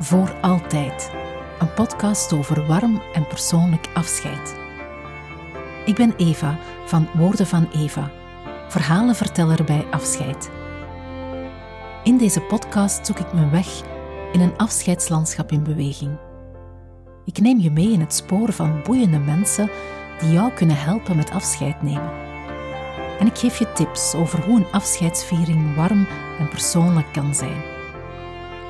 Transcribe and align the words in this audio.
Voor 0.00 0.34
Altijd, 0.40 1.10
een 1.58 1.74
podcast 1.74 2.32
over 2.32 2.66
warm 2.66 3.02
en 3.12 3.26
persoonlijk 3.26 3.88
afscheid. 3.94 4.56
Ik 5.84 5.94
ben 5.94 6.14
Eva 6.16 6.58
van 6.84 7.08
Woorden 7.14 7.46
van 7.46 7.68
Eva, 7.74 8.10
verhalenverteller 8.68 9.64
bij 9.64 9.86
afscheid. 9.90 10.50
In 12.04 12.18
deze 12.18 12.40
podcast 12.40 13.06
zoek 13.06 13.18
ik 13.18 13.32
mijn 13.32 13.50
weg 13.50 13.82
in 14.32 14.40
een 14.40 14.56
afscheidslandschap 14.56 15.52
in 15.52 15.62
beweging. 15.62 16.18
Ik 17.24 17.40
neem 17.40 17.58
je 17.58 17.70
mee 17.70 17.92
in 17.92 18.00
het 18.00 18.14
spoor 18.14 18.52
van 18.52 18.82
boeiende 18.82 19.18
mensen 19.18 19.70
die 20.20 20.32
jou 20.32 20.52
kunnen 20.52 20.76
helpen 20.76 21.16
met 21.16 21.30
afscheid 21.30 21.82
nemen. 21.82 22.12
En 23.18 23.26
ik 23.26 23.38
geef 23.38 23.58
je 23.58 23.72
tips 23.72 24.14
over 24.14 24.44
hoe 24.44 24.56
een 24.56 24.72
afscheidsviering 24.72 25.74
warm 25.74 26.06
en 26.38 26.48
persoonlijk 26.48 27.12
kan 27.12 27.34
zijn 27.34 27.76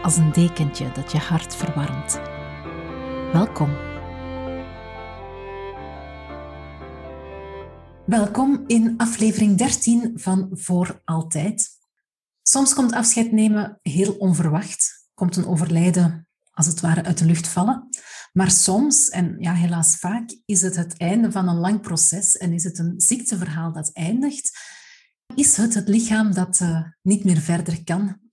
als 0.02 0.16
een 0.16 0.32
dekentje 0.32 0.92
dat 0.92 1.12
je 1.12 1.18
hart 1.18 1.56
verwarmt. 1.56 2.20
Welkom. 3.32 3.76
Welkom 8.06 8.64
in 8.66 8.94
aflevering 8.96 9.58
13 9.58 10.12
van 10.14 10.48
Voor 10.52 11.00
Altijd. 11.04 11.68
Soms 12.42 12.74
komt 12.74 12.92
afscheid 12.92 13.32
nemen 13.32 13.78
heel 13.82 14.12
onverwacht, 14.12 15.08
komt 15.14 15.36
een 15.36 15.46
overlijden 15.46 16.28
als 16.50 16.66
het 16.66 16.80
ware 16.80 17.04
uit 17.04 17.18
de 17.18 17.24
lucht 17.24 17.48
vallen. 17.48 17.88
Maar 18.32 18.50
soms, 18.50 19.08
en 19.08 19.36
ja, 19.38 19.54
helaas 19.54 19.96
vaak, 19.96 20.40
is 20.44 20.62
het 20.62 20.76
het 20.76 20.96
einde 20.96 21.32
van 21.32 21.48
een 21.48 21.58
lang 21.58 21.80
proces 21.80 22.36
en 22.36 22.52
is 22.52 22.64
het 22.64 22.78
een 22.78 23.00
ziekteverhaal 23.00 23.72
dat 23.72 23.92
eindigt. 23.92 24.58
Is 25.34 25.56
het 25.56 25.74
het 25.74 25.88
lichaam 25.88 26.34
dat 26.34 26.60
uh, 26.60 26.82
niet 27.02 27.24
meer 27.24 27.38
verder 27.38 27.84
kan 27.84 28.27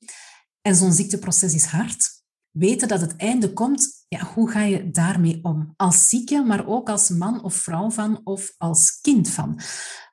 en 0.65 0.75
zo'n 0.75 0.93
ziekteproces 0.93 1.53
is 1.53 1.65
hard. 1.65 2.23
Weten 2.51 2.87
dat 2.87 3.01
het 3.01 3.15
einde 3.15 3.53
komt, 3.53 4.05
ja, 4.07 4.25
hoe 4.33 4.49
ga 4.49 4.61
je 4.61 4.91
daarmee 4.91 5.39
om? 5.43 5.73
Als 5.75 6.09
zieke, 6.09 6.43
maar 6.43 6.67
ook 6.67 6.89
als 6.89 7.09
man 7.09 7.43
of 7.43 7.55
vrouw 7.55 7.91
van 7.91 8.21
of 8.23 8.53
als 8.57 8.99
kind 9.01 9.29
van. 9.29 9.59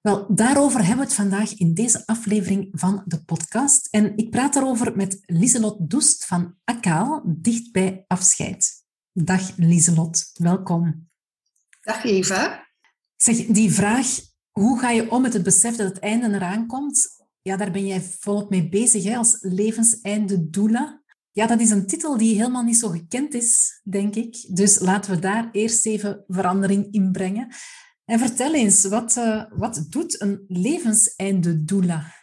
Wel, 0.03 0.34
daarover 0.34 0.78
hebben 0.78 0.97
we 0.97 1.05
het 1.05 1.14
vandaag 1.14 1.55
in 1.55 1.75
deze 1.75 2.06
aflevering 2.06 2.69
van 2.72 3.03
de 3.05 3.25
podcast. 3.25 3.89
En 3.91 4.17
ik 4.17 4.31
praat 4.31 4.53
daarover 4.53 4.97
met 4.97 5.22
Lieselot 5.27 5.91
Doest 5.91 6.25
van 6.25 6.55
Akaal, 6.64 7.22
dicht 7.25 7.72
bij 7.72 8.05
afscheid. 8.06 8.84
Dag 9.12 9.56
Lieselot, 9.56 10.31
welkom. 10.33 11.09
Dag 11.81 12.05
Eva. 12.05 12.66
Zeg, 13.16 13.47
die 13.47 13.72
vraag, 13.72 14.06
hoe 14.50 14.78
ga 14.78 14.91
je 14.91 15.11
om 15.11 15.22
met 15.22 15.33
het 15.33 15.42
besef 15.42 15.77
dat 15.77 15.89
het 15.89 15.98
einde 15.98 16.34
eraan 16.34 16.66
komt? 16.66 17.22
Ja, 17.42 17.56
daar 17.56 17.70
ben 17.70 17.86
jij 17.86 18.02
volop 18.18 18.50
mee 18.50 18.68
bezig 18.68 19.04
hè, 19.04 19.16
als 19.16 19.36
levenseinde 19.40 20.50
doula. 20.50 21.02
Ja, 21.32 21.46
dat 21.46 21.60
is 21.60 21.70
een 21.70 21.86
titel 21.86 22.16
die 22.16 22.36
helemaal 22.36 22.62
niet 22.62 22.78
zo 22.78 22.88
gekend 22.88 23.34
is, 23.34 23.80
denk 23.82 24.14
ik. 24.14 24.46
Dus 24.48 24.78
laten 24.78 25.10
we 25.10 25.18
daar 25.18 25.48
eerst 25.52 25.86
even 25.86 26.24
verandering 26.28 26.92
in 26.92 27.12
brengen. 27.12 27.54
En 28.04 28.18
vertel 28.18 28.54
eens, 28.54 28.84
wat, 28.84 29.16
uh, 29.16 29.44
wat 29.50 29.86
doet 29.88 30.20
een 30.20 30.44
levenseinde 30.48 31.64
doula? 31.64 32.14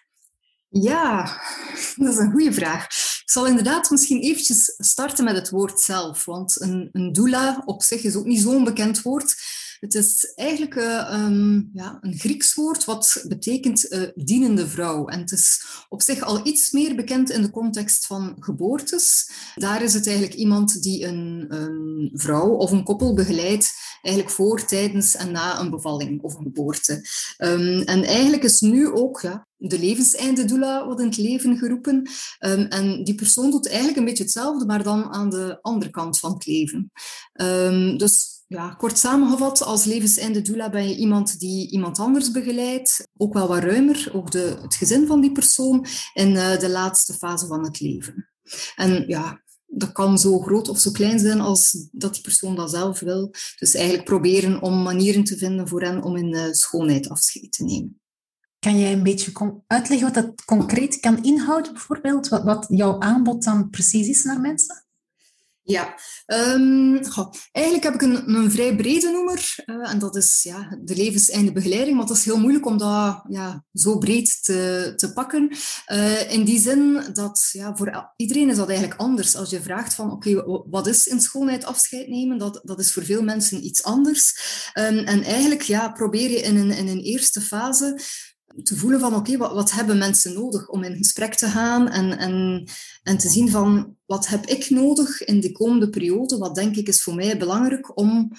Ja, 0.69 1.23
dat 1.95 2.13
is 2.13 2.17
een 2.17 2.31
goede 2.31 2.53
vraag. 2.53 2.85
Ik 2.85 3.35
zal 3.35 3.47
inderdaad 3.47 3.89
misschien 3.89 4.21
eventjes 4.21 4.73
starten 4.77 5.23
met 5.23 5.35
het 5.35 5.49
woord 5.49 5.79
zelf. 5.79 6.25
Want 6.25 6.61
een, 6.61 6.89
een 6.91 7.11
doula 7.11 7.61
op 7.65 7.83
zich 7.83 8.03
is 8.03 8.15
ook 8.15 8.25
niet 8.25 8.41
zo'n 8.41 8.63
bekend 8.63 9.01
woord. 9.01 9.35
Het 9.79 9.93
is 9.93 10.33
eigenlijk 10.35 10.75
uh, 10.75 11.23
um, 11.25 11.69
ja, 11.73 11.97
een 12.01 12.17
Grieks 12.17 12.53
woord 12.53 12.85
wat 12.85 13.25
betekent 13.27 13.91
uh, 13.91 14.01
dienende 14.15 14.67
vrouw. 14.67 15.07
En 15.07 15.19
het 15.19 15.31
is 15.31 15.65
op 15.89 16.01
zich 16.01 16.21
al 16.21 16.47
iets 16.47 16.71
meer 16.71 16.95
bekend 16.95 17.29
in 17.29 17.41
de 17.41 17.49
context 17.49 18.05
van 18.05 18.35
geboortes. 18.39 19.31
Daar 19.55 19.83
is 19.83 19.93
het 19.93 20.07
eigenlijk 20.07 20.37
iemand 20.37 20.81
die 20.81 21.05
een, 21.05 21.45
een 21.49 22.09
vrouw 22.13 22.49
of 22.49 22.71
een 22.71 22.83
koppel 22.83 23.13
begeleidt, 23.13 23.71
eigenlijk 24.01 24.35
voor, 24.35 24.65
tijdens 24.65 25.15
en 25.15 25.31
na 25.31 25.59
een 25.59 25.69
bevalling 25.69 26.21
of 26.21 26.35
een 26.35 26.43
geboorte. 26.43 26.93
Um, 27.37 27.81
en 27.81 28.03
eigenlijk 28.03 28.43
is 28.43 28.59
nu 28.59 28.87
ook 28.87 29.21
ja, 29.21 29.47
de 29.57 29.79
levenseinde 29.79 30.45
doula 30.45 30.85
wordt 30.85 30.99
in 30.99 31.05
het 31.05 31.17
leven 31.17 31.57
geroepen. 31.57 32.09
En 32.69 33.03
die 33.03 33.15
persoon 33.15 33.51
doet 33.51 33.67
eigenlijk 33.67 33.97
een 33.97 34.05
beetje 34.05 34.23
hetzelfde, 34.23 34.65
maar 34.65 34.83
dan 34.83 35.13
aan 35.13 35.29
de 35.29 35.59
andere 35.61 35.91
kant 35.91 36.19
van 36.19 36.33
het 36.33 36.45
leven. 36.45 36.91
Dus 37.97 38.38
ja, 38.49 38.69
kort 38.69 38.97
samengevat, 38.97 39.61
als 39.61 39.83
levenseinde 39.83 40.41
doula 40.41 40.69
ben 40.69 40.89
je 40.89 40.95
iemand 40.95 41.39
die 41.39 41.71
iemand 41.71 41.99
anders 41.99 42.31
begeleidt, 42.31 43.07
ook 43.17 43.33
wel 43.33 43.47
wat 43.47 43.63
ruimer, 43.63 44.09
ook 44.13 44.31
de, 44.31 44.57
het 44.61 44.75
gezin 44.75 45.07
van 45.07 45.21
die 45.21 45.31
persoon, 45.31 45.85
in 46.13 46.29
uh, 46.29 46.59
de 46.59 46.69
laatste 46.69 47.13
fase 47.13 47.47
van 47.47 47.63
het 47.63 47.79
leven. 47.79 48.29
En 48.75 49.07
ja, 49.07 49.41
dat 49.65 49.91
kan 49.91 50.19
zo 50.19 50.39
groot 50.39 50.69
of 50.69 50.79
zo 50.79 50.91
klein 50.91 51.19
zijn 51.19 51.41
als 51.41 51.87
dat 51.91 52.13
die 52.13 52.21
persoon 52.21 52.55
dat 52.55 52.69
zelf 52.69 52.99
wil. 52.99 53.33
Dus 53.59 53.73
eigenlijk 53.73 54.05
proberen 54.05 54.61
om 54.61 54.81
manieren 54.81 55.23
te 55.23 55.37
vinden 55.37 55.67
voor 55.67 55.81
hen 55.81 56.03
om 56.03 56.15
in 56.15 56.35
uh, 56.35 56.51
schoonheid 56.51 57.09
afscheid 57.09 57.51
te 57.51 57.63
nemen. 57.63 58.01
Kan 58.59 58.79
jij 58.79 58.93
een 58.93 59.03
beetje 59.03 59.61
uitleggen 59.67 60.13
wat 60.13 60.23
dat 60.23 60.45
concreet 60.45 60.99
kan 60.99 61.23
inhouden, 61.23 61.73
bijvoorbeeld? 61.73 62.27
Wat, 62.27 62.43
wat 62.43 62.65
jouw 62.69 62.99
aanbod 62.99 63.43
dan 63.43 63.69
precies 63.69 64.07
is 64.07 64.23
naar 64.23 64.39
mensen? 64.39 64.88
Ja, 65.69 65.95
um, 66.27 66.99
eigenlijk 67.51 67.83
heb 67.83 67.93
ik 67.93 68.01
een, 68.01 68.29
een 68.29 68.51
vrij 68.51 68.75
brede 68.75 69.11
noemer. 69.11 69.55
Uh, 69.65 69.91
en 69.91 69.99
dat 69.99 70.15
is 70.15 70.43
ja, 70.43 70.77
de 70.83 70.95
levenseinde 70.95 71.51
begeleiding. 71.51 71.97
Maar 71.97 72.05
het 72.07 72.17
is 72.17 72.25
heel 72.25 72.39
moeilijk 72.39 72.65
om 72.65 72.77
dat 72.77 73.23
ja, 73.29 73.63
zo 73.73 73.97
breed 73.97 74.43
te, 74.43 74.93
te 74.95 75.13
pakken. 75.13 75.51
Uh, 75.91 76.31
in 76.31 76.43
die 76.43 76.59
zin 76.59 77.03
dat 77.13 77.49
ja, 77.51 77.75
voor 77.75 78.13
iedereen 78.15 78.49
is 78.49 78.55
dat 78.55 78.69
eigenlijk 78.69 78.99
anders. 78.99 79.35
Als 79.35 79.49
je 79.49 79.61
vraagt 79.61 79.93
van 79.93 80.11
oké, 80.11 80.43
wat 80.69 80.87
is 80.87 81.07
in 81.07 81.21
schoonheid 81.21 81.65
afscheid 81.65 82.07
nemen? 82.07 82.37
Dat, 82.37 82.61
dat 82.63 82.79
is 82.79 82.91
voor 82.91 83.03
veel 83.03 83.23
mensen 83.23 83.65
iets 83.65 83.83
anders. 83.83 84.33
Um, 84.79 84.97
en 84.97 85.23
eigenlijk 85.23 85.61
ja, 85.61 85.89
probeer 85.91 86.29
je 86.29 86.41
in 86.41 86.55
een, 86.55 86.71
in 86.71 86.87
een 86.87 87.01
eerste 87.01 87.41
fase 87.41 87.99
te 88.63 88.75
voelen 88.75 88.99
van 88.99 89.15
oké, 89.15 89.37
wat, 89.37 89.53
wat 89.53 89.71
hebben 89.71 89.97
mensen 89.97 90.33
nodig 90.33 90.69
om 90.69 90.83
in 90.83 90.97
gesprek 90.97 91.35
te 91.35 91.47
gaan 91.47 91.89
en, 91.89 92.17
en, 92.17 92.67
en 93.03 93.17
te 93.17 93.29
zien 93.29 93.49
van 93.49 93.95
wat 94.05 94.27
heb 94.27 94.45
ik 94.45 94.69
nodig 94.69 95.23
in 95.23 95.39
de 95.39 95.51
komende 95.51 95.89
periode, 95.89 96.37
wat 96.37 96.55
denk 96.55 96.75
ik 96.75 96.87
is 96.87 97.03
voor 97.03 97.15
mij 97.15 97.37
belangrijk 97.37 97.97
om 97.97 98.31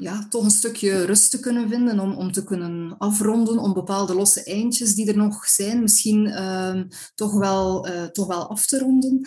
ja, 0.00 0.26
toch 0.28 0.44
een 0.44 0.50
stukje 0.50 1.04
rust 1.04 1.30
te 1.30 1.40
kunnen 1.40 1.68
vinden, 1.68 2.00
om, 2.00 2.14
om 2.14 2.32
te 2.32 2.44
kunnen 2.44 2.98
afronden, 2.98 3.58
om 3.58 3.72
bepaalde 3.72 4.14
losse 4.14 4.44
eindjes 4.44 4.94
die 4.94 5.08
er 5.08 5.16
nog 5.16 5.44
zijn, 5.44 5.82
misschien 5.82 6.26
uh, 6.26 6.80
toch, 7.14 7.38
wel, 7.38 7.88
uh, 7.88 8.04
toch 8.04 8.26
wel 8.26 8.50
af 8.50 8.66
te 8.66 8.78
ronden. 8.78 9.20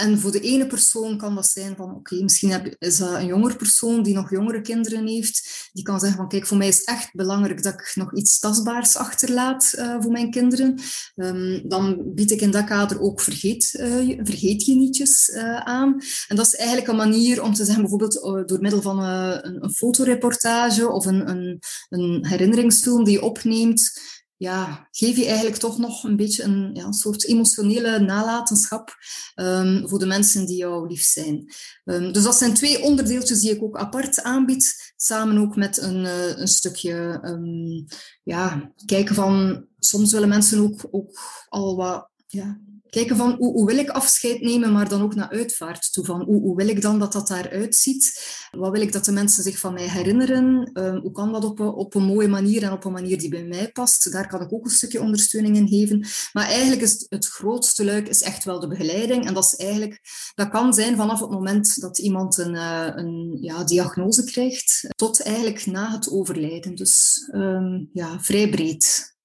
En 0.00 0.18
voor 0.18 0.32
de 0.32 0.40
ene 0.40 0.66
persoon 0.66 1.18
kan 1.18 1.34
dat 1.34 1.46
zijn 1.46 1.76
van, 1.76 1.94
oké, 1.94 2.22
misschien 2.22 2.50
heb, 2.50 2.74
is 2.78 2.96
dat 2.96 3.14
een 3.14 3.26
jonger 3.26 3.56
persoon 3.56 4.02
die 4.02 4.14
nog 4.14 4.30
jongere 4.30 4.60
kinderen 4.60 5.06
heeft. 5.06 5.68
Die 5.72 5.84
kan 5.84 6.00
zeggen 6.00 6.18
van, 6.18 6.28
kijk, 6.28 6.46
voor 6.46 6.56
mij 6.56 6.68
is 6.68 6.84
echt 6.84 7.14
belangrijk 7.14 7.62
dat 7.62 7.72
ik 7.72 7.92
nog 7.94 8.14
iets 8.14 8.38
tastbaars 8.38 8.96
achterlaat 8.96 9.72
uh, 9.76 9.96
voor 10.00 10.12
mijn 10.12 10.30
kinderen. 10.30 10.80
Um, 11.14 11.68
dan 11.68 12.14
bied 12.14 12.30
ik 12.30 12.40
in 12.40 12.50
dat 12.50 12.64
kader 12.64 13.00
ook 13.00 13.20
vergeet, 13.20 13.74
uh, 13.80 14.76
nietjes 14.76 15.28
uh, 15.28 15.56
aan. 15.56 16.00
En 16.28 16.36
dat 16.36 16.46
is 16.46 16.56
eigenlijk 16.56 16.88
een 16.88 16.96
manier 16.96 17.42
om 17.42 17.54
te 17.54 17.64
zeggen, 17.64 17.82
bijvoorbeeld 17.82 18.48
door 18.48 18.60
middel 18.60 18.82
van 18.82 18.98
een, 18.98 19.64
een 19.64 19.72
fotoreportage 19.72 20.90
of 20.90 21.06
een, 21.06 21.28
een, 21.28 21.58
een 21.88 22.26
herinneringsfilm 22.26 23.04
die 23.04 23.14
je 23.14 23.22
opneemt, 23.22 24.00
ja, 24.40 24.88
geef 24.90 25.16
je 25.16 25.26
eigenlijk 25.26 25.56
toch 25.56 25.78
nog 25.78 26.04
een 26.04 26.16
beetje 26.16 26.42
een, 26.42 26.70
ja, 26.74 26.92
soort 26.92 27.24
emotionele 27.24 27.98
nalatenschap 27.98 28.96
um, 29.34 29.88
voor 29.88 29.98
de 29.98 30.06
mensen 30.06 30.46
die 30.46 30.56
jou 30.56 30.88
lief 30.88 31.02
zijn. 31.02 31.52
Um, 31.84 32.12
dus 32.12 32.22
dat 32.22 32.34
zijn 32.36 32.54
twee 32.54 32.82
onderdeeltjes 32.82 33.40
die 33.40 33.50
ik 33.50 33.62
ook 33.62 33.78
apart 33.78 34.22
aanbied, 34.22 34.92
samen 34.96 35.38
ook 35.38 35.56
met 35.56 35.78
een, 35.78 36.04
uh, 36.04 36.38
een 36.38 36.48
stukje 36.48 37.20
um, 37.22 37.86
ja, 38.22 38.72
kijken 38.86 39.14
van, 39.14 39.66
soms 39.78 40.12
willen 40.12 40.28
mensen 40.28 40.60
ook, 40.60 40.88
ook 40.90 41.20
al 41.48 41.76
wat 41.76 42.10
ja, 42.26 42.60
kijken 42.90 43.16
van 43.16 43.34
hoe, 43.38 43.52
hoe, 43.52 43.66
wil 43.66 43.78
ik 43.78 43.90
afscheid 43.90 44.40
nemen, 44.40 44.72
maar 44.72 44.88
dan 44.88 45.02
ook 45.02 45.14
naar 45.14 45.28
uitvaart 45.28 45.92
toe. 45.92 46.04
Van 46.04 46.22
hoe, 46.22 46.56
wil 46.56 46.68
ik 46.68 46.82
dan 46.82 46.98
dat 46.98 47.12
dat 47.12 47.28
daaruit 47.28 47.74
ziet? 47.76 48.20
Wat 48.50 48.72
wil 48.72 48.80
ik 48.80 48.92
dat 48.92 49.04
de 49.04 49.12
mensen 49.12 49.42
zich 49.42 49.58
van 49.58 49.72
mij 49.72 49.88
herinneren? 49.88 50.70
Uh, 50.72 50.98
hoe 51.00 51.12
kan 51.12 51.32
dat 51.32 51.44
op 51.44 51.58
een, 51.58 51.68
op 51.68 51.94
een 51.94 52.02
mooie 52.02 52.28
manier 52.28 52.62
en 52.62 52.72
op 52.72 52.84
een 52.84 52.92
manier 52.92 53.18
die 53.18 53.28
bij 53.28 53.44
mij 53.44 53.70
past? 53.72 54.12
Daar 54.12 54.28
kan 54.28 54.40
ik 54.40 54.52
ook 54.52 54.64
een 54.64 54.70
stukje 54.70 55.00
ondersteuning 55.00 55.56
in 55.56 55.68
geven. 55.68 56.06
Maar 56.32 56.46
eigenlijk 56.46 56.82
is 56.82 57.06
het 57.08 57.26
grootste 57.26 57.84
luik 57.84 58.08
is 58.08 58.22
echt 58.22 58.44
wel 58.44 58.60
de 58.60 58.68
begeleiding. 58.68 59.26
En 59.26 59.34
dat, 59.34 59.44
is 59.44 59.56
eigenlijk, 59.56 60.00
dat 60.34 60.48
kan 60.48 60.74
zijn 60.74 60.96
vanaf 60.96 61.20
het 61.20 61.30
moment 61.30 61.80
dat 61.80 61.98
iemand 61.98 62.38
een, 62.38 62.54
uh, 62.54 62.90
een 62.94 63.38
ja, 63.40 63.64
diagnose 63.64 64.24
krijgt, 64.24 64.88
tot 64.96 65.22
eigenlijk 65.22 65.66
na 65.66 65.92
het 65.92 66.10
overlijden. 66.10 66.74
Dus 66.74 67.28
um, 67.34 67.90
ja, 67.92 68.20
vrij 68.20 68.48
breed. 68.48 69.16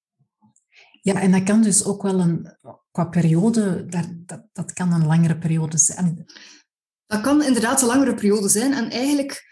Ja, 1.02 1.22
en 1.22 1.32
dat 1.32 1.44
kan 1.44 1.62
dus 1.62 1.86
ook 1.86 2.02
wel 2.02 2.20
een, 2.20 2.58
qua 2.96 3.06
periode, 3.06 3.86
dat, 3.86 4.42
dat, 4.54 4.74
kan 4.74 4.94
een 4.94 5.06
langere 5.06 5.38
periode 5.38 5.78
zijn. 5.78 6.26
Dat 7.06 7.22
kan 7.22 7.44
inderdaad 7.44 7.82
een 7.82 7.88
langere 7.88 8.14
periode 8.14 8.50
zijn. 8.50 8.74
En 8.74 8.90
eigenlijk 8.90 9.46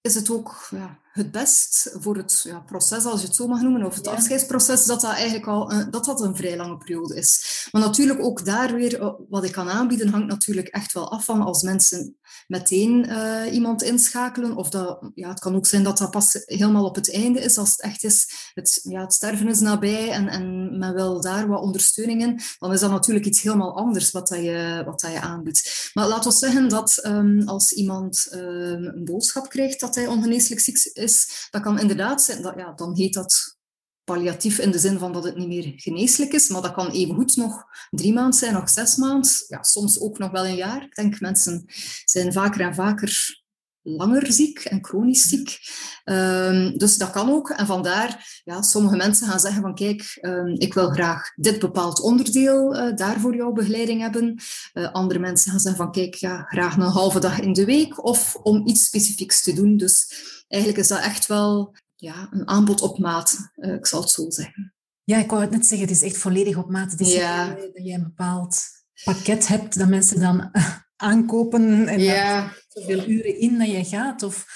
is 0.00 0.14
het 0.14 0.30
ook 0.30 0.68
ja, 0.70 1.00
het 1.16 1.30
best 1.30 1.94
voor 1.94 2.16
het 2.16 2.40
ja, 2.42 2.60
proces, 2.60 3.04
als 3.04 3.20
je 3.20 3.26
het 3.26 3.36
zo 3.36 3.46
mag 3.46 3.60
noemen, 3.60 3.86
of 3.86 3.94
het 3.94 4.06
afscheidsproces, 4.06 4.84
dat 4.84 5.00
dat 5.00 5.12
eigenlijk 5.12 5.46
al 5.46 5.72
een, 5.72 5.90
dat 5.90 6.04
dat 6.04 6.20
een 6.20 6.36
vrij 6.36 6.56
lange 6.56 6.76
periode 6.76 7.16
is. 7.16 7.68
Maar 7.72 7.82
natuurlijk 7.82 8.22
ook 8.22 8.44
daar 8.44 8.74
weer, 8.74 9.00
eh, 9.00 9.12
wat 9.28 9.44
ik 9.44 9.52
kan 9.52 9.68
aanbieden, 9.68 10.08
hangt 10.08 10.26
natuurlijk 10.26 10.68
echt 10.68 10.92
wel 10.92 11.10
af 11.10 11.24
van 11.24 11.40
als 11.40 11.62
mensen 11.62 12.16
meteen 12.46 13.06
uh, 13.08 13.52
iemand 13.52 13.82
inschakelen. 13.82 14.56
Of 14.56 14.70
dat, 14.70 15.10
ja, 15.14 15.28
het 15.28 15.40
kan 15.40 15.54
ook 15.54 15.66
zijn 15.66 15.82
dat 15.82 15.98
dat 15.98 16.10
pas 16.10 16.42
helemaal 16.44 16.84
op 16.84 16.94
het 16.94 17.12
einde 17.12 17.40
is, 17.40 17.58
als 17.58 17.70
het 17.70 17.82
echt 17.82 18.04
is, 18.04 18.50
het, 18.54 18.80
ja, 18.82 19.00
het 19.00 19.12
sterven 19.12 19.48
is 19.48 19.60
nabij 19.60 20.10
en, 20.10 20.28
en 20.28 20.78
men 20.78 20.94
wil 20.94 21.20
daar 21.20 21.48
wat 21.48 21.62
ondersteuning 21.62 22.22
in, 22.22 22.40
dan 22.58 22.72
is 22.72 22.80
dat 22.80 22.90
natuurlijk 22.90 23.26
iets 23.26 23.42
helemaal 23.42 23.76
anders 23.76 24.10
wat, 24.10 24.28
dat 24.28 24.38
je, 24.38 24.82
wat 24.84 25.00
dat 25.00 25.12
je 25.12 25.20
aanbiedt. 25.20 25.90
Maar 25.94 26.08
laten 26.08 26.30
we 26.30 26.36
zeggen 26.36 26.68
dat 26.68 27.00
um, 27.06 27.42
als 27.48 27.72
iemand 27.72 28.28
um, 28.32 28.84
een 28.84 29.04
boodschap 29.04 29.48
krijgt 29.48 29.80
dat 29.80 29.94
hij 29.94 30.06
ongeneeslijk 30.06 30.60
ziek 30.60 30.74
is, 30.76 31.05
dat 31.50 31.62
kan 31.62 31.78
inderdaad 31.78 32.22
zijn, 32.22 32.42
dat, 32.42 32.54
ja, 32.56 32.72
dan 32.72 32.96
heet 32.96 33.14
dat 33.14 33.56
palliatief 34.04 34.58
in 34.58 34.70
de 34.70 34.78
zin 34.78 34.98
van 34.98 35.12
dat 35.12 35.24
het 35.24 35.36
niet 35.36 35.48
meer 35.48 35.72
geneeslijk 35.76 36.32
is, 36.32 36.48
maar 36.48 36.62
dat 36.62 36.72
kan 36.72 36.90
evengoed 36.90 37.36
nog 37.36 37.64
drie 37.90 38.12
maanden 38.12 38.38
zijn, 38.38 38.52
nog 38.52 38.70
zes 38.70 38.96
maanden, 38.96 39.30
ja, 39.48 39.62
soms 39.62 40.00
ook 40.00 40.18
nog 40.18 40.30
wel 40.30 40.46
een 40.46 40.54
jaar. 40.54 40.82
Ik 40.82 40.94
denk 40.94 41.20
mensen 41.20 41.64
zijn 42.04 42.32
vaker 42.32 42.60
en 42.60 42.74
vaker 42.74 43.42
langer 43.86 44.32
ziek 44.32 44.58
en 44.58 44.84
chronisch 44.84 45.28
ziek. 45.28 45.58
Um, 46.04 46.78
dus 46.78 46.96
dat 46.96 47.10
kan 47.10 47.30
ook. 47.30 47.50
En 47.50 47.66
vandaar, 47.66 48.40
ja, 48.44 48.62
sommige 48.62 48.96
mensen 48.96 49.28
gaan 49.28 49.40
zeggen 49.40 49.62
van 49.62 49.74
kijk, 49.74 50.18
um, 50.20 50.54
ik 50.58 50.74
wil 50.74 50.90
graag 50.90 51.32
dit 51.34 51.58
bepaald 51.58 52.00
onderdeel 52.00 52.74
uh, 52.74 52.96
daar 52.96 53.20
voor 53.20 53.36
jouw 53.36 53.52
begeleiding 53.52 54.00
hebben. 54.00 54.40
Uh, 54.74 54.92
andere 54.92 55.18
mensen 55.18 55.50
gaan 55.50 55.60
zeggen 55.60 55.82
van 55.82 55.92
kijk, 55.92 56.14
ja, 56.14 56.42
graag 56.42 56.76
een 56.76 56.82
halve 56.82 57.20
dag 57.20 57.40
in 57.40 57.52
de 57.52 57.64
week 57.64 58.04
of 58.04 58.34
om 58.34 58.66
iets 58.66 58.84
specifieks 58.84 59.42
te 59.42 59.52
doen. 59.52 59.76
Dus 59.76 60.14
eigenlijk 60.48 60.82
is 60.82 60.88
dat 60.88 61.00
echt 61.00 61.26
wel 61.26 61.74
ja, 61.96 62.28
een 62.30 62.48
aanbod 62.48 62.80
op 62.80 62.98
maat, 62.98 63.50
uh, 63.56 63.74
ik 63.74 63.86
zal 63.86 64.00
het 64.00 64.10
zo 64.10 64.30
zeggen. 64.30 64.74
Ja, 65.04 65.18
ik 65.18 65.30
wou 65.30 65.42
het 65.42 65.50
net 65.50 65.66
zeggen, 65.66 65.88
het 65.88 65.96
is 65.96 66.02
echt 66.02 66.18
volledig 66.18 66.56
op 66.56 66.70
maat. 66.70 66.90
Het 66.90 67.00
is 67.00 67.14
ja. 67.14 67.46
dat 67.46 67.84
je 67.84 67.92
een 67.92 68.02
bepaald 68.02 68.62
pakket 69.04 69.46
hebt 69.46 69.78
dat 69.78 69.88
mensen 69.88 70.20
dan 70.20 70.50
aankopen 70.96 71.88
en 71.88 72.00
ja. 72.00 72.52
Zoveel 72.80 73.08
uren 73.08 73.40
in 73.40 73.58
dat 73.58 73.70
je 73.70 73.84
gaat? 73.84 74.22
Of... 74.22 74.46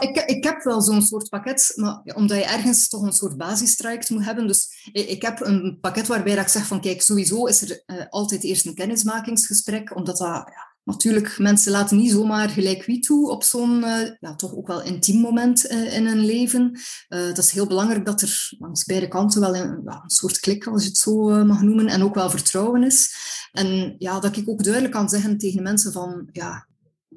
ik, 0.00 0.16
ik 0.16 0.44
heb 0.44 0.62
wel 0.62 0.80
zo'n 0.80 1.02
soort 1.02 1.28
pakket, 1.28 1.72
maar 1.74 2.00
omdat 2.14 2.38
je 2.38 2.44
ergens 2.44 2.88
toch 2.88 3.02
een 3.02 3.12
soort 3.12 3.36
basistraject 3.36 4.10
moet 4.10 4.24
hebben. 4.24 4.46
Dus 4.46 4.90
ik 4.92 5.22
heb 5.22 5.40
een 5.40 5.78
pakket 5.80 6.06
waarbij 6.06 6.36
ik 6.36 6.48
zeg 6.48 6.66
van 6.66 6.80
kijk, 6.80 7.02
sowieso 7.02 7.44
is 7.44 7.62
er 7.62 7.82
uh, 7.86 8.06
altijd 8.08 8.44
eerst 8.44 8.66
een 8.66 8.74
kennismakingsgesprek, 8.74 9.96
omdat 9.96 10.16
dat 10.16 10.26
ja, 10.26 10.66
Natuurlijk, 10.84 11.38
mensen 11.38 11.72
laten 11.72 11.96
niet 11.96 12.10
zomaar 12.10 12.48
gelijk 12.48 12.84
wie 12.84 13.00
toe 13.00 13.30
op 13.30 13.42
zo'n 13.42 13.78
uh, 13.78 14.10
ja, 14.20 14.34
toch 14.36 14.54
ook 14.54 14.66
wel 14.66 14.82
intiem 14.82 15.20
moment 15.20 15.70
uh, 15.70 15.94
in 15.94 16.06
hun 16.06 16.24
leven. 16.24 16.80
Dat 17.08 17.38
is 17.38 17.50
heel 17.50 17.66
belangrijk 17.66 18.06
dat 18.06 18.20
er 18.20 18.54
langs 18.58 18.84
beide 18.84 19.08
kanten 19.08 19.40
wel 19.40 19.56
een, 19.56 19.70
een 19.70 20.00
soort 20.06 20.40
klik, 20.40 20.66
als 20.66 20.82
je 20.82 20.88
het 20.88 20.98
zo 20.98 21.44
mag 21.44 21.62
noemen, 21.62 21.86
en 21.86 22.02
ook 22.02 22.14
wel 22.14 22.30
vertrouwen 22.30 22.82
is. 22.82 23.14
En 23.52 23.94
ja, 23.98 24.20
dat 24.20 24.36
ik 24.36 24.48
ook 24.48 24.62
duidelijk 24.62 24.94
kan 24.94 25.08
zeggen 25.08 25.38
tegen 25.38 25.62
mensen 25.62 25.92
van, 25.92 26.28
ja, 26.32 26.67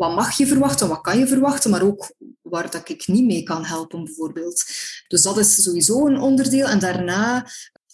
wat 0.02 0.16
mag 0.16 0.38
je 0.38 0.48
verwachten, 0.48 0.88
wat 0.88 1.02
kan 1.02 1.20
je 1.20 1.28
verwachten, 1.28 1.72
maar 1.72 1.82
ook 1.82 2.14
waar 2.42 2.72
dat 2.72 2.90
ik 2.90 3.08
niet 3.08 3.26
mee 3.26 3.44
kan 3.44 3.66
helpen, 3.66 4.04
bijvoorbeeld. 4.04 4.66
Dus 5.08 5.22
dat 5.22 5.38
is 5.38 5.64
sowieso 5.64 6.08
een 6.08 6.20
onderdeel. 6.20 6.68
En 6.68 6.80
daarna 6.80 7.48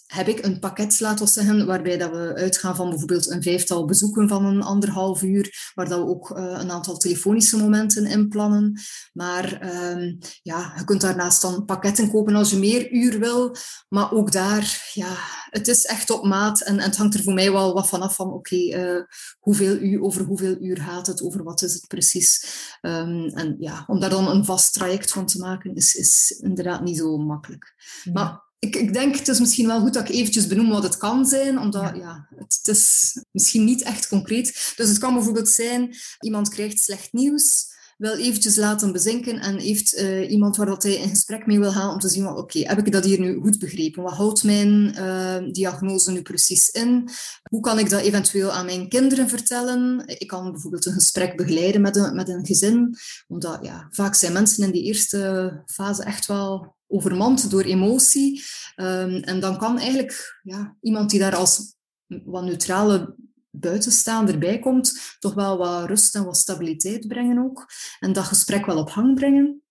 heb 0.08 0.28
ik 0.28 0.44
een 0.44 0.58
pakket, 0.58 1.00
laten 1.00 1.24
we 1.24 1.30
zeggen, 1.30 1.66
waarbij 1.66 1.98
dat 1.98 2.10
we 2.10 2.34
uitgaan 2.34 2.76
van 2.76 2.88
bijvoorbeeld 2.88 3.30
een 3.30 3.42
vijftal 3.42 3.84
bezoeken 3.84 4.28
van 4.28 4.44
een 4.44 4.62
anderhalf 4.62 5.22
uur, 5.22 5.72
waar 5.74 5.88
dat 5.88 5.98
we 5.98 6.06
ook 6.06 6.30
uh, 6.30 6.36
een 6.36 6.70
aantal 6.70 6.96
telefonische 6.96 7.56
momenten 7.56 8.06
inplannen. 8.06 8.80
Maar 9.12 9.74
um, 9.92 10.18
ja, 10.42 10.72
je 10.76 10.84
kunt 10.84 11.00
daarnaast 11.00 11.42
dan 11.42 11.64
pakketten 11.64 12.10
kopen 12.10 12.34
als 12.34 12.50
je 12.50 12.56
meer 12.56 12.92
uur 12.92 13.18
wil. 13.18 13.56
Maar 13.88 14.12
ook 14.12 14.32
daar, 14.32 14.90
ja, 14.92 15.16
het 15.50 15.68
is 15.68 15.84
echt 15.84 16.10
op 16.10 16.24
maat 16.24 16.60
en, 16.60 16.78
en 16.78 16.84
het 16.84 16.96
hangt 16.96 17.14
er 17.14 17.22
voor 17.22 17.34
mij 17.34 17.52
wel 17.52 17.74
wat 17.74 17.88
vanaf 17.88 18.14
van, 18.14 18.26
oké, 18.32 18.54
okay, 18.54 18.94
uh, 18.96 19.02
hoeveel 19.38 19.76
uur, 19.76 20.02
over 20.02 20.24
hoeveel 20.24 20.56
uur 20.60 20.76
gaat 20.76 21.06
het, 21.06 21.22
over 21.22 21.42
wat 21.42 21.62
is 21.62 21.72
het 21.72 21.86
precies. 21.86 22.46
Um, 22.80 23.28
en 23.28 23.56
ja, 23.58 23.84
om 23.86 24.00
daar 24.00 24.10
dan 24.10 24.28
een 24.28 24.44
vast 24.44 24.72
traject 24.72 25.12
van 25.12 25.26
te 25.26 25.38
maken, 25.38 25.74
is, 25.74 25.94
is 25.94 26.30
inderdaad 26.40 26.82
niet 26.82 26.96
zo 26.96 27.16
makkelijk. 27.16 27.74
Ja. 28.02 28.12
Maar 28.12 28.46
ik, 28.58 28.76
ik 28.76 28.92
denk, 28.92 29.16
het 29.16 29.28
is 29.28 29.40
misschien 29.40 29.66
wel 29.66 29.80
goed 29.80 29.94
dat 29.94 30.08
ik 30.08 30.14
eventjes 30.14 30.46
benoem 30.46 30.68
wat 30.68 30.82
het 30.82 30.96
kan 30.96 31.26
zijn, 31.26 31.58
omdat 31.58 31.96
ja, 31.96 32.28
het, 32.36 32.58
het, 32.62 32.76
is 32.76 33.16
misschien 33.30 33.64
niet 33.64 33.82
echt 33.82 34.08
concreet. 34.08 34.72
Dus 34.76 34.88
het 34.88 34.98
kan 34.98 35.14
bijvoorbeeld 35.14 35.48
zijn, 35.48 35.94
iemand 36.20 36.48
krijgt 36.48 36.78
slecht 36.78 37.12
nieuws, 37.12 37.66
wil 37.98 38.16
eventjes 38.16 38.56
laten 38.56 38.92
bezinken 38.92 39.38
en 39.38 39.58
heeft 39.58 39.94
uh, 39.94 40.30
iemand 40.30 40.56
waar 40.56 40.66
dat 40.66 40.82
hij 40.82 40.94
in 40.94 41.08
gesprek 41.08 41.46
mee 41.46 41.58
wil 41.58 41.72
gaan 41.72 41.92
om 41.92 41.98
te 41.98 42.08
zien, 42.08 42.26
oké, 42.26 42.38
okay, 42.38 42.62
heb 42.62 42.86
ik 42.86 42.92
dat 42.92 43.04
hier 43.04 43.20
nu 43.20 43.40
goed 43.40 43.58
begrepen? 43.58 44.02
Wat 44.02 44.12
houdt 44.12 44.44
mijn 44.44 44.94
uh, 44.98 45.52
diagnose 45.52 46.10
nu 46.10 46.22
precies 46.22 46.68
in? 46.68 47.08
Hoe 47.50 47.60
kan 47.60 47.78
ik 47.78 47.90
dat 47.90 48.00
eventueel 48.00 48.50
aan 48.50 48.64
mijn 48.64 48.88
kinderen 48.88 49.28
vertellen? 49.28 50.02
Ik 50.06 50.26
kan 50.26 50.52
bijvoorbeeld 50.52 50.86
een 50.86 50.92
gesprek 50.92 51.36
begeleiden 51.36 51.80
met 51.80 51.96
een, 51.96 52.14
met 52.14 52.28
een 52.28 52.46
gezin, 52.46 52.96
omdat 53.26 53.58
ja, 53.62 53.88
vaak 53.90 54.14
zijn 54.14 54.32
mensen 54.32 54.64
in 54.64 54.72
die 54.72 54.84
eerste 54.84 55.62
fase 55.66 56.02
echt 56.02 56.26
wel 56.26 56.76
overmand 56.86 57.50
door 57.50 57.62
emotie. 57.62 58.42
Um, 58.76 59.14
en 59.14 59.40
dan 59.40 59.58
kan 59.58 59.78
eigenlijk 59.78 60.40
ja, 60.42 60.76
iemand 60.80 61.10
die 61.10 61.20
daar 61.20 61.36
als 61.36 61.76
wat 62.06 62.44
neutrale 62.44 63.16
buitenstaander 63.60 64.38
bij 64.38 64.58
komt, 64.58 65.16
toch 65.18 65.34
wel 65.34 65.58
wat 65.58 65.84
rust 65.84 66.14
en 66.14 66.24
wat 66.24 66.36
stabiliteit 66.36 67.08
brengen 67.08 67.38
ook. 67.38 67.66
En 68.00 68.12
dat 68.12 68.24
gesprek 68.24 68.66
wel 68.66 68.78
op 68.78 68.90
hang 68.90 69.14
brengen. 69.14 69.62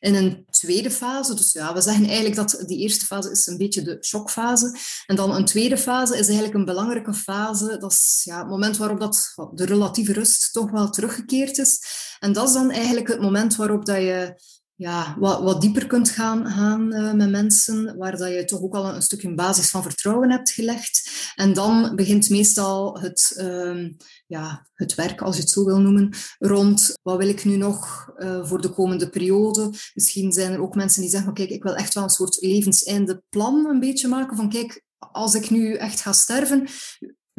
In 0.00 0.14
een 0.14 0.46
tweede 0.50 0.90
fase, 0.90 1.34
dus 1.34 1.52
ja, 1.52 1.74
we 1.74 1.80
zeggen 1.80 2.04
eigenlijk 2.04 2.36
dat 2.36 2.62
die 2.66 2.78
eerste 2.78 3.04
fase 3.04 3.30
is 3.30 3.46
een 3.46 3.56
beetje 3.56 3.82
de 3.82 3.98
shockfase. 4.00 4.78
En 5.06 5.16
dan 5.16 5.34
een 5.34 5.44
tweede 5.44 5.78
fase 5.78 6.18
is 6.18 6.26
eigenlijk 6.26 6.54
een 6.54 6.64
belangrijke 6.64 7.14
fase. 7.14 7.76
Dat 7.78 7.92
is 7.92 8.20
ja, 8.24 8.38
het 8.38 8.48
moment 8.48 8.76
waarop 8.76 9.00
dat, 9.00 9.34
de 9.54 9.64
relatieve 9.64 10.12
rust 10.12 10.52
toch 10.52 10.70
wel 10.70 10.90
teruggekeerd 10.90 11.58
is. 11.58 11.80
En 12.18 12.32
dat 12.32 12.48
is 12.48 12.54
dan 12.54 12.70
eigenlijk 12.70 13.08
het 13.08 13.20
moment 13.20 13.56
waarop 13.56 13.86
dat 13.86 13.96
je 13.96 14.40
ja, 14.78 15.16
wat, 15.18 15.42
wat 15.42 15.60
dieper 15.60 15.86
kunt 15.86 16.10
gaan, 16.10 16.46
gaan 16.46 16.94
uh, 16.94 17.12
met 17.12 17.30
mensen, 17.30 17.96
waar 17.96 18.16
dat 18.16 18.28
je 18.28 18.44
toch 18.44 18.60
ook 18.60 18.74
al 18.74 18.88
een, 18.88 18.94
een 18.94 19.02
stukje 19.02 19.34
basis 19.34 19.70
van 19.70 19.82
vertrouwen 19.82 20.30
hebt 20.30 20.50
gelegd. 20.50 21.10
En 21.34 21.52
dan 21.52 21.92
begint 21.96 22.30
meestal 22.30 23.00
het, 23.00 23.34
uh, 23.40 23.88
ja, 24.26 24.66
het 24.74 24.94
werk, 24.94 25.22
als 25.22 25.36
je 25.36 25.42
het 25.42 25.50
zo 25.50 25.64
wil 25.64 25.78
noemen, 25.78 26.10
rond 26.38 26.94
wat 27.02 27.18
wil 27.18 27.28
ik 27.28 27.44
nu 27.44 27.56
nog 27.56 28.08
uh, 28.18 28.46
voor 28.46 28.60
de 28.60 28.70
komende 28.70 29.10
periode. 29.10 29.72
Misschien 29.94 30.32
zijn 30.32 30.52
er 30.52 30.62
ook 30.62 30.74
mensen 30.74 31.00
die 31.00 31.10
zeggen, 31.10 31.34
kijk, 31.34 31.50
ik 31.50 31.62
wil 31.62 31.74
echt 31.74 31.94
wel 31.94 32.02
een 32.02 32.08
soort 32.08 32.40
levenseinde 32.40 33.22
plan 33.28 33.66
een 33.66 33.80
beetje 33.80 34.08
maken. 34.08 34.36
Van 34.36 34.48
kijk, 34.48 34.82
als 34.98 35.34
ik 35.34 35.50
nu 35.50 35.74
echt 35.74 36.00
ga 36.00 36.12
sterven, 36.12 36.68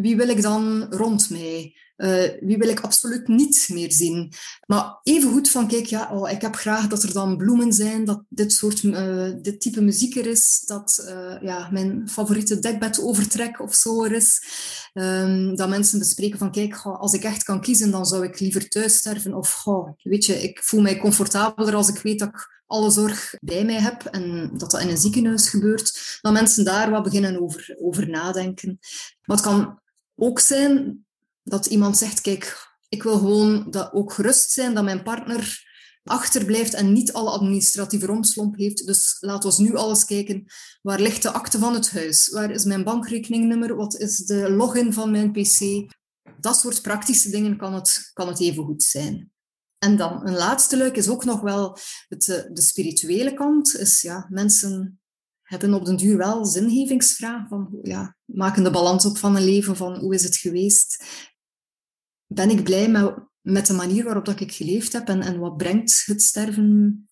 wie 0.01 0.18
wil 0.18 0.30
ik 0.30 0.42
dan 0.42 0.86
rond 0.90 1.30
mij? 1.30 1.75
Uh, 1.98 2.24
wie 2.39 2.58
wil 2.58 2.70
ik 2.70 2.79
absoluut 2.79 3.27
niet 3.27 3.68
meer 3.72 3.91
zien? 3.91 4.34
Maar 4.65 5.00
even 5.03 5.32
goed 5.32 5.50
van, 5.50 5.68
kijk, 5.68 5.86
ja, 5.86 6.10
oh, 6.12 6.32
ik 6.32 6.41
heb 6.41 6.56
graag 6.56 6.88
dat 6.88 7.03
er 7.03 7.13
dan 7.13 7.38
bloemen 7.38 7.74
zijn, 7.74 8.06
dat 8.06 8.24
dit 8.29 8.53
soort, 8.53 8.84
uh, 8.84 9.34
dit 9.41 9.62
type 9.62 9.82
muziek 9.82 10.15
er 10.15 10.25
is, 10.25 10.63
dat 10.65 11.06
uh, 11.10 11.41
ja, 11.41 11.70
mijn 11.72 12.10
favoriete 12.10 12.60
dekbed 12.60 13.01
overtrek 13.01 13.62
of 13.62 13.75
zo 13.75 14.03
er 14.03 14.12
is. 14.12 14.44
Um, 14.94 15.56
dat 15.56 15.70
mensen 15.70 16.00
bespreken 16.00 16.39
van, 16.39 16.51
kijk, 16.51 16.75
als 16.84 17.13
ik 17.13 17.24
echt 17.24 17.44
kan 17.44 17.62
kiezen, 17.62 17.91
dan 17.91 18.06
zou 18.06 18.24
ik 18.24 18.39
liever 18.39 18.70
thuis 18.70 18.98
sterven. 18.98 19.34
Of, 19.34 19.63
weet 20.03 20.25
je, 20.25 20.41
ik 20.41 20.63
voel 20.63 20.82
mij 20.82 20.98
comfortabeler 20.98 21.75
als 21.75 21.89
ik 21.89 21.98
weet 21.98 22.20
dat 22.20 22.27
ik 22.27 22.63
alle 22.65 22.89
zorg 22.89 23.36
bij 23.39 23.65
mij 23.65 23.82
heb 23.82 24.03
en 24.03 24.51
dat 24.58 24.72
dat 24.72 24.82
in 24.82 24.89
een 24.89 24.98
ziekenhuis 24.98 25.50
gebeurt, 25.50 26.18
dan 26.22 26.34
mensen 26.34 26.65
daar 26.65 26.89
wat 26.91 27.03
beginnen 27.03 27.41
over, 27.41 27.75
over 27.79 28.10
nadenken. 28.10 28.79
Het 29.22 29.41
kan 29.41 29.79
ook 30.20 30.40
zijn 30.40 31.06
dat 31.44 31.66
iemand 31.66 31.98
zegt, 31.98 32.22
kijk, 32.22 32.68
ik 32.90 33.04
wil 33.04 33.18
gewoon 33.18 33.72
dat 33.72 33.94
ook 33.94 34.14
gerust 34.14 34.52
zijn 34.52 34.74
dat 34.74 34.84
mijn 34.84 35.04
partner 35.04 35.68
achterblijft 36.04 36.74
en 36.74 36.94
niet 36.94 37.14
alle 37.14 37.30
administratieve 37.30 38.06
romslomp 38.06 38.58
heeft. 38.58 38.86
Dus 38.86 39.18
laten 39.20 39.50
we 39.50 39.62
nu 39.62 39.76
alles 39.76 40.06
kijken. 40.06 40.46
Waar 40.82 41.00
ligt 41.00 41.22
de 41.22 41.32
akte 41.32 41.60
van 41.60 41.74
het 41.74 41.92
huis? 41.92 42.30
Waar 42.30 42.52
is 42.52 42.64
mijn 42.64 42.84
bankrekeningnummer? 42.84 43.76
Wat 43.76 44.00
is 44.00 44.18
de 44.18 44.52
login 44.52 44.94
van 44.94 45.12
mijn 45.12 45.32
pc? 45.32 45.90
Dat 46.40 46.58
soort 46.58 46.82
praktische 46.82 47.30
dingen 47.30 47.58
kan 47.58 47.74
het, 47.74 48.12
kan 48.14 48.28
het 48.28 48.40
even 48.40 48.64
goed 48.64 48.84
zijn. 48.84 49.32
En 49.78 49.98
dan 49.98 50.28
een 50.28 50.36
laatste 50.36 50.78
leuk 50.78 50.96
is 50.96 51.10
ook 51.10 51.26
nog 51.26 51.42
wel 51.42 51.78
het, 52.08 52.28
eh, 52.28 52.44
de 52.54 52.62
spirituele 52.62 53.34
kant. 53.34 53.76
Is, 53.76 54.02
ja, 54.02 54.26
mensen 54.30 55.00
hebben 55.50 55.74
op 55.74 55.86
den 55.86 55.98
duur 55.98 56.18
wel 56.18 56.46
zingevingsvraag 56.46 57.48
van 57.48 57.79
ja, 57.82 58.15
maken 58.25 58.63
de 58.63 58.72
balans 58.72 59.06
op 59.06 59.18
van 59.18 59.36
een 59.36 59.44
leven, 59.44 59.75
van 59.75 60.00
hoe 60.00 60.13
is 60.13 60.24
het 60.24 60.36
geweest? 60.38 61.06
Ben 62.25 62.50
ik 62.50 62.63
blij 62.63 62.89
met, 62.89 63.13
met 63.41 63.65
de 63.65 63.74
manier 63.74 64.03
waarop 64.03 64.25
dat 64.25 64.39
ik 64.39 64.51
geleefd 64.51 64.94
heb 64.94 65.08
en, 65.08 65.22
en 65.22 65.39
wat 65.39 65.58
brengt 65.58 66.03
het 66.06 66.22
sterven 66.22 67.10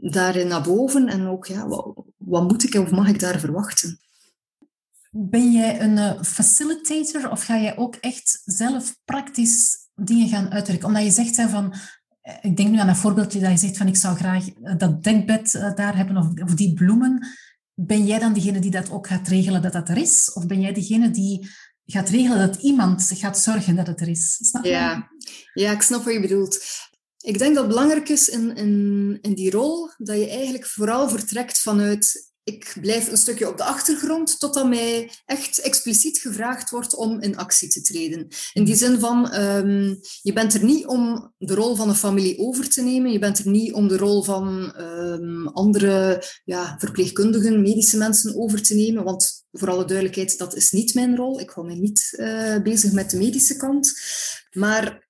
daarin 0.00 0.48
naar 0.48 0.62
boven? 0.62 1.08
En 1.08 1.26
ook, 1.26 1.46
ja, 1.46 1.66
wat, 2.16 2.48
moet 2.48 2.64
ik 2.64 2.74
of 2.74 2.90
mag 2.90 3.08
ik 3.08 3.20
daar 3.20 3.40
verwachten? 3.40 3.98
Ben 5.10 5.52
jij 5.52 5.80
een 5.80 5.96
uh, 5.96 6.22
facilitator 6.22 7.30
of 7.30 7.44
ga 7.44 7.60
jij 7.60 7.76
ook 7.76 7.94
echt 7.94 8.42
zelf 8.44 8.96
praktisch 9.04 9.76
dingen 9.94 10.28
gaan 10.28 10.50
uitwerken? 10.50 10.88
Omdat 10.88 11.02
je 11.02 11.10
zegt 11.10 11.40
van 11.40 11.74
ik 12.40 12.56
denk 12.56 12.70
nu 12.70 12.78
aan 12.78 12.88
een 12.88 12.96
voorbeeldje 12.96 13.40
dat 13.40 13.50
je 13.50 13.56
zegt 13.56 13.76
van 13.76 13.86
ik 13.86 13.96
zou 13.96 14.16
graag 14.16 14.44
dat 14.76 15.02
dekbed 15.02 15.72
daar 15.74 15.96
hebben 15.96 16.16
of, 16.16 16.42
of 16.42 16.54
die 16.54 16.74
bloemen. 16.74 17.26
Ben 17.78 18.06
jij 18.06 18.18
dan 18.18 18.32
degene 18.32 18.58
die 18.58 18.70
dat 18.70 18.90
ook 18.90 19.06
gaat 19.06 19.28
regelen 19.28 19.62
dat 19.62 19.72
dat 19.72 19.88
er 19.88 19.96
is? 19.96 20.32
Of 20.32 20.46
ben 20.46 20.60
jij 20.60 20.72
degene 20.72 21.10
die 21.10 21.48
gaat 21.86 22.08
regelen 22.08 22.38
dat 22.38 22.62
iemand 22.62 23.10
gaat 23.14 23.38
zorgen 23.38 23.76
dat 23.76 23.86
het 23.86 24.00
er 24.00 24.08
is? 24.08 24.38
Ja. 24.62 25.10
ja, 25.52 25.72
ik 25.72 25.82
snap 25.82 26.04
wat 26.04 26.12
je 26.12 26.20
bedoelt. 26.20 26.64
Ik 27.20 27.38
denk 27.38 27.54
dat 27.54 27.64
het 27.64 27.74
belangrijk 27.74 28.08
is 28.08 28.28
in, 28.28 28.56
in, 28.56 29.18
in 29.22 29.34
die 29.34 29.50
rol 29.50 29.90
dat 29.96 30.16
je 30.16 30.28
eigenlijk 30.28 30.66
vooral 30.66 31.08
vertrekt 31.08 31.58
vanuit 31.58 32.32
ik 32.46 32.76
blijf 32.80 33.10
een 33.10 33.16
stukje 33.16 33.48
op 33.48 33.56
de 33.56 33.64
achtergrond 33.64 34.38
totdat 34.38 34.68
mij 34.68 35.10
echt 35.24 35.58
expliciet 35.58 36.18
gevraagd 36.18 36.70
wordt 36.70 36.94
om 36.94 37.20
in 37.20 37.36
actie 37.36 37.68
te 37.68 37.80
treden. 37.80 38.28
In 38.52 38.64
die 38.64 38.74
zin 38.74 38.98
van, 38.98 39.34
um, 39.34 39.98
je 40.22 40.32
bent 40.32 40.54
er 40.54 40.64
niet 40.64 40.86
om 40.86 41.32
de 41.38 41.54
rol 41.54 41.74
van 41.74 41.88
een 41.88 41.94
familie 41.94 42.38
over 42.38 42.68
te 42.68 42.82
nemen, 42.82 43.12
je 43.12 43.18
bent 43.18 43.38
er 43.38 43.48
niet 43.48 43.72
om 43.72 43.88
de 43.88 43.96
rol 43.96 44.22
van 44.22 44.74
um, 44.80 45.48
andere 45.48 46.24
ja, 46.44 46.76
verpleegkundigen, 46.78 47.62
medische 47.62 47.96
mensen 47.96 48.36
over 48.36 48.62
te 48.62 48.74
nemen, 48.74 49.04
want 49.04 49.44
voor 49.52 49.70
alle 49.70 49.84
duidelijkheid, 49.84 50.38
dat 50.38 50.56
is 50.56 50.70
niet 50.70 50.94
mijn 50.94 51.16
rol. 51.16 51.40
Ik 51.40 51.50
hou 51.50 51.66
me 51.66 51.74
niet 51.74 52.14
uh, 52.16 52.62
bezig 52.62 52.92
met 52.92 53.10
de 53.10 53.16
medische 53.16 53.56
kant. 53.56 53.92
Maar 54.52 55.05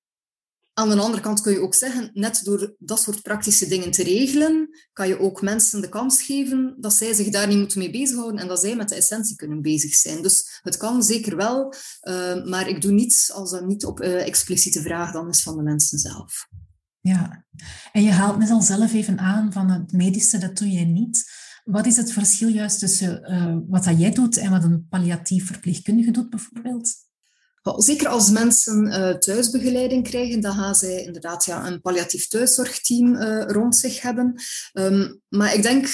aan 0.78 0.88
de 0.88 1.00
andere 1.00 1.22
kant 1.22 1.40
kun 1.40 1.52
je 1.52 1.60
ook 1.60 1.74
zeggen, 1.74 2.10
net 2.12 2.40
door 2.44 2.74
dat 2.78 3.00
soort 3.00 3.22
praktische 3.22 3.68
dingen 3.68 3.90
te 3.90 4.02
regelen, 4.02 4.68
kan 4.92 5.08
je 5.08 5.18
ook 5.18 5.42
mensen 5.42 5.80
de 5.80 5.88
kans 5.88 6.22
geven 6.22 6.76
dat 6.80 6.92
zij 6.92 7.14
zich 7.14 7.28
daar 7.28 7.48
niet 7.48 7.58
moeten 7.58 7.78
mee 7.78 7.90
bezighouden 7.90 8.40
en 8.40 8.48
dat 8.48 8.60
zij 8.60 8.76
met 8.76 8.88
de 8.88 8.94
essentie 8.94 9.36
kunnen 9.36 9.62
bezig 9.62 9.94
zijn. 9.94 10.22
Dus 10.22 10.60
het 10.62 10.76
kan 10.76 11.02
zeker 11.02 11.36
wel, 11.36 11.74
uh, 12.02 12.44
maar 12.44 12.68
ik 12.68 12.82
doe 12.82 12.92
niets 12.92 13.32
als 13.32 13.50
dat 13.50 13.66
niet 13.66 13.84
op 13.84 14.02
uh, 14.02 14.26
expliciete 14.26 14.82
vraag 14.82 15.12
dan 15.12 15.28
is 15.28 15.42
van 15.42 15.56
de 15.56 15.62
mensen 15.62 15.98
zelf. 15.98 16.48
Ja, 17.00 17.44
en 17.92 18.02
je 18.02 18.10
haalt 18.10 18.38
net 18.38 18.64
zelf 18.64 18.92
even 18.94 19.18
aan 19.18 19.52
van 19.52 19.70
het 19.70 19.92
medische, 19.92 20.38
dat 20.38 20.58
doe 20.58 20.70
jij 20.70 20.84
niet. 20.84 21.30
Wat 21.64 21.86
is 21.86 21.96
het 21.96 22.12
verschil 22.12 22.48
juist 22.48 22.78
tussen 22.78 23.32
uh, 23.32 23.56
wat 23.68 23.84
dat 23.84 24.00
jij 24.00 24.10
doet 24.10 24.36
en 24.36 24.50
wat 24.50 24.64
een 24.64 24.86
palliatief 24.88 25.46
verpleegkundige 25.46 26.10
doet 26.10 26.30
bijvoorbeeld? 26.30 27.05
Zeker 27.76 28.08
als 28.08 28.30
mensen 28.30 28.86
uh, 28.86 29.10
thuisbegeleiding 29.10 30.08
krijgen, 30.08 30.40
dan 30.40 30.54
gaan 30.54 30.74
zij 30.74 31.02
inderdaad 31.02 31.44
ja, 31.44 31.66
een 31.66 31.80
palliatief 31.80 32.28
thuiszorgteam 32.28 33.14
uh, 33.14 33.44
rond 33.46 33.76
zich 33.76 34.00
hebben. 34.00 34.42
Um, 34.72 35.20
maar 35.28 35.54
ik 35.54 35.62
denk, 35.62 35.88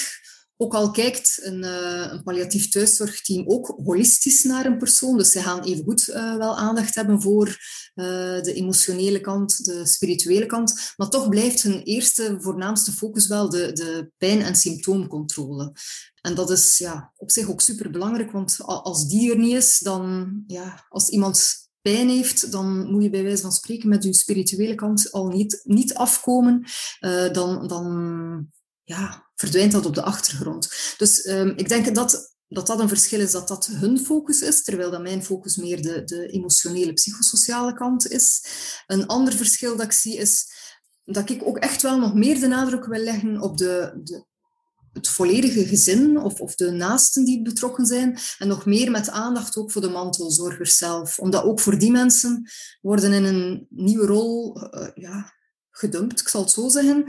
ook 0.56 0.74
al 0.74 0.90
kijkt 0.90 1.40
een, 1.42 1.62
uh, 1.62 2.06
een, 2.10 2.22
palliatief 2.22 2.68
thuiszorgteam 2.68 3.44
ook 3.46 3.66
holistisch 3.84 4.42
naar 4.42 4.66
een 4.66 4.78
persoon, 4.78 5.16
dus 5.16 5.32
zij 5.32 5.42
gaan 5.42 5.64
evengoed 5.64 6.04
wel 6.38 6.56
aandacht 6.56 6.94
hebben 6.94 7.22
voor 7.22 7.56
de 7.94 8.52
emotionele 8.54 9.20
kant, 9.20 9.64
de 9.64 9.86
spirituele 9.86 10.46
kant, 10.46 10.92
maar 10.96 11.08
toch 11.08 11.28
blijft 11.28 11.62
hun 11.62 11.82
eerste 11.82 12.36
voornaamste 12.40 12.92
focus 12.92 13.26
wel 13.26 13.48
de, 13.48 13.72
de 13.72 14.10
pijn- 14.18 14.42
en 14.42 14.56
symptoomcontrole. 14.56 15.72
En 16.20 16.34
dat 16.34 16.50
is 16.50 16.78
ja, 16.78 17.12
op 17.16 17.30
zich 17.30 17.50
ook 17.50 17.60
super 17.60 17.90
belangrijk, 17.90 18.30
want 18.30 18.56
als 18.60 19.08
die 19.08 19.30
er 19.30 19.38
niet 19.38 19.56
is, 19.56 19.78
dan 19.78 20.32
ja, 20.46 20.86
als 20.88 21.08
iemand 21.08 21.61
pijn 21.82 22.08
heeft, 22.08 22.52
dan 22.52 22.90
moet 22.90 23.02
je 23.02 23.10
bij 23.10 23.22
wijze 23.22 23.42
van 23.42 23.52
spreken 23.52 23.88
met 23.88 24.04
je 24.04 24.14
spirituele 24.14 24.74
kant 24.74 25.12
al 25.12 25.28
niet, 25.28 25.60
niet 25.64 25.94
afkomen. 25.94 26.64
Uh, 27.00 27.32
dan, 27.32 27.66
dan 27.66 28.46
ja, 28.82 29.30
verdwijnt 29.34 29.72
dat 29.72 29.86
op 29.86 29.94
de 29.94 30.02
achtergrond. 30.02 30.94
Dus 30.96 31.26
um, 31.26 31.52
ik 31.56 31.68
denk 31.68 31.94
dat 31.94 32.30
dat 32.48 32.66
dat 32.66 32.80
een 32.80 32.88
verschil 32.88 33.20
is, 33.20 33.30
dat 33.30 33.48
dat 33.48 33.66
hun 33.66 33.98
focus 33.98 34.40
is, 34.40 34.62
terwijl 34.62 34.90
dat 34.90 35.02
mijn 35.02 35.24
focus 35.24 35.56
meer 35.56 35.82
de, 35.82 36.04
de 36.04 36.26
emotionele, 36.26 36.92
psychosociale 36.92 37.74
kant 37.74 38.10
is. 38.10 38.44
Een 38.86 39.06
ander 39.06 39.32
verschil 39.32 39.76
dat 39.76 39.86
ik 39.86 39.92
zie 39.92 40.16
is 40.16 40.46
dat 41.04 41.30
ik 41.30 41.46
ook 41.46 41.58
echt 41.58 41.82
wel 41.82 41.98
nog 41.98 42.14
meer 42.14 42.40
de 42.40 42.46
nadruk 42.46 42.86
wil 42.86 43.02
leggen 43.02 43.40
op 43.40 43.56
de, 43.56 44.00
de 44.04 44.24
het 44.92 45.08
volledige 45.08 45.66
gezin 45.66 46.18
of, 46.18 46.40
of 46.40 46.54
de 46.54 46.70
naasten 46.70 47.24
die 47.24 47.42
betrokken 47.42 47.86
zijn. 47.86 48.18
En 48.38 48.48
nog 48.48 48.66
meer 48.66 48.90
met 48.90 49.10
aandacht 49.10 49.56
ook 49.56 49.72
voor 49.72 49.82
de 49.82 49.88
mantelzorgers 49.88 50.76
zelf. 50.76 51.18
Omdat 51.18 51.44
ook 51.44 51.60
voor 51.60 51.78
die 51.78 51.90
mensen 51.90 52.50
worden 52.80 53.12
in 53.12 53.24
een 53.24 53.66
nieuwe 53.70 54.06
rol 54.06 54.56
uh, 54.56 54.88
ja, 54.94 55.32
gedumpt, 55.70 56.20
ik 56.20 56.28
zal 56.28 56.40
het 56.40 56.50
zo 56.50 56.68
zeggen 56.68 57.04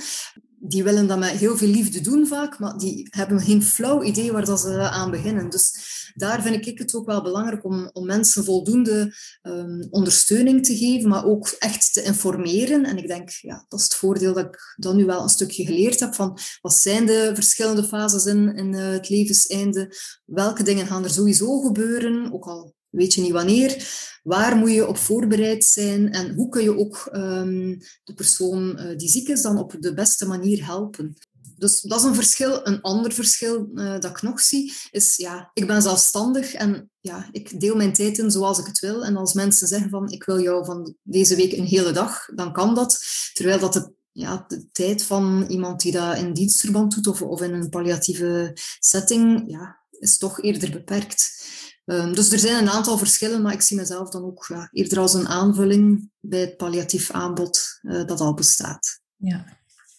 die 0.65 0.83
willen 0.83 1.07
dat 1.07 1.19
met 1.19 1.29
heel 1.29 1.57
veel 1.57 1.67
liefde 1.67 2.01
doen 2.01 2.27
vaak, 2.27 2.59
maar 2.59 2.77
die 2.77 3.07
hebben 3.09 3.41
geen 3.41 3.63
flauw 3.63 4.03
idee 4.03 4.31
waar 4.31 4.45
dat 4.45 4.59
ze 4.59 4.89
aan 4.89 5.11
beginnen. 5.11 5.49
Dus 5.49 5.91
daar 6.15 6.41
vind 6.41 6.67
ik 6.67 6.77
het 6.77 6.95
ook 6.95 7.05
wel 7.05 7.23
belangrijk 7.23 7.65
om, 7.65 7.89
om 7.93 8.05
mensen 8.05 8.43
voldoende 8.43 9.13
um, 9.41 9.87
ondersteuning 9.89 10.65
te 10.65 10.77
geven, 10.77 11.09
maar 11.09 11.25
ook 11.25 11.47
echt 11.59 11.93
te 11.93 12.03
informeren. 12.03 12.85
En 12.85 12.97
ik 12.97 13.07
denk, 13.07 13.29
ja, 13.29 13.65
dat 13.67 13.79
is 13.79 13.85
het 13.85 13.95
voordeel 13.95 14.33
dat 14.33 14.45
ik 14.45 14.75
dan 14.75 14.95
nu 14.95 15.05
wel 15.05 15.21
een 15.23 15.29
stukje 15.29 15.65
geleerd 15.65 15.99
heb 15.99 16.13
van 16.13 16.37
wat 16.61 16.73
zijn 16.73 17.05
de 17.05 17.31
verschillende 17.33 17.83
fases 17.83 18.25
in, 18.25 18.55
in 18.55 18.73
uh, 18.73 18.89
het 18.89 19.09
levenseinde, 19.09 19.95
welke 20.25 20.63
dingen 20.63 20.87
gaan 20.87 21.03
er 21.03 21.09
sowieso 21.09 21.59
gebeuren, 21.59 22.33
ook 22.33 22.45
al 22.45 22.75
weet 22.95 23.13
je 23.13 23.21
niet 23.21 23.31
wanneer. 23.31 24.01
Waar 24.23 24.55
moet 24.55 24.71
je 24.71 24.87
op 24.87 24.97
voorbereid 24.97 25.63
zijn 25.63 26.11
en 26.11 26.33
hoe 26.33 26.49
kun 26.49 26.63
je 26.63 26.77
ook 26.77 27.09
um, 27.11 27.79
de 28.03 28.13
persoon 28.13 28.79
uh, 28.79 28.97
die 28.97 29.09
ziek 29.09 29.27
is 29.27 29.41
dan 29.41 29.57
op 29.57 29.75
de 29.79 29.93
beste 29.93 30.25
manier 30.25 30.65
helpen? 30.65 31.17
Dus 31.57 31.81
dat 31.81 31.99
is 31.99 32.05
een 32.05 32.15
verschil. 32.15 32.67
Een 32.67 32.81
ander 32.81 33.11
verschil 33.11 33.69
uh, 33.73 33.99
dat 33.99 34.05
ik 34.05 34.21
nog 34.21 34.39
zie, 34.39 34.73
is 34.91 35.15
ja, 35.15 35.51
ik 35.53 35.67
ben 35.67 35.81
zelfstandig 35.81 36.53
en 36.53 36.89
ja, 36.99 37.29
ik 37.31 37.59
deel 37.59 37.75
mijn 37.75 37.93
tijd 37.93 38.17
in 38.17 38.31
zoals 38.31 38.59
ik 38.59 38.65
het 38.65 38.79
wil. 38.79 39.05
En 39.05 39.15
als 39.15 39.33
mensen 39.33 39.67
zeggen 39.67 39.89
van 39.89 40.11
ik 40.11 40.23
wil 40.23 40.41
jou 40.41 40.65
van 40.65 40.95
deze 41.03 41.35
week 41.35 41.51
een 41.51 41.65
hele 41.65 41.91
dag, 41.91 42.25
dan 42.35 42.53
kan 42.53 42.75
dat. 42.75 42.99
Terwijl 43.33 43.59
dat 43.59 43.73
de 43.73 43.91
ja, 44.13 44.45
de 44.47 44.67
tijd 44.71 45.03
van 45.03 45.45
iemand 45.47 45.81
die 45.81 45.91
dat 45.91 46.17
in 46.17 46.33
dienstverband 46.33 46.93
doet 46.93 47.07
of, 47.07 47.21
of 47.21 47.41
in 47.41 47.53
een 47.53 47.69
palliatieve 47.69 48.57
setting, 48.79 49.43
ja, 49.47 49.81
is 49.99 50.17
toch 50.17 50.41
eerder 50.41 50.71
beperkt. 50.71 51.45
Um, 51.85 52.13
dus 52.13 52.31
er 52.31 52.39
zijn 52.39 52.61
een 52.61 52.69
aantal 52.69 52.97
verschillen, 52.97 53.41
maar 53.41 53.53
ik 53.53 53.61
zie 53.61 53.77
mezelf 53.77 54.09
dan 54.09 54.23
ook 54.23 54.45
ja, 54.47 54.69
eerder 54.71 54.99
als 54.99 55.13
een 55.13 55.27
aanvulling 55.27 56.11
bij 56.19 56.39
het 56.39 56.57
palliatief 56.57 57.11
aanbod 57.11 57.79
uh, 57.81 58.05
dat 58.05 58.19
al 58.19 58.33
bestaat. 58.33 59.01
Ja. 59.15 59.45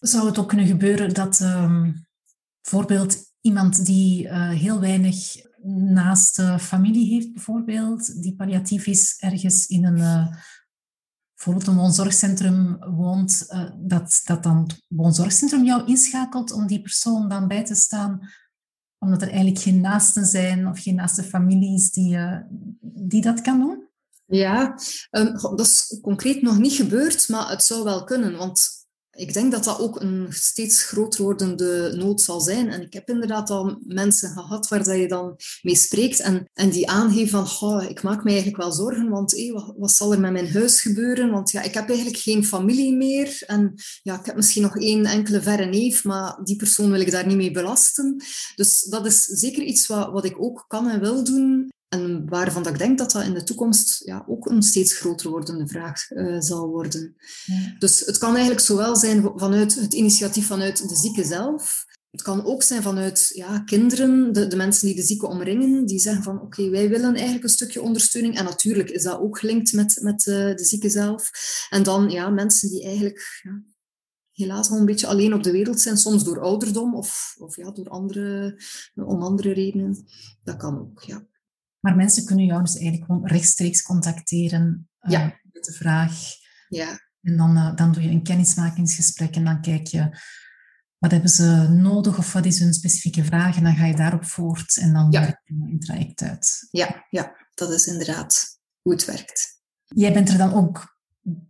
Zou 0.00 0.26
het 0.26 0.38
ook 0.38 0.48
kunnen 0.48 0.66
gebeuren 0.66 1.14
dat 1.14 1.40
um, 1.40 2.06
bijvoorbeeld 2.60 3.16
iemand 3.40 3.86
die 3.86 4.24
uh, 4.24 4.50
heel 4.50 4.80
weinig 4.80 5.16
naast 5.72 6.42
familie 6.60 7.14
heeft, 7.14 7.32
bijvoorbeeld, 7.32 8.22
die 8.22 8.34
palliatief 8.34 8.86
is, 8.86 9.16
ergens 9.18 9.66
in 9.66 9.84
een, 9.84 9.98
uh, 9.98 10.36
bijvoorbeeld 11.34 11.66
een 11.66 11.76
woonzorgcentrum 11.76 12.76
woont, 12.78 13.46
dat, 13.78 14.20
dat 14.24 14.42
dan 14.42 14.62
het 14.62 14.84
woonzorgcentrum 14.88 15.64
jou 15.64 15.86
inschakelt 15.86 16.52
om 16.52 16.66
die 16.66 16.80
persoon 16.80 17.28
dan 17.28 17.48
bij 17.48 17.64
te 17.64 17.74
staan 17.74 18.28
omdat 19.04 19.22
er 19.22 19.28
eigenlijk 19.28 19.58
geen 19.58 19.80
naasten 19.80 20.26
zijn 20.26 20.68
of 20.68 20.82
geen 20.82 20.94
naaste 20.94 21.22
families 21.22 21.92
die, 21.92 22.16
uh, 22.16 22.36
die 22.80 23.22
dat 23.22 23.40
kan 23.40 23.60
doen? 23.60 23.88
Ja, 24.26 24.78
um, 25.10 25.32
dat 25.32 25.60
is 25.60 25.98
concreet 26.02 26.42
nog 26.42 26.58
niet 26.58 26.72
gebeurd, 26.72 27.28
maar 27.28 27.48
het 27.48 27.62
zou 27.62 27.84
wel 27.84 28.04
kunnen. 28.04 28.36
Want 28.36 28.83
ik 29.14 29.32
denk 29.32 29.52
dat 29.52 29.64
dat 29.64 29.78
ook 29.78 30.00
een 30.00 30.26
steeds 30.30 30.82
groter 30.82 31.22
wordende 31.22 31.92
nood 31.96 32.20
zal 32.20 32.40
zijn. 32.40 32.70
En 32.70 32.82
ik 32.82 32.92
heb 32.92 33.08
inderdaad 33.08 33.50
al 33.50 33.78
mensen 33.84 34.30
gehad 34.30 34.68
waar 34.68 34.84
dat 34.84 34.96
je 34.96 35.08
dan 35.08 35.36
mee 35.62 35.76
spreekt 35.76 36.20
en, 36.20 36.48
en 36.52 36.70
die 36.70 36.88
aangeven 36.88 37.46
van 37.46 37.82
ik 37.82 38.02
maak 38.02 38.24
me 38.24 38.30
eigenlijk 38.30 38.62
wel 38.62 38.72
zorgen, 38.72 39.08
want 39.08 39.50
wat, 39.52 39.74
wat, 39.76 39.90
zal 39.90 40.12
er 40.12 40.20
met 40.20 40.32
mijn 40.32 40.52
huis 40.52 40.80
gebeuren? 40.80 41.30
Want 41.30 41.50
ja, 41.50 41.62
ik 41.62 41.74
heb 41.74 41.88
eigenlijk 41.88 42.18
geen 42.18 42.44
familie 42.44 42.96
meer 42.96 43.42
en 43.46 43.74
ja, 44.02 44.18
ik 44.18 44.26
heb 44.26 44.36
misschien 44.36 44.62
nog 44.62 44.78
één 44.78 45.04
enkele 45.04 45.42
verre 45.42 45.64
neef, 45.64 46.04
maar 46.04 46.40
die 46.44 46.56
persoon 46.56 46.90
wil 46.90 47.00
ik 47.00 47.10
daar 47.10 47.26
niet 47.26 47.36
mee 47.36 47.50
belasten. 47.50 48.22
Dus 48.54 48.82
dat 48.82 49.06
is 49.06 49.24
zeker 49.24 49.62
iets 49.62 49.86
wat, 49.86 50.12
wat 50.12 50.24
ik 50.24 50.42
ook 50.42 50.64
kan 50.68 50.88
en 50.88 51.00
wil 51.00 51.24
doen. 51.24 51.72
En 51.94 52.28
waarvan 52.28 52.62
dat 52.62 52.72
ik 52.72 52.78
denk 52.78 52.98
dat 52.98 53.12
dat 53.12 53.24
in 53.24 53.34
de 53.34 53.42
toekomst 53.42 54.04
ja, 54.04 54.24
ook 54.28 54.46
een 54.46 54.62
steeds 54.62 54.98
groter 54.98 55.30
wordende 55.30 55.66
vraag 55.66 56.10
uh, 56.10 56.40
zal 56.40 56.68
worden. 56.68 57.16
Ja. 57.44 57.74
Dus 57.78 58.00
het 58.00 58.18
kan 58.18 58.32
eigenlijk 58.32 58.60
zowel 58.60 58.96
zijn 58.96 59.32
vanuit 59.34 59.74
het 59.74 59.94
initiatief 59.94 60.46
vanuit 60.46 60.88
de 60.88 60.96
zieke 60.96 61.24
zelf. 61.24 61.84
Het 62.10 62.22
kan 62.22 62.44
ook 62.44 62.62
zijn 62.62 62.82
vanuit 62.82 63.30
ja, 63.34 63.58
kinderen, 63.58 64.32
de, 64.32 64.46
de 64.46 64.56
mensen 64.56 64.86
die 64.86 64.96
de 64.96 65.02
zieke 65.02 65.26
omringen, 65.26 65.86
die 65.86 65.98
zeggen 65.98 66.22
van 66.22 66.40
oké, 66.40 66.70
wij 66.70 66.88
willen 66.88 67.14
eigenlijk 67.14 67.44
een 67.44 67.50
stukje 67.50 67.82
ondersteuning. 67.82 68.36
En 68.36 68.44
natuurlijk 68.44 68.90
is 68.90 69.02
dat 69.02 69.18
ook 69.18 69.38
gelinkt 69.38 69.72
met, 69.72 69.98
met 70.02 70.26
uh, 70.26 70.34
de 70.34 70.64
zieke 70.64 70.90
zelf. 70.90 71.30
En 71.70 71.82
dan 71.82 72.10
ja, 72.10 72.30
mensen 72.30 72.68
die 72.68 72.84
eigenlijk 72.84 73.40
ja, 73.42 73.62
helaas 74.32 74.70
al 74.70 74.78
een 74.78 74.86
beetje 74.86 75.06
alleen 75.06 75.34
op 75.34 75.42
de 75.42 75.50
wereld 75.50 75.80
zijn, 75.80 75.96
soms 75.96 76.24
door 76.24 76.40
ouderdom 76.40 76.94
of, 76.94 77.34
of 77.38 77.56
ja, 77.56 77.70
door 77.70 77.88
andere, 77.88 78.60
om 78.94 79.22
andere 79.22 79.52
redenen. 79.52 80.04
Dat 80.42 80.56
kan 80.56 80.78
ook, 80.78 81.02
ja. 81.02 81.26
Maar 81.84 81.96
mensen 81.96 82.24
kunnen 82.24 82.44
jou 82.44 82.62
dus 82.62 82.76
eigenlijk 82.76 83.04
gewoon 83.04 83.26
rechtstreeks 83.26 83.82
contacteren 83.82 84.88
uh, 85.00 85.10
ja. 85.10 85.40
met 85.52 85.64
de 85.64 85.72
vraag. 85.72 86.20
Ja. 86.68 86.98
En 87.20 87.36
dan, 87.36 87.56
uh, 87.56 87.76
dan 87.76 87.92
doe 87.92 88.02
je 88.02 88.08
een 88.08 88.22
kennismakingsgesprek 88.22 89.36
en 89.36 89.44
dan 89.44 89.60
kijk 89.60 89.86
je 89.86 90.18
wat 90.98 91.10
hebben 91.10 91.30
ze 91.30 91.68
nodig 91.70 92.18
of 92.18 92.32
wat 92.32 92.44
is 92.44 92.58
hun 92.58 92.74
specifieke 92.74 93.24
vraag 93.24 93.56
en 93.56 93.62
dan 93.62 93.76
ga 93.76 93.86
je 93.86 93.96
daarop 93.96 94.24
voort 94.24 94.76
en 94.76 94.92
dan 94.92 95.10
ja. 95.10 95.20
werk 95.20 95.40
je 95.44 95.54
een 95.54 95.80
traject 95.80 96.22
uit. 96.22 96.66
Ja, 96.70 97.06
ja, 97.10 97.36
dat 97.54 97.70
is 97.70 97.86
inderdaad 97.86 98.60
hoe 98.80 98.92
het 98.92 99.04
werkt. 99.04 99.62
Jij 99.84 100.12
bent 100.12 100.28
er 100.28 100.38
dan 100.38 100.52
ook 100.52 100.98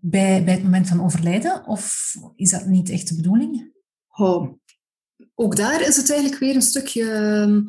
bij, 0.00 0.44
bij 0.44 0.54
het 0.54 0.62
moment 0.62 0.88
van 0.88 1.02
overlijden? 1.02 1.66
Of 1.66 2.14
is 2.36 2.50
dat 2.50 2.66
niet 2.66 2.90
echt 2.90 3.08
de 3.08 3.16
bedoeling? 3.16 3.72
Oh, 4.08 4.52
ook 5.34 5.56
daar 5.56 5.80
is 5.80 5.96
het 5.96 6.10
eigenlijk 6.10 6.40
weer 6.40 6.54
een 6.54 6.62
stukje 6.62 7.10
ehm, 7.10 7.62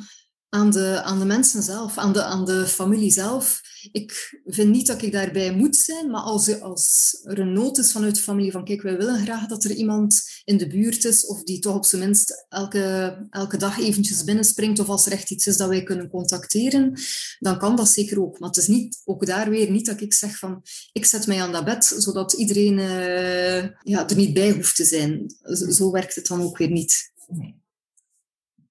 aan 0.55 0.71
de, 0.71 1.01
aan 1.03 1.19
de 1.19 1.25
mensen 1.25 1.63
zelf, 1.63 1.97
aan 1.97 2.13
de, 2.13 2.23
aan 2.23 2.45
de 2.45 2.65
familie 2.65 3.11
zelf. 3.11 3.61
Ik 3.91 4.39
vind 4.45 4.71
niet 4.71 4.87
dat 4.87 5.01
ik 5.01 5.11
daarbij 5.11 5.55
moet 5.55 5.75
zijn, 5.75 6.09
maar 6.09 6.21
als, 6.21 6.61
als 6.61 7.17
er 7.23 7.39
een 7.39 7.53
nood 7.53 7.77
is 7.77 7.91
vanuit 7.91 8.15
de 8.15 8.21
familie 8.21 8.51
van 8.51 8.65
kijk, 8.65 8.81
wij 8.81 8.97
willen 8.97 9.23
graag 9.23 9.47
dat 9.47 9.63
er 9.63 9.71
iemand 9.71 10.41
in 10.43 10.57
de 10.57 10.67
buurt 10.67 11.05
is 11.05 11.25
of 11.25 11.43
die 11.43 11.59
toch 11.59 11.75
op 11.75 11.85
zijn 11.85 12.01
minst 12.01 12.45
elke, 12.49 13.17
elke 13.29 13.57
dag 13.57 13.79
eventjes 13.79 14.23
binnenspringt 14.23 14.79
of 14.79 14.87
als 14.87 15.05
er 15.05 15.11
echt 15.11 15.31
iets 15.31 15.47
is 15.47 15.57
dat 15.57 15.69
wij 15.69 15.83
kunnen 15.83 16.09
contacteren, 16.09 16.99
dan 17.39 17.57
kan 17.57 17.75
dat 17.75 17.89
zeker 17.89 18.21
ook. 18.21 18.39
Maar 18.39 18.49
het 18.49 18.57
is 18.57 18.67
niet, 18.67 19.01
ook 19.05 19.25
daar 19.25 19.49
weer 19.49 19.71
niet 19.71 19.85
dat 19.85 20.01
ik 20.01 20.13
zeg 20.13 20.37
van 20.37 20.63
ik 20.91 21.05
zet 21.05 21.27
mij 21.27 21.41
aan 21.41 21.51
dat 21.51 21.65
bed, 21.65 21.95
zodat 21.97 22.33
iedereen 22.33 22.77
uh, 22.77 23.69
ja, 23.83 24.09
er 24.09 24.15
niet 24.15 24.33
bij 24.33 24.51
hoeft 24.51 24.75
te 24.75 24.85
zijn. 24.85 25.35
Zo, 25.43 25.69
zo 25.71 25.91
werkt 25.91 26.15
het 26.15 26.27
dan 26.27 26.41
ook 26.41 26.57
weer 26.57 26.71
niet. 26.71 27.13
Nee. 27.27 27.63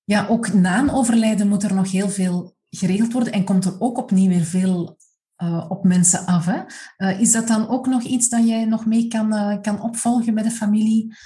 Ja, 0.05 0.27
ook 0.27 0.53
na 0.53 0.79
een 0.79 0.91
overlijden 0.91 1.49
moet 1.49 1.63
er 1.63 1.75
nog 1.75 1.91
heel 1.91 2.09
veel 2.09 2.57
geregeld 2.71 3.13
worden 3.13 3.33
en 3.33 3.45
komt 3.45 3.65
er 3.65 3.81
ook 3.81 3.99
opnieuw 3.99 4.29
weer 4.29 4.45
veel 4.45 4.99
uh, 5.43 5.67
op 5.69 5.85
mensen 5.85 6.27
af. 6.27 6.45
Hè? 6.45 6.63
Uh, 6.99 7.21
is 7.21 7.33
dat 7.33 7.49
dan 7.49 7.69
ook 7.69 7.87
nog 7.87 8.03
iets 8.03 8.29
dat 8.29 8.47
jij 8.47 8.65
nog 8.65 8.87
mee 8.87 9.09
kan, 9.09 9.35
uh, 9.35 9.61
kan 9.61 9.83
opvolgen 9.83 10.35
met 10.35 10.45
de 10.45 10.51
familie 10.51 11.17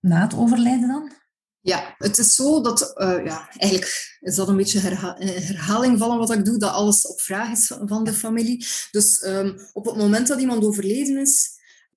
na 0.00 0.22
het 0.22 0.34
overlijden 0.34 0.88
dan? 0.88 1.12
Ja, 1.60 1.94
het 1.98 2.18
is 2.18 2.34
zo 2.34 2.62
dat, 2.62 2.92
ja, 2.98 3.48
eigenlijk 3.56 4.16
is 4.20 4.34
dat 4.34 4.48
een 4.48 4.56
beetje 4.56 4.78
herha 4.78 5.16
herhaling 5.18 5.98
van 5.98 6.18
wat 6.18 6.32
ik 6.32 6.44
doe, 6.44 6.58
dat 6.58 6.72
alles 6.72 7.06
op 7.06 7.20
vraag 7.20 7.50
is 7.50 7.72
van 7.84 8.04
de 8.04 8.12
familie. 8.12 8.66
Dus 8.90 9.24
um, 9.24 9.58
op 9.72 9.84
het 9.84 9.96
moment 9.96 10.26
dat 10.26 10.40
iemand 10.40 10.64
overleden 10.64 11.16
is, 11.16 11.50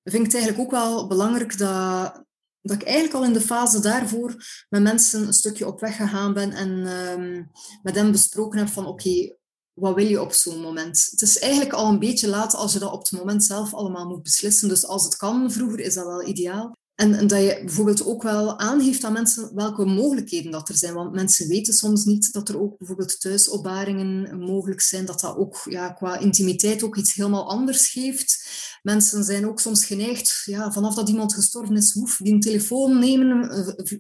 vind 0.04 0.26
ik 0.26 0.32
het 0.32 0.42
eigenlijk 0.42 0.64
ook 0.64 0.72
wel 0.72 1.08
belangrijk 1.08 1.58
dat, 1.58 2.24
dat 2.62 2.76
ik 2.82 2.84
eigenlijk 2.84 3.16
al 3.16 3.24
in 3.24 3.34
de 3.34 3.42
fase 3.42 3.80
daarvoor 3.80 4.36
met 4.70 4.82
mensen 4.82 5.28
een 5.28 5.34
stukje 5.34 5.68
op 5.68 5.80
weg 5.80 5.96
gegaan 5.96 6.34
ben 6.34 6.52
en 6.52 6.70
um, 6.70 7.52
met 7.84 7.96
hen 7.96 8.12
besproken 8.12 8.60
heb 8.60 8.68
van 8.68 8.86
oké, 8.86 9.36
wat 9.74 9.96
wil 9.96 10.06
je 10.06 10.22
op 10.22 10.34
zo'n 10.34 10.62
moment? 10.62 11.08
Het 11.12 11.22
is 11.22 11.40
eigenlijk 11.40 11.74
al 11.74 11.90
een 11.90 12.00
beetje 12.00 12.28
laat 12.28 12.56
als 12.56 12.74
je 12.74 12.80
dat 12.80 12.92
op 12.92 13.02
het 13.02 13.12
moment 13.12 13.44
zelf 13.44 13.74
allemaal 13.74 14.08
moet 14.08 14.24
beslissen. 14.24 14.70
Dus 14.70 14.86
als 14.86 15.04
het 15.04 15.16
kan 15.16 15.52
vroeger, 15.52 15.80
is 15.80 15.94
dat 15.94 16.06
wel 16.06 16.28
ideaal. 16.28 16.78
En, 17.00 17.14
en, 17.14 17.28
dat 17.28 17.40
je 17.40 17.62
bijvoorbeeld 17.66 18.06
ook 18.06 18.24
wel 18.24 18.60
aangeeft 18.60 19.04
aan 19.04 19.14
mensen 19.14 19.56
welke 19.56 19.86
mogelijkheden 19.86 20.52
dat 20.52 20.70
er 20.70 20.78
zijn. 20.78 20.94
Want 20.94 21.14
mensen 21.14 21.48
weten 21.48 21.74
soms 21.74 22.06
niet 22.06 22.34
dat 22.34 22.50
er 22.50 22.62
ook 22.62 22.78
bijvoorbeeld 22.78 23.22
thuisopbaringen 23.22 24.40
mogelijk 24.40 24.82
zijn. 24.82 25.06
Dat 25.06 25.20
dat 25.20 25.38
ook 25.38 25.62
ja, 25.70 25.90
qua 25.90 26.18
intimiteit 26.18 26.84
ook 26.84 26.96
iets 26.96 27.14
helemaal 27.14 27.50
anders 27.50 27.88
geeft. 27.88 28.50
Mensen 28.82 29.24
zijn 29.24 29.48
ook 29.48 29.60
soms 29.60 29.86
geneigd, 29.86 30.42
ja, 30.46 30.72
vanaf 30.72 30.96
dat 30.96 31.10
iemand 31.10 31.34
gestorven 31.34 31.78
is, 31.78 31.94
hoef 31.94 32.18
die 32.18 32.34
een 32.34 32.40
telefoon 32.40 33.00
nemen, 33.00 33.50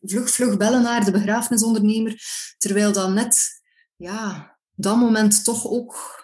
vlug, 0.01 0.29
vlug 0.29 0.57
bellen 0.57 0.81
naar 0.81 1.05
de 1.05 1.11
begrafenisondernemer. 1.11 2.21
Terwijl 2.57 2.91
dat 2.91 3.13
net, 3.13 3.61
ja, 3.95 4.57
dat 4.75 4.97
moment 4.97 5.43
toch 5.43 5.67
ook 5.67 6.23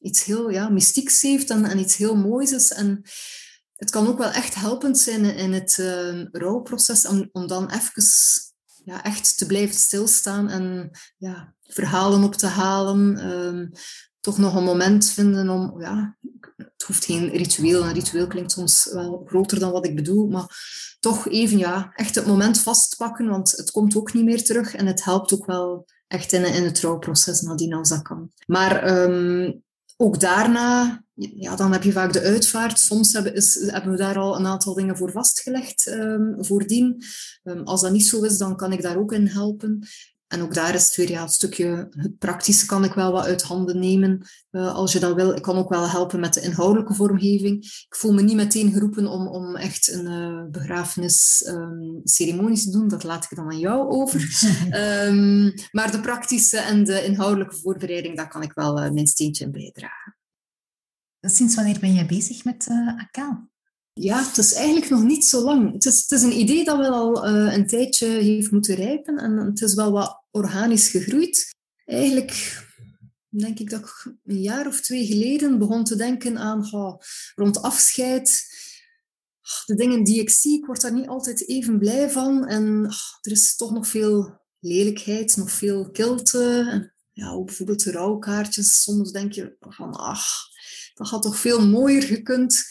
iets 0.00 0.24
heel 0.24 0.50
ja, 0.50 0.68
mystieks 0.68 1.22
heeft 1.22 1.50
en, 1.50 1.64
en 1.64 1.78
iets 1.78 1.96
heel 1.96 2.16
moois 2.16 2.52
is. 2.52 2.72
En 2.72 3.02
het 3.78 3.90
kan 3.90 4.06
ook 4.06 4.18
wel 4.18 4.30
echt 4.30 4.54
helpend 4.54 4.98
zijn 4.98 5.24
in 5.24 5.52
het 5.52 5.78
uh, 5.80 6.24
rouwproces 6.32 7.06
om, 7.06 7.28
om 7.32 7.46
dan 7.46 7.70
even 7.70 8.02
ja, 8.84 9.04
echt 9.04 9.38
te 9.38 9.46
blijven 9.46 9.74
stilstaan 9.74 10.48
en 10.48 10.90
ja, 11.16 11.54
verhalen 11.62 12.24
op 12.24 12.34
te 12.34 12.46
halen. 12.46 13.30
Um, 13.30 13.70
toch 14.20 14.38
nog 14.38 14.54
een 14.54 14.64
moment 14.64 15.10
vinden 15.10 15.48
om, 15.48 15.80
ja, 15.80 16.16
het 16.56 16.82
hoeft 16.86 17.04
geen 17.04 17.28
ritueel. 17.28 17.84
Een 17.84 17.92
ritueel 17.92 18.26
klinkt 18.26 18.52
soms 18.52 18.88
wel 18.92 19.22
groter 19.26 19.58
dan 19.58 19.72
wat 19.72 19.86
ik 19.86 19.96
bedoel, 19.96 20.26
maar 20.26 20.46
toch 21.00 21.28
even, 21.28 21.58
ja, 21.58 21.92
echt 21.94 22.14
het 22.14 22.26
moment 22.26 22.60
vastpakken, 22.60 23.28
want 23.28 23.50
het 23.50 23.70
komt 23.70 23.96
ook 23.96 24.12
niet 24.12 24.24
meer 24.24 24.44
terug 24.44 24.74
en 24.74 24.86
het 24.86 25.04
helpt 25.04 25.32
ook 25.32 25.46
wel 25.46 25.86
echt 26.06 26.32
in, 26.32 26.44
in 26.44 26.64
het 26.64 26.74
trouwproces 26.74 27.40
nadien 27.40 27.74
als 27.74 27.88
dat 27.88 28.02
kan. 28.02 28.32
Maar 28.46 29.02
um, 29.02 29.62
ook 30.00 30.20
daarna, 30.20 31.04
ja, 31.14 31.56
dan 31.56 31.72
heb 31.72 31.82
je 31.82 31.92
vaak 31.92 32.12
de 32.12 32.20
uitvaart. 32.20 32.78
Soms 32.78 33.12
hebben, 33.12 33.34
is, 33.34 33.70
hebben 33.70 33.92
we 33.92 33.98
daar 33.98 34.18
al 34.18 34.36
een 34.36 34.46
aantal 34.46 34.74
dingen 34.74 34.96
voor 34.96 35.10
vastgelegd 35.12 35.86
um, 35.86 36.44
voordien. 36.44 37.02
Um, 37.44 37.62
als 37.64 37.80
dat 37.80 37.92
niet 37.92 38.06
zo 38.06 38.22
is, 38.22 38.38
dan 38.38 38.56
kan 38.56 38.72
ik 38.72 38.82
daar 38.82 38.98
ook 38.98 39.12
in 39.12 39.26
helpen. 39.26 39.86
En 40.28 40.42
ook 40.42 40.54
daar 40.54 40.74
is 40.74 40.86
het 40.86 40.96
weer 40.96 41.10
ja, 41.10 41.22
het 41.22 41.32
stukje 41.32 41.88
het 41.90 42.18
praktische 42.18 42.66
kan 42.66 42.84
ik 42.84 42.92
wel 42.92 43.12
wat 43.12 43.24
uit 43.24 43.42
handen 43.42 43.78
nemen 43.78 44.26
uh, 44.50 44.74
als 44.74 44.92
je 44.92 44.98
dat 44.98 45.14
wil. 45.14 45.34
Ik 45.34 45.42
kan 45.42 45.56
ook 45.56 45.68
wel 45.68 45.88
helpen 45.88 46.20
met 46.20 46.34
de 46.34 46.40
inhoudelijke 46.40 46.94
vormgeving. 46.94 47.64
Ik 47.64 47.96
voel 47.96 48.12
me 48.12 48.22
niet 48.22 48.36
meteen 48.36 48.72
geroepen 48.72 49.06
om, 49.06 49.28
om 49.28 49.56
echt 49.56 49.92
een 49.92 50.06
uh, 50.06 50.44
begrafenisceremonie 50.50 52.58
um, 52.58 52.64
te 52.64 52.70
doen. 52.70 52.88
Dat 52.88 53.04
laat 53.04 53.24
ik 53.24 53.36
dan 53.36 53.50
aan 53.50 53.58
jou 53.58 53.90
over. 53.90 54.20
um, 55.06 55.54
maar 55.76 55.90
de 55.90 56.00
praktische 56.00 56.58
en 56.58 56.84
de 56.84 57.04
inhoudelijke 57.04 57.56
voorbereiding, 57.56 58.16
daar 58.16 58.28
kan 58.28 58.42
ik 58.42 58.52
wel 58.52 58.82
uh, 58.82 58.90
mijn 58.90 59.06
steentje 59.06 59.44
in 59.44 59.52
bijdragen. 59.52 60.16
Sinds 61.20 61.54
wanneer 61.54 61.78
ben 61.80 61.94
jij 61.94 62.06
bezig 62.06 62.44
met 62.44 62.66
uh? 62.70 63.02
Ja, 64.00 64.26
het 64.26 64.38
is 64.38 64.52
eigenlijk 64.52 64.90
nog 64.90 65.02
niet 65.02 65.24
zo 65.24 65.42
lang. 65.42 65.72
Het 65.72 65.84
is, 65.84 66.00
het 66.00 66.10
is 66.10 66.22
een 66.22 66.38
idee 66.38 66.64
dat 66.64 66.78
wel 66.78 66.92
al 66.92 67.28
uh, 67.28 67.54
een 67.54 67.66
tijdje 67.66 68.06
heeft 68.06 68.50
moeten 68.50 68.74
rijpen 68.74 69.16
en 69.16 69.36
het 69.36 69.62
is 69.62 69.74
wel 69.74 69.92
wat 69.92 70.24
organisch 70.30 70.88
gegroeid. 70.88 71.54
Eigenlijk 71.84 72.66
denk 73.28 73.58
ik 73.58 73.70
dat 73.70 73.80
ik 73.80 74.14
een 74.24 74.40
jaar 74.40 74.66
of 74.66 74.80
twee 74.80 75.06
geleden 75.06 75.58
begon 75.58 75.84
te 75.84 75.96
denken 75.96 76.38
aan 76.38 76.72
oh, 76.72 77.00
rond 77.34 77.62
afscheid. 77.62 78.44
de 79.66 79.74
dingen 79.74 80.04
die 80.04 80.20
ik 80.20 80.30
zie, 80.30 80.58
ik 80.58 80.66
word 80.66 80.80
daar 80.80 80.94
niet 80.94 81.08
altijd 81.08 81.48
even 81.48 81.78
blij 81.78 82.10
van. 82.10 82.46
En 82.46 82.86
oh, 82.86 83.18
er 83.20 83.32
is 83.32 83.56
toch 83.56 83.72
nog 83.72 83.88
veel 83.88 84.40
lelijkheid, 84.58 85.36
nog 85.36 85.50
veel 85.50 85.90
kilte. 85.90 86.92
Ja, 87.12 87.30
ook 87.30 87.46
bijvoorbeeld 87.46 87.84
rouwkaartjes. 87.84 88.82
Soms 88.82 89.12
denk 89.12 89.32
je 89.32 89.56
van, 89.60 89.92
ach, 89.92 90.26
dat 90.94 91.08
had 91.08 91.22
toch 91.22 91.38
veel 91.38 91.66
mooier 91.66 92.02
gekund. 92.02 92.64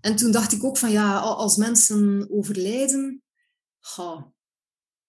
En 0.00 0.16
toen 0.16 0.30
dacht 0.30 0.52
ik 0.52 0.64
ook 0.64 0.76
van 0.76 0.90
ja, 0.90 1.18
als 1.18 1.56
mensen 1.56 2.28
overlijden, 2.30 3.22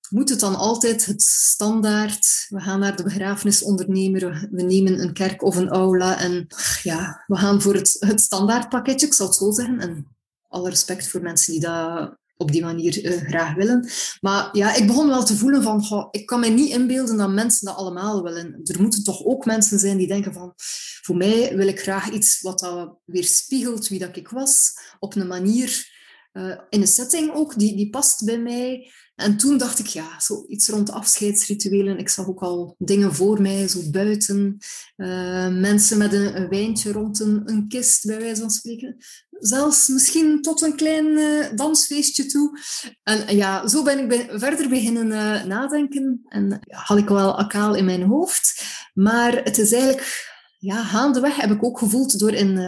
moet 0.10 0.30
het 0.30 0.40
dan 0.40 0.56
altijd 0.56 1.06
het 1.06 1.22
standaard? 1.22 2.46
We 2.50 2.60
gaan 2.60 2.80
naar 2.80 2.96
de 2.96 3.04
begrafenisondernemer, 3.04 4.48
we 4.52 4.62
nemen 4.62 5.00
een 5.00 5.14
kerk 5.14 5.44
of 5.44 5.56
een 5.56 5.70
aula 5.70 6.20
en 6.20 6.48
ja, 6.84 7.24
we 7.28 7.38
gaan 7.38 7.62
voor 7.62 7.74
het, 7.74 7.96
het 8.00 8.22
standaardpakketje, 8.22 9.06
ik 9.06 9.14
zal 9.14 9.28
het 9.28 9.36
zo 9.36 9.52
zeggen. 9.52 9.80
En 9.80 10.18
alle 10.48 10.70
respect 10.70 11.08
voor 11.08 11.22
mensen 11.22 11.52
die 11.54 11.62
dat 11.62 12.18
op 12.42 12.52
die 12.52 12.62
manier 12.62 13.06
uh, 13.06 13.12
graag 13.12 13.54
willen. 13.56 13.90
Maar 14.22 14.50
ja, 14.52 14.76
ik 14.76 14.88
begon 14.88 15.08
wel 15.08 15.24
te 15.24 15.36
voelen 15.36 15.64
van, 15.64 16.08
ik 16.12 16.26
kan 16.26 16.40
mij 16.40 16.50
niet 16.50 16.74
inbeelden 16.74 17.18
dat 17.18 17.30
mensen 17.30 17.66
dat 17.66 17.76
allemaal 17.76 18.24
willen. 18.24 18.60
Er 18.64 18.82
moeten 18.82 19.04
toch 19.04 19.26
ook 19.26 19.46
mensen 19.46 19.80
zijn 19.80 19.98
die 19.98 20.08
denken 20.08 20.34
van, 20.34 20.54
voor 21.02 21.18
mij 21.18 21.56
wil 21.56 21.68
ik 21.68 21.80
graag 21.80 22.12
iets 22.12 22.42
wat 22.42 22.60
dat 22.60 22.98
weerspiegelt 23.06 23.88
wie 23.88 24.00
dat 24.00 24.16
ik 24.16 24.30
was, 24.30 24.72
op 25.00 25.16
een 25.16 25.28
manier, 25.28 25.98
uh, 26.34 26.58
in 26.70 26.82
een 26.82 26.88
setting 26.88 27.34
ook, 27.34 27.60
die, 27.60 27.76
die 27.76 27.90
past 27.90 28.26
bij 28.26 28.40
mij. 28.40 28.92
En 29.20 29.38
toen 29.38 29.58
dacht 29.58 29.80
ik, 29.80 29.88
ja, 29.88 30.20
zo 30.20 30.46
iets 30.48 30.70
rond 30.70 30.92
afscheidsrituelen. 30.92 31.98
Ik 31.98 32.10
zag 32.10 32.28
ook 32.28 32.42
al 32.42 32.76
dingen 32.78 33.14
voor 33.14 33.42
mij, 33.42 33.68
zo 33.68 33.80
buiten. 33.92 34.58
Uh, 34.98 35.48
mensen 35.48 35.98
met 35.98 36.14
een, 36.14 36.50
wijntje 36.50 36.92
rond 36.92 37.20
een, 37.20 37.66
kist, 37.68 38.06
bij 38.06 38.20
wijze 38.20 38.42
van 38.42 38.50
spreken 38.50 38.98
zelfs 39.40 39.88
misschien 39.88 40.42
tot 40.42 40.62
een 40.62 40.76
klein 40.76 41.06
uh, 41.06 41.46
dansfeestje 41.56 42.26
toe. 42.26 42.60
En 43.04 43.36
ja, 43.36 43.68
zo 43.68 43.84
ben 43.84 44.12
ik 44.12 44.30
verder 44.32 44.70
beginnen 44.70 45.08
nadenken 45.48 46.22
en 46.28 46.60
had 46.68 46.98
ik 46.98 47.08
wel 47.08 47.40
akaal 47.40 47.76
in 47.76 47.86
mijn 47.86 48.04
hoofd. 48.04 48.64
Maar 48.94 49.44
het 49.44 49.58
is 49.58 49.72
eigenlijk, 49.72 50.28
ja, 50.58 50.84
gaandeweg 50.84 51.36
heb 51.36 51.52
ik 51.52 51.64
ook 51.64 51.80
gevoeld 51.80 52.20
door 52.20 52.34
in, 52.34 52.60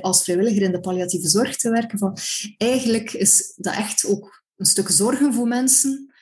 als 0.00 0.24
vrijwilliger 0.24 0.62
in 0.62 0.72
de 0.72 0.80
palliatieve 0.80 1.28
zorg 1.28 1.56
te 1.56 1.70
werken, 1.70 1.98
van 1.98 2.16
eigenlijk 2.56 3.12
is 3.12 3.52
dat 3.56 3.74
echt 3.74 4.06
ook 4.06 4.41
een 4.56 4.66
stuk 4.66 4.88
zorgen 4.88 5.34
voor 5.34 5.48
mensen. 5.48 6.14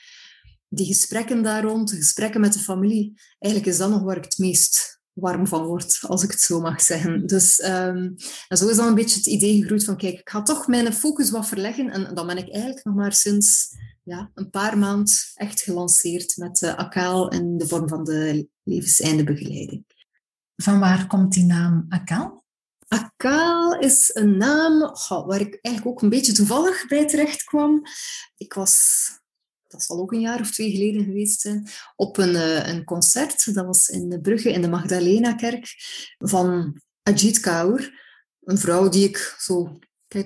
Die 0.69 0.87
gesprekken 0.87 1.43
daar 1.43 1.62
rond, 1.62 1.90
gesprekken 1.90 2.40
met 2.40 2.53
de 2.53 2.59
familie, 2.59 3.21
eigenlijk 3.38 3.73
is 3.73 3.79
dat 3.79 3.90
nog 3.90 4.03
waar 4.03 4.16
ik 4.16 4.25
het 4.25 4.38
meest 4.38 5.01
warm 5.12 5.47
van 5.47 5.64
wordt, 5.64 5.99
als 6.03 6.23
ik 6.23 6.31
het 6.31 6.40
zo 6.40 6.61
mag 6.61 6.81
zeggen. 6.81 7.27
Dus 7.27 7.62
um, 7.62 8.14
en 8.49 8.57
zo 8.57 8.69
is 8.69 8.77
dan 8.77 8.87
een 8.87 8.95
beetje 8.95 9.16
het 9.16 9.27
idee 9.27 9.61
gegroeid 9.61 9.85
van, 9.85 9.97
kijk, 9.97 10.19
ik 10.19 10.31
ga 10.31 10.43
toch 10.43 10.66
mijn 10.66 10.93
focus 10.93 11.31
wat 11.31 11.49
verleggen. 11.49 11.90
En 11.90 12.14
dan 12.14 12.27
ben 12.27 12.37
ik 12.37 12.51
eigenlijk 12.53 12.85
nog 12.85 12.95
maar 12.95 13.12
sinds 13.12 13.77
ja, 14.03 14.31
een 14.35 14.51
paar 14.51 14.79
maanden 14.79 15.14
echt 15.35 15.61
gelanceerd 15.61 16.37
met 16.37 16.62
uh, 16.62 16.75
Akaal 16.75 17.29
in 17.29 17.59
de 17.59 17.69
vorm 17.69 17.88
van 17.88 18.05
de 18.05 18.49
levenseindebegeleiding. 18.62 19.85
Van 20.57 20.79
waar 20.79 21.07
komt 21.07 21.33
die 21.33 21.45
naam 21.45 21.87
Akaal? 21.88 22.39
Akaal 22.90 23.79
is 23.79 24.11
een 24.14 24.37
naam 24.37 24.79
waar 25.07 25.40
ik 25.40 25.59
eigenlijk 25.62 25.87
ook 25.87 26.03
een 26.03 26.09
beetje 26.09 26.33
toevallig 26.33 26.87
bij 26.87 27.09
terecht 27.09 27.44
kwam. 27.44 27.83
Ik 28.37 28.55
was 28.55 29.09
dat 29.70 29.83
zal 29.83 30.00
ook 30.00 30.12
een 30.12 30.20
jaar 30.20 30.40
of 30.40 30.50
twee 30.50 30.70
geleden 30.70 31.05
geweest 31.05 31.50
op 31.96 32.16
een, 32.16 32.35
uh, 32.35 32.66
een 32.66 32.85
concert. 32.85 33.55
Dat 33.55 33.66
was 33.66 33.88
in 33.88 34.20
Brugge, 34.22 34.53
in 34.53 34.62
de 34.62 34.68
Magdalena-kerk, 34.68 35.74
van 36.18 36.76
Ajit 37.03 37.40
Kaur. 37.40 38.09
Een 38.40 38.59
vrouw 38.59 38.88
die 38.88 39.09
ik 39.09 39.35
zo 39.38 39.79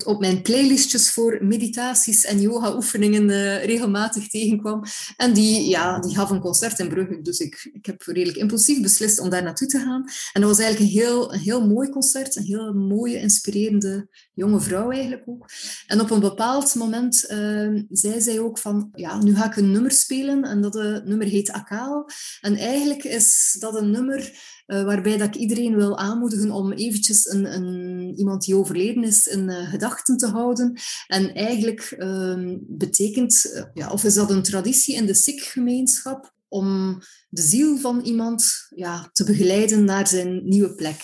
op 0.05 0.21
mijn 0.21 0.43
playlistjes 0.43 1.11
voor 1.11 1.39
meditaties 1.41 2.25
en 2.25 2.41
yoga-oefeningen 2.41 3.29
uh, 3.29 3.65
regelmatig 3.65 4.29
tegenkwam. 4.29 4.83
En 5.17 5.33
die, 5.33 5.69
ja, 5.69 6.01
die 6.01 6.15
gaf 6.15 6.31
een 6.31 6.41
concert 6.41 6.79
in 6.79 6.89
Brugge. 6.89 7.23
Dus 7.23 7.39
ik, 7.39 7.71
ik 7.73 7.87
heb 7.87 8.03
redelijk 8.03 8.39
impulsief 8.39 8.81
beslist 8.83 9.21
om 9.21 9.31
daar 9.31 9.43
naartoe 9.43 9.69
te 9.69 9.79
gaan. 9.79 10.05
En 10.33 10.41
dat 10.41 10.51
was 10.51 10.59
eigenlijk 10.59 10.93
een 10.93 11.01
heel, 11.01 11.33
een 11.33 11.41
heel 11.41 11.67
mooi 11.67 11.89
concert. 11.89 12.37
Een 12.37 12.45
heel 12.45 12.73
mooie, 12.73 13.21
inspirerende 13.21 14.09
jonge 14.35 14.61
vrouw 14.61 14.91
eigenlijk 14.91 15.23
ook. 15.27 15.49
En 15.87 16.01
op 16.01 16.11
een 16.11 16.21
bepaald 16.21 16.75
moment 16.75 17.25
uh, 17.31 17.83
zei 17.91 18.21
zij 18.21 18.41
ook 18.41 18.59
van, 18.59 18.89
ja, 18.95 19.23
nu 19.23 19.37
ga 19.37 19.47
ik 19.47 19.57
een 19.57 19.73
nummer 19.73 19.91
spelen. 19.91 20.45
En 20.45 20.61
dat 20.61 20.77
uh, 20.77 20.99
nummer 21.05 21.27
heet 21.27 21.51
Akaal. 21.51 22.09
En 22.41 22.57
eigenlijk 22.57 23.05
is 23.05 23.57
dat 23.59 23.75
een 23.75 23.91
nummer 23.91 24.53
uh, 24.67 24.85
waarbij 24.85 25.17
dat 25.17 25.29
ik 25.29 25.35
iedereen 25.35 25.77
wil 25.77 25.99
aanmoedigen 25.99 26.51
om 26.51 26.73
eventjes 26.73 27.31
een, 27.31 27.55
een, 27.55 28.13
iemand 28.17 28.45
die 28.45 28.57
overleden 28.57 29.05
is 29.05 29.27
in 29.27 29.51
uh, 29.51 29.71
gedachten 29.71 30.17
te 30.17 30.27
houden. 30.27 30.81
En 31.07 31.35
eigenlijk 31.35 31.95
uh, 31.99 32.57
betekent, 32.61 33.51
uh, 33.55 33.65
ja, 33.75 33.91
of 33.91 34.05
is 34.05 34.15
dat 34.15 34.31
een 34.31 34.43
traditie 34.43 34.95
in 34.95 35.07
de 35.07 35.15
Sikh-gemeenschap, 35.15 36.33
om 36.49 36.99
de 37.29 37.43
ziel 37.43 37.79
van 37.79 38.01
iemand 38.01 38.67
ja, 38.75 39.09
te 39.13 39.25
begeleiden 39.25 39.85
naar 39.85 40.07
zijn 40.07 40.49
nieuwe 40.49 40.75
plek. 40.75 41.03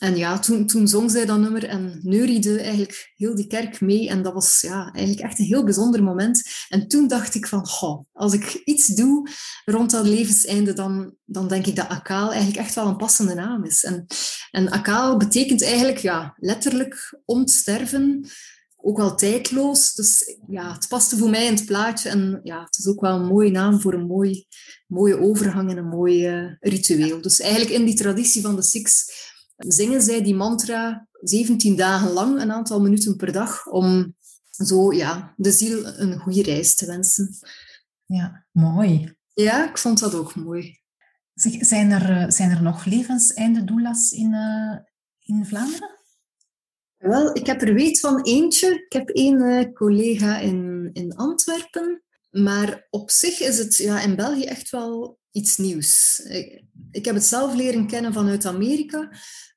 En 0.00 0.16
ja, 0.16 0.38
toen, 0.38 0.66
toen 0.66 0.88
zong 0.88 1.10
zij 1.10 1.26
dat 1.26 1.38
nummer 1.38 1.64
en 1.64 2.00
neuriede 2.02 2.60
eigenlijk 2.60 3.12
heel 3.16 3.34
die 3.34 3.46
kerk 3.46 3.80
mee. 3.80 4.08
En 4.08 4.22
dat 4.22 4.32
was 4.32 4.60
ja, 4.60 4.92
eigenlijk 4.92 5.26
echt 5.26 5.38
een 5.38 5.44
heel 5.44 5.64
bijzonder 5.64 6.02
moment. 6.02 6.42
En 6.68 6.88
toen 6.88 7.08
dacht 7.08 7.34
ik 7.34 7.46
van, 7.46 7.68
als 8.12 8.32
ik 8.32 8.62
iets 8.64 8.86
doe 8.86 9.28
rond 9.64 9.90
dat 9.90 10.06
levenseinde, 10.06 10.72
dan, 10.72 11.14
dan 11.24 11.48
denk 11.48 11.66
ik 11.66 11.76
dat 11.76 11.88
Akaal 11.88 12.28
eigenlijk 12.28 12.58
echt 12.58 12.74
wel 12.74 12.86
een 12.86 12.96
passende 12.96 13.34
naam 13.34 13.64
is. 13.64 13.84
En, 13.84 14.06
en 14.50 14.70
Akaal 14.70 15.16
betekent 15.16 15.62
eigenlijk 15.62 15.98
ja, 15.98 16.34
letterlijk 16.36 17.20
ontsterven, 17.24 18.28
ook 18.76 18.96
wel 18.96 19.14
tijdloos. 19.14 19.94
Dus 19.94 20.36
ja, 20.48 20.72
het 20.72 20.88
paste 20.88 21.16
voor 21.16 21.30
mij 21.30 21.46
in 21.46 21.54
het 21.54 21.66
plaatje. 21.66 22.08
En 22.08 22.40
ja, 22.42 22.64
het 22.64 22.78
is 22.78 22.86
ook 22.86 23.00
wel 23.00 23.16
een 23.16 23.26
mooie 23.26 23.50
naam 23.50 23.80
voor 23.80 23.94
een 23.94 24.06
mooi, 24.06 24.46
mooie 24.86 25.20
overgang 25.20 25.70
en 25.70 25.76
een 25.76 25.88
mooi 25.88 26.28
uh, 26.28 26.52
ritueel. 26.60 27.20
Dus 27.20 27.40
eigenlijk 27.40 27.72
in 27.72 27.84
die 27.84 27.94
traditie 27.94 28.42
van 28.42 28.56
de 28.56 28.62
Sikhs 28.62 29.28
zingen 29.68 30.02
zij 30.02 30.22
die 30.22 30.34
mantra 30.34 31.08
17 31.12 31.76
dagen 31.76 32.10
lang, 32.10 32.40
een 32.40 32.52
aantal 32.52 32.80
minuten 32.80 33.16
per 33.16 33.32
dag, 33.32 33.66
om 33.66 34.14
zo 34.50 34.92
ja, 34.92 35.34
de 35.36 35.50
ziel 35.50 35.86
een 35.86 36.18
goede 36.18 36.42
reis 36.42 36.74
te 36.74 36.86
wensen. 36.86 37.38
Ja, 38.06 38.46
mooi. 38.52 39.14
Ja, 39.32 39.68
ik 39.68 39.78
vond 39.78 39.98
dat 39.98 40.14
ook 40.14 40.34
mooi. 40.34 40.78
Zeg, 41.34 41.64
zijn, 41.66 41.90
er, 41.90 42.32
zijn 42.32 42.50
er 42.50 42.62
nog 42.62 42.84
levenseinde 42.84 43.64
doulas 43.64 44.10
in, 44.10 44.32
uh, 44.32 44.76
in 45.18 45.46
Vlaanderen? 45.46 45.98
Wel, 46.96 47.36
ik 47.36 47.46
heb 47.46 47.62
er 47.62 47.74
weet 47.74 48.00
van 48.00 48.22
eentje. 48.22 48.74
Ik 48.74 48.92
heb 48.92 49.08
één 49.08 49.40
uh, 49.40 49.72
collega 49.72 50.38
in, 50.38 50.90
in 50.92 51.16
Antwerpen. 51.16 52.02
Maar 52.30 52.86
op 52.90 53.10
zich 53.10 53.40
is 53.40 53.58
het 53.58 53.76
ja, 53.76 54.00
in 54.00 54.16
België 54.16 54.44
echt 54.44 54.70
wel 54.70 55.19
iets 55.32 55.56
nieuws. 55.56 56.22
Ik, 56.90 57.04
heb 57.04 57.14
het 57.14 57.24
zelf 57.24 57.54
leren 57.54 57.86
kennen 57.86 58.12
vanuit 58.12 58.46
Amerika. 58.46 59.08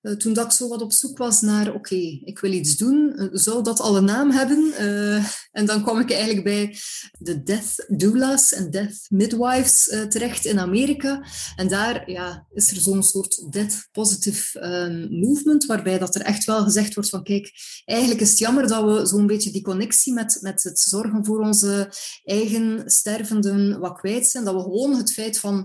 Uh, 0.02 0.16
toen 0.16 0.34
dat 0.34 0.46
ik 0.46 0.52
zo 0.52 0.68
wat 0.68 0.82
op 0.82 0.92
zoek 0.92 1.18
was 1.18 1.42
naar, 1.42 1.74
oké, 1.74 1.96
ik 2.24 2.40
wil 2.40 2.52
iets 2.52 2.78
doen, 2.78 3.14
uh, 3.16 3.28
zou 3.32 3.64
dat 3.64 3.80
al 3.80 3.98
een 3.98 4.06
naam 4.06 4.32
hebben? 4.32 4.74
Uh, 4.80 5.26
en 5.52 5.66
dan 5.66 5.82
kwam 5.84 6.00
ik 6.00 6.12
eigenlijk 6.12 6.44
bij 6.44 6.78
de 7.20 7.44
Death 7.44 7.86
Doulas 7.88 8.54
en 8.54 8.72
Death 8.72 9.06
Midwives 9.10 9.84
terecht 10.10 10.46
in 10.46 10.60
Amerika. 10.60 11.26
En 11.56 11.68
daar 11.68 12.12
ja, 12.12 12.48
is 12.54 12.72
er 12.72 12.82
zo'n 12.82 13.04
soort 13.04 13.52
Death 13.52 13.88
Positive 13.92 14.66
um, 14.66 15.20
movement, 15.20 15.66
waarbij 15.66 16.00
dat 16.00 16.16
er 16.16 16.22
echt 16.22 16.46
wel 16.46 16.64
gezegd 16.64 16.94
wordt 16.94 17.10
van, 17.10 17.24
kijk, 17.24 17.52
eigenlijk 17.86 18.22
is 18.22 18.30
het 18.30 18.40
jammer 18.40 18.68
dat 18.68 18.84
we 18.84 19.06
zo'n 19.06 19.28
beetje 19.28 19.52
die 19.52 19.62
connectie 19.62 20.14
met, 20.14 20.38
met 20.42 20.64
het 20.64 20.80
zorgen 20.80 21.26
voor 21.26 21.40
onze 21.40 21.94
eigen 22.24 22.84
stervenden 22.86 23.80
wat 23.80 24.00
kwijt 24.00 24.28
zijn. 24.28 24.44
Dat 24.44 24.56
we 24.56 24.62
gewoon 24.62 24.96
het 24.96 25.14
feit 25.14 25.40
van, 25.40 25.63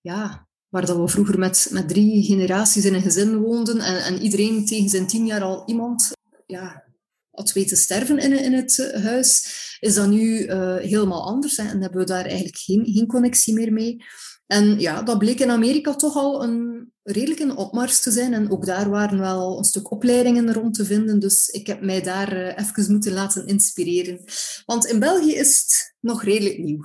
ja, 0.00 0.48
waar 0.68 0.86
dat 0.86 0.96
we 0.96 1.08
vroeger 1.08 1.38
met, 1.38 1.68
met 1.70 1.88
drie 1.88 2.22
generaties 2.22 2.84
in 2.84 2.94
een 2.94 3.02
gezin 3.02 3.36
woonden 3.36 3.80
en, 3.80 4.04
en 4.04 4.22
iedereen 4.22 4.66
tegen 4.66 4.88
zijn 4.88 5.06
tien 5.06 5.26
jaar 5.26 5.42
al 5.42 5.62
iemand 5.66 6.10
ja, 6.46 6.84
had 7.30 7.52
weten 7.52 7.76
sterven 7.76 8.18
in, 8.18 8.32
in 8.32 8.52
het 8.52 8.92
huis, 9.02 9.54
is 9.80 9.94
dat 9.94 10.08
nu 10.08 10.46
uh, 10.46 10.76
helemaal 10.76 11.26
anders 11.26 11.56
hè, 11.56 11.68
en 11.68 11.80
hebben 11.80 12.00
we 12.00 12.06
daar 12.06 12.24
eigenlijk 12.24 12.56
geen, 12.56 12.86
geen 12.86 13.06
connectie 13.06 13.54
meer 13.54 13.72
mee. 13.72 14.04
En 14.46 14.80
ja, 14.80 15.02
dat 15.02 15.18
bleek 15.18 15.40
in 15.40 15.50
Amerika 15.50 15.94
toch 15.94 16.16
al 16.16 16.42
een 16.42 16.92
redelijk 17.02 17.40
een 17.40 17.56
opmars 17.56 18.00
te 18.00 18.10
zijn. 18.10 18.34
En 18.34 18.50
ook 18.50 18.66
daar 18.66 18.90
waren 18.90 19.18
wel 19.18 19.58
een 19.58 19.64
stuk 19.64 19.90
opleidingen 19.90 20.52
rond 20.52 20.74
te 20.74 20.84
vinden. 20.84 21.18
Dus 21.18 21.48
ik 21.48 21.66
heb 21.66 21.80
mij 21.80 22.02
daar 22.02 22.36
uh, 22.36 22.58
even 22.58 22.92
moeten 22.92 23.12
laten 23.12 23.46
inspireren. 23.46 24.24
Want 24.64 24.86
in 24.86 24.98
België 24.98 25.34
is 25.34 25.60
het 25.60 25.96
nog 26.00 26.22
redelijk 26.22 26.58
nieuw. 26.58 26.84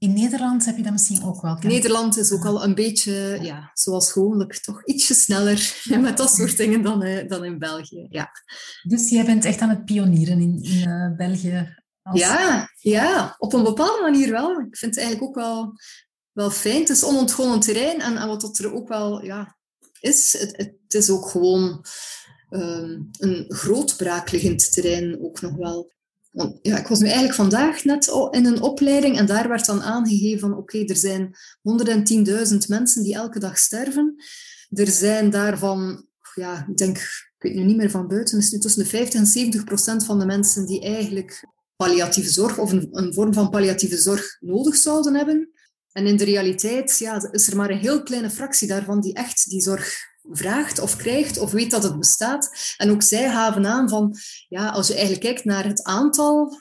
In 0.00 0.12
Nederland 0.12 0.64
heb 0.64 0.76
je 0.76 0.82
dat 0.82 0.92
misschien 0.92 1.24
ook 1.24 1.42
wel. 1.42 1.58
Nederland 1.60 2.16
is 2.16 2.32
ook 2.32 2.44
al 2.44 2.64
een 2.64 2.74
beetje, 2.74 3.38
ja, 3.42 3.70
zoals 3.74 4.12
gewoonlijk, 4.12 4.54
toch 4.54 4.84
ietsje 4.84 5.14
sneller 5.14 5.82
met 6.00 6.16
dat 6.16 6.30
soort 6.30 6.56
dingen 6.56 6.82
dan, 6.82 7.04
uh, 7.04 7.28
dan 7.28 7.44
in 7.44 7.58
België. 7.58 8.06
Ja. 8.08 8.30
Dus 8.82 9.10
jij 9.10 9.24
bent 9.24 9.44
echt 9.44 9.60
aan 9.60 9.68
het 9.68 9.84
pionieren 9.84 10.40
in, 10.40 10.62
in 10.62 10.88
uh, 10.88 11.16
België? 11.16 11.76
Als... 12.02 12.20
Ja, 12.20 12.68
ja, 12.78 13.34
op 13.38 13.52
een 13.52 13.62
bepaalde 13.62 14.02
manier 14.02 14.30
wel. 14.30 14.50
Ik 14.50 14.76
vind 14.76 14.94
het 14.94 15.04
eigenlijk 15.04 15.28
ook 15.28 15.44
wel, 15.44 15.72
wel 16.32 16.50
fijn. 16.50 16.80
Het 16.80 16.88
is 16.88 17.04
onontgonnen 17.04 17.60
terrein 17.60 18.00
en, 18.00 18.16
en 18.16 18.28
wat 18.28 18.40
dat 18.40 18.58
er 18.58 18.74
ook 18.74 18.88
wel 18.88 19.24
ja, 19.24 19.56
is, 20.00 20.36
het, 20.38 20.56
het 20.56 20.94
is 20.94 21.10
ook 21.10 21.28
gewoon 21.28 21.84
um, 22.50 23.08
een 23.18 23.44
groot 23.48 23.96
braakliggend 23.96 24.72
terrein 24.72 25.22
ook 25.22 25.40
nog 25.40 25.56
wel 25.56 25.92
ja, 26.62 26.78
ik 26.78 26.86
was 26.86 26.98
nu 26.98 27.06
eigenlijk 27.06 27.34
vandaag 27.34 27.84
net 27.84 28.06
in 28.30 28.46
een 28.46 28.62
opleiding 28.62 29.18
en 29.18 29.26
daar 29.26 29.48
werd 29.48 29.66
dan 29.66 29.82
aangegeven 29.82 30.40
van 30.40 30.56
oké, 30.56 30.84
er 30.84 30.96
zijn 30.96 31.36
110.000 32.52 32.56
mensen 32.68 33.02
die 33.02 33.14
elke 33.14 33.38
dag 33.38 33.58
sterven. 33.58 34.14
Er 34.70 34.86
zijn 34.86 35.30
daarvan, 35.30 36.06
ja, 36.34 36.66
ik 36.68 36.76
denk, 36.76 36.96
ik 36.96 37.34
weet 37.38 37.54
nu 37.54 37.62
niet 37.62 37.76
meer 37.76 37.90
van 37.90 38.08
buiten, 38.08 38.38
is 38.38 38.50
nu 38.50 38.58
tussen 38.58 38.82
de 38.82 38.88
50 38.88 39.20
en 39.20 39.26
70 39.26 39.64
procent 39.64 40.04
van 40.04 40.18
de 40.18 40.26
mensen 40.26 40.66
die 40.66 40.80
eigenlijk 40.80 41.46
palliatieve 41.76 42.30
zorg 42.30 42.58
of 42.58 42.72
een, 42.72 42.88
een 42.90 43.14
vorm 43.14 43.32
van 43.32 43.50
palliatieve 43.50 43.96
zorg 43.96 44.36
nodig 44.40 44.76
zouden 44.76 45.14
hebben. 45.14 45.50
En 45.92 46.06
in 46.06 46.16
de 46.16 46.24
realiteit 46.24 46.98
ja, 46.98 47.28
is 47.30 47.48
er 47.48 47.56
maar 47.56 47.70
een 47.70 47.78
heel 47.78 48.02
kleine 48.02 48.30
fractie 48.30 48.68
daarvan 48.68 49.00
die 49.00 49.14
echt 49.14 49.50
die 49.50 49.60
zorg 49.60 50.09
vraagt 50.22 50.78
of 50.78 50.96
krijgt 50.96 51.38
of 51.38 51.50
weet 51.50 51.70
dat 51.70 51.82
het 51.82 51.98
bestaat. 51.98 52.74
En 52.76 52.90
ook 52.90 53.02
zij 53.02 53.30
gaven 53.30 53.66
aan 53.66 53.88
van, 53.88 54.16
ja, 54.48 54.68
als 54.68 54.86
je 54.86 54.92
eigenlijk 54.92 55.22
kijkt 55.22 55.44
naar 55.44 55.64
het 55.64 55.82
aantal 55.82 56.60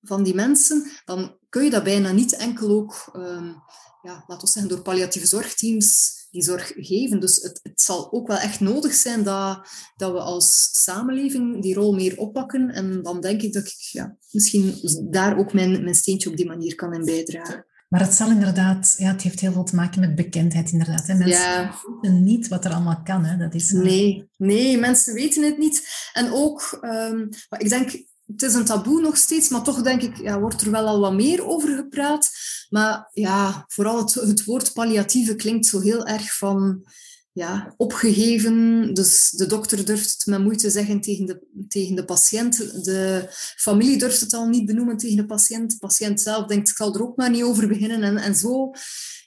van 0.00 0.22
die 0.22 0.34
mensen, 0.34 0.90
dan 1.04 1.38
kun 1.48 1.64
je 1.64 1.70
dat 1.70 1.84
bijna 1.84 2.12
niet 2.12 2.36
enkel 2.36 2.70
ook, 2.70 3.10
um, 3.16 3.62
ja, 4.02 4.24
laten 4.26 4.46
we 4.46 4.52
zeggen, 4.52 4.68
door 4.68 4.82
palliatieve 4.82 5.26
zorgteams 5.26 6.20
die 6.30 6.42
zorg 6.42 6.72
geven. 6.76 7.20
Dus 7.20 7.42
het, 7.42 7.60
het, 7.62 7.80
zal 7.80 8.12
ook 8.12 8.26
wel 8.26 8.36
echt 8.36 8.60
nodig 8.60 8.94
zijn 8.94 9.22
dat, 9.22 9.68
dat 9.96 10.12
we 10.12 10.18
als 10.18 10.68
samenleving 10.72 11.62
die 11.62 11.74
rol 11.74 11.92
meer 11.92 12.18
oppakken. 12.18 12.70
En 12.70 13.02
dan 13.02 13.20
denk 13.20 13.42
ik 13.42 13.52
dat 13.52 13.66
ik 13.66 13.76
ja, 13.78 14.16
misschien 14.30 14.78
daar 15.10 15.38
ook 15.38 15.52
mijn, 15.52 15.82
mijn 15.82 15.94
steentje 15.94 16.30
op 16.30 16.36
die 16.36 16.46
manier 16.46 16.74
kan 16.74 16.94
in 16.94 17.04
bijdragen. 17.04 17.66
Maar 17.92 18.00
het 18.00 18.14
zal 18.14 18.30
inderdaad, 18.30 18.94
ja, 18.98 19.12
het 19.12 19.22
heeft 19.22 19.40
heel 19.40 19.52
veel 19.52 19.64
te 19.64 19.74
maken 19.74 20.00
met 20.00 20.14
bekendheid 20.14 20.70
inderdaad. 20.72 21.06
Hè. 21.06 21.14
Mensen 21.14 21.40
ja. 21.40 21.74
weten 22.00 22.22
niet 22.22 22.48
wat 22.48 22.64
er 22.64 22.72
allemaal 22.72 23.02
kan. 23.04 23.24
Hè. 23.24 23.36
Dat 23.36 23.54
is, 23.54 23.70
uh... 23.70 23.82
nee, 23.82 24.30
nee, 24.36 24.78
mensen 24.78 25.14
weten 25.14 25.44
het 25.44 25.58
niet. 25.58 25.88
En 26.12 26.32
ook, 26.32 26.78
um, 26.82 27.28
ik 27.58 27.68
denk, 27.68 27.90
het 28.26 28.42
is 28.42 28.54
een 28.54 28.64
taboe 28.64 29.00
nog 29.00 29.16
steeds, 29.16 29.48
maar 29.48 29.62
toch 29.62 29.82
denk 29.82 30.02
ik, 30.02 30.16
ja, 30.16 30.40
wordt 30.40 30.60
er 30.60 30.70
wel 30.70 30.86
al 30.86 31.00
wat 31.00 31.14
meer 31.14 31.46
over 31.46 31.76
gepraat. 31.76 32.30
Maar 32.68 33.08
ja, 33.12 33.64
vooral 33.68 33.98
het, 33.98 34.14
het 34.14 34.44
woord 34.44 34.72
palliatieve 34.72 35.34
klinkt 35.34 35.66
zo 35.66 35.80
heel 35.80 36.06
erg 36.06 36.36
van 36.36 36.84
ja, 37.32 37.74
opgegeven. 37.76 38.88
Dus 38.94 39.30
de 39.30 39.46
dokter 39.46 39.84
durft 39.84 40.12
het 40.12 40.26
met 40.26 40.40
moeite 40.40 40.70
zeggen 40.70 41.00
tegen 41.00 41.26
de, 41.26 41.64
tegen 41.68 41.94
de 41.94 42.04
patiënt. 42.04 42.84
De 42.84 43.26
familie 43.56 43.98
durft 43.98 44.20
het 44.20 44.32
al 44.32 44.48
niet 44.48 44.66
benoemen 44.66 44.96
tegen 44.96 45.16
de 45.16 45.26
patiënt. 45.26 45.70
De 45.70 45.78
patiënt 45.78 46.20
zelf 46.20 46.46
denkt, 46.46 46.68
ik 46.68 46.76
zal 46.76 46.94
er 46.94 47.02
ook 47.02 47.16
maar 47.16 47.30
niet 47.30 47.42
over 47.42 47.68
beginnen. 47.68 48.02
En, 48.02 48.16
en 48.16 48.34
zo 48.34 48.70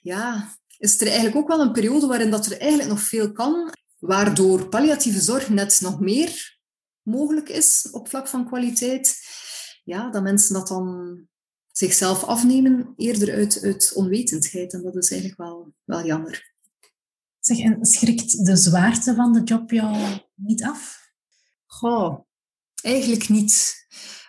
ja, 0.01 0.55
is 0.77 1.01
er 1.01 1.07
eigenlijk 1.07 1.35
ook 1.35 1.47
wel 1.47 1.59
een 1.59 1.71
periode 1.71 2.07
waarin 2.07 2.31
dat 2.31 2.45
er 2.45 2.59
eigenlijk 2.59 2.89
nog 2.89 3.01
veel 3.01 3.31
kan. 3.31 3.73
Waardoor 3.99 4.69
palliatieve 4.69 5.21
zorg 5.21 5.49
net 5.49 5.79
nog 5.81 5.99
meer 5.99 6.59
mogelijk 7.01 7.49
is 7.49 7.87
op 7.91 8.09
vlak 8.09 8.27
van 8.27 8.47
kwaliteit. 8.47 9.17
Ja, 9.83 10.09
dat 10.09 10.23
mensen 10.23 10.53
dat 10.53 10.67
dan 10.67 11.19
zichzelf 11.71 12.23
afnemen 12.23 12.93
eerder 12.97 13.33
uit, 13.33 13.59
uit 13.63 13.91
onwetendheid. 13.93 14.73
En 14.73 14.81
dat 14.81 14.95
is 14.95 15.11
eigenlijk 15.11 15.41
wel, 15.41 15.73
wel 15.83 16.05
jammer. 16.05 16.54
Zeg, 17.45 17.59
en 17.59 17.85
schrikt 17.85 18.45
de 18.45 18.55
zwaarte 18.55 19.15
van 19.15 19.33
de 19.33 19.43
job 19.43 19.71
jou 19.71 19.97
niet 20.35 20.63
af? 20.63 21.09
Goh, 21.65 22.19
eigenlijk 22.81 23.29
niet. 23.29 23.73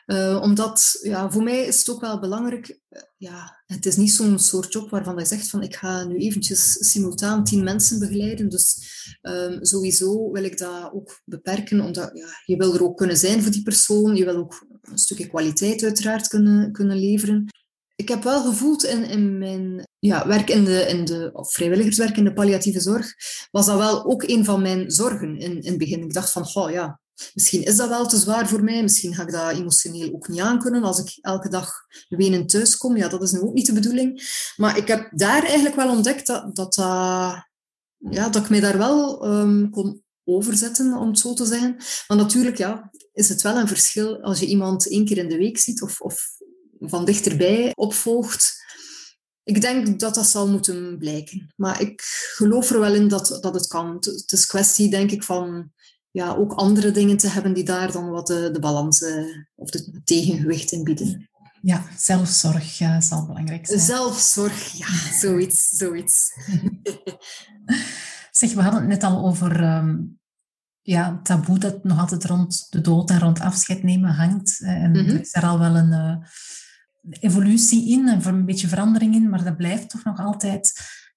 Uh, 0.06 0.40
omdat, 0.42 0.98
ja, 1.02 1.30
voor 1.30 1.42
mij 1.42 1.66
is 1.66 1.78
het 1.78 1.90
ook 1.90 2.00
wel 2.00 2.20
belangrijk, 2.20 2.68
uh, 2.68 3.00
ja, 3.16 3.62
het 3.66 3.86
is 3.86 3.96
niet 3.96 4.12
zo'n 4.12 4.38
soort 4.38 4.72
job 4.72 4.90
waarvan 4.90 5.18
je 5.18 5.24
zegt 5.24 5.48
van 5.48 5.62
ik 5.62 5.76
ga 5.76 6.04
nu 6.04 6.16
eventjes 6.16 6.90
simultaan 6.90 7.44
tien 7.44 7.64
mensen 7.64 7.98
begeleiden. 7.98 8.48
Dus 8.48 8.78
um, 9.22 9.64
sowieso 9.64 10.30
wil 10.30 10.44
ik 10.44 10.58
dat 10.58 10.92
ook 10.92 11.20
beperken, 11.24 11.80
omdat 11.80 12.10
ja, 12.12 12.28
je 12.44 12.56
wil 12.56 12.74
er 12.74 12.82
ook 12.82 12.96
kunnen 12.96 13.16
zijn 13.16 13.42
voor 13.42 13.52
die 13.52 13.62
persoon. 13.62 14.16
Je 14.16 14.24
wil 14.24 14.36
ook 14.36 14.66
een 14.82 14.98
stukje 14.98 15.28
kwaliteit 15.28 15.82
uiteraard 15.82 16.28
kunnen, 16.28 16.72
kunnen 16.72 16.98
leveren. 16.98 17.46
Ik 17.96 18.08
heb 18.08 18.22
wel 18.22 18.42
gevoeld 18.42 18.84
in, 18.84 19.04
in 19.04 19.38
mijn 19.38 19.88
ja, 19.98 20.26
werk 20.26 20.50
in 20.50 20.64
de, 20.64 20.80
in 20.80 21.04
de, 21.04 21.30
of 21.32 21.52
vrijwilligerswerk 21.52 22.16
in 22.16 22.24
de 22.24 22.32
palliatieve 22.32 22.80
zorg, 22.80 23.14
was 23.50 23.66
dat 23.66 23.78
wel 23.78 24.04
ook 24.04 24.22
een 24.22 24.44
van 24.44 24.62
mijn 24.62 24.90
zorgen 24.90 25.38
in, 25.38 25.60
in 25.60 25.70
het 25.70 25.78
begin. 25.78 26.02
Ik 26.02 26.12
dacht 26.12 26.32
van, 26.32 26.46
oh 26.54 26.70
ja, 26.70 27.00
misschien 27.34 27.64
is 27.64 27.76
dat 27.76 27.88
wel 27.88 28.06
te 28.06 28.16
zwaar 28.16 28.48
voor 28.48 28.64
mij. 28.64 28.82
Misschien 28.82 29.14
ga 29.14 29.22
ik 29.22 29.32
dat 29.32 29.52
emotioneel 29.52 30.14
ook 30.14 30.28
niet 30.28 30.40
aankunnen 30.40 30.82
als 30.82 30.98
ik 30.98 31.18
elke 31.20 31.48
dag 31.48 31.72
wenend 32.08 32.48
thuis 32.48 32.76
kom. 32.76 32.96
Ja, 32.96 33.08
dat 33.08 33.22
is 33.22 33.32
nu 33.32 33.40
ook 33.40 33.54
niet 33.54 33.66
de 33.66 33.72
bedoeling. 33.72 34.22
Maar 34.56 34.76
ik 34.76 34.88
heb 34.88 35.08
daar 35.14 35.42
eigenlijk 35.42 35.76
wel 35.76 35.90
ontdekt 35.90 36.26
dat, 36.26 36.56
dat, 36.56 36.74
ja, 36.74 38.28
dat 38.30 38.36
ik 38.36 38.50
mij 38.50 38.60
daar 38.60 38.78
wel 38.78 39.26
um, 39.26 39.70
kon 39.70 40.04
overzetten, 40.24 40.96
om 40.96 41.08
het 41.08 41.18
zo 41.18 41.34
te 41.34 41.44
zeggen. 41.44 41.76
Maar 42.08 42.16
natuurlijk 42.16 42.58
ja, 42.58 42.90
is 43.12 43.28
het 43.28 43.42
wel 43.42 43.56
een 43.56 43.68
verschil 43.68 44.22
als 44.22 44.40
je 44.40 44.46
iemand 44.46 44.90
één 44.90 45.04
keer 45.04 45.18
in 45.18 45.28
de 45.28 45.36
week 45.36 45.58
ziet 45.58 45.82
of, 45.82 46.00
of 46.00 46.35
van 46.80 47.04
dichterbij 47.04 47.72
opvolgt. 47.74 48.64
Ik 49.42 49.60
denk 49.60 50.00
dat 50.00 50.14
dat 50.14 50.26
zal 50.26 50.48
moeten 50.48 50.98
blijken. 50.98 51.52
Maar 51.56 51.80
ik 51.80 52.02
geloof 52.34 52.70
er 52.70 52.80
wel 52.80 52.94
in 52.94 53.08
dat, 53.08 53.38
dat 53.40 53.54
het 53.54 53.66
kan. 53.66 53.94
Het 53.94 54.32
is 54.32 54.46
kwestie, 54.46 54.90
denk 54.90 55.10
ik, 55.10 55.22
van 55.22 55.72
ja, 56.10 56.34
ook 56.34 56.52
andere 56.52 56.90
dingen 56.90 57.16
te 57.16 57.28
hebben 57.28 57.52
die 57.52 57.64
daar 57.64 57.92
dan 57.92 58.10
wat 58.10 58.26
de, 58.26 58.50
de 58.52 58.60
balans 58.60 59.00
uh, 59.00 59.24
of 59.54 59.72
het 59.72 60.00
tegengewicht 60.04 60.72
in 60.72 60.84
bieden. 60.84 61.28
Ja, 61.62 61.86
zelfzorg 61.96 62.80
uh, 62.80 63.00
zal 63.00 63.26
belangrijk 63.26 63.66
zijn. 63.66 63.80
Zelfzorg, 63.80 64.72
ja, 64.72 65.18
zoiets. 65.18 65.68
zoiets. 65.68 66.32
zeg, 68.30 68.52
we 68.52 68.62
hadden 68.62 68.80
het 68.80 68.88
net 68.88 69.04
al 69.04 69.26
over 69.26 69.76
um, 69.76 70.18
ja, 70.82 71.20
taboe 71.22 71.58
dat 71.58 71.84
nog 71.84 71.98
altijd 71.98 72.24
rond 72.24 72.66
de 72.70 72.80
dood 72.80 73.10
en 73.10 73.20
rond 73.20 73.40
afscheid 73.40 73.82
nemen 73.82 74.10
hangt. 74.10 74.60
En 74.60 74.90
mm 74.90 75.06
-hmm. 75.06 75.16
is 75.16 75.34
er 75.34 75.46
al 75.46 75.58
wel 75.58 75.76
een... 75.76 75.92
Uh, 75.92 76.16
evolutie 77.10 77.88
in 77.90 78.08
en 78.08 78.26
een 78.26 78.44
beetje 78.44 78.68
verandering 78.68 79.14
in, 79.14 79.28
maar 79.28 79.44
dat 79.44 79.56
blijft 79.56 79.90
toch 79.90 80.04
nog 80.04 80.18
altijd. 80.18 80.72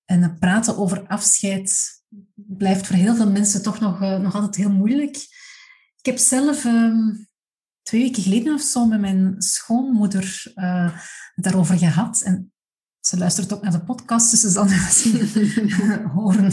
En 0.06 0.38
praten 0.40 0.78
over 0.78 1.08
afscheid 1.08 2.00
blijft 2.34 2.88
voor 2.88 2.96
heel 2.96 3.16
veel 3.16 3.32
mensen 3.32 3.62
toch 3.62 3.80
nog, 3.80 4.02
uh, 4.02 4.20
nog 4.20 4.36
altijd 4.36 4.56
heel 4.56 4.72
moeilijk. 4.72 5.16
Ik 5.98 6.06
heb 6.06 6.18
zelf 6.18 6.66
um, 6.66 7.28
twee 7.82 8.02
weken 8.02 8.24
geleden 8.24 8.54
of 8.54 8.62
zo 8.62 8.86
met 8.86 9.00
mijn 9.00 9.36
schoonmoeder 9.38 10.52
uh, 10.56 11.00
daarover 11.36 11.78
gehad. 11.78 12.22
En 12.22 12.52
ze 13.00 13.18
luistert 13.18 13.54
ook 13.54 13.62
naar 13.62 13.72
de 13.72 13.84
podcast, 13.84 14.32
dus 14.32 14.40
ze 14.40 14.50
zal 14.50 14.64
misschien 14.64 15.30
horen 16.16 16.52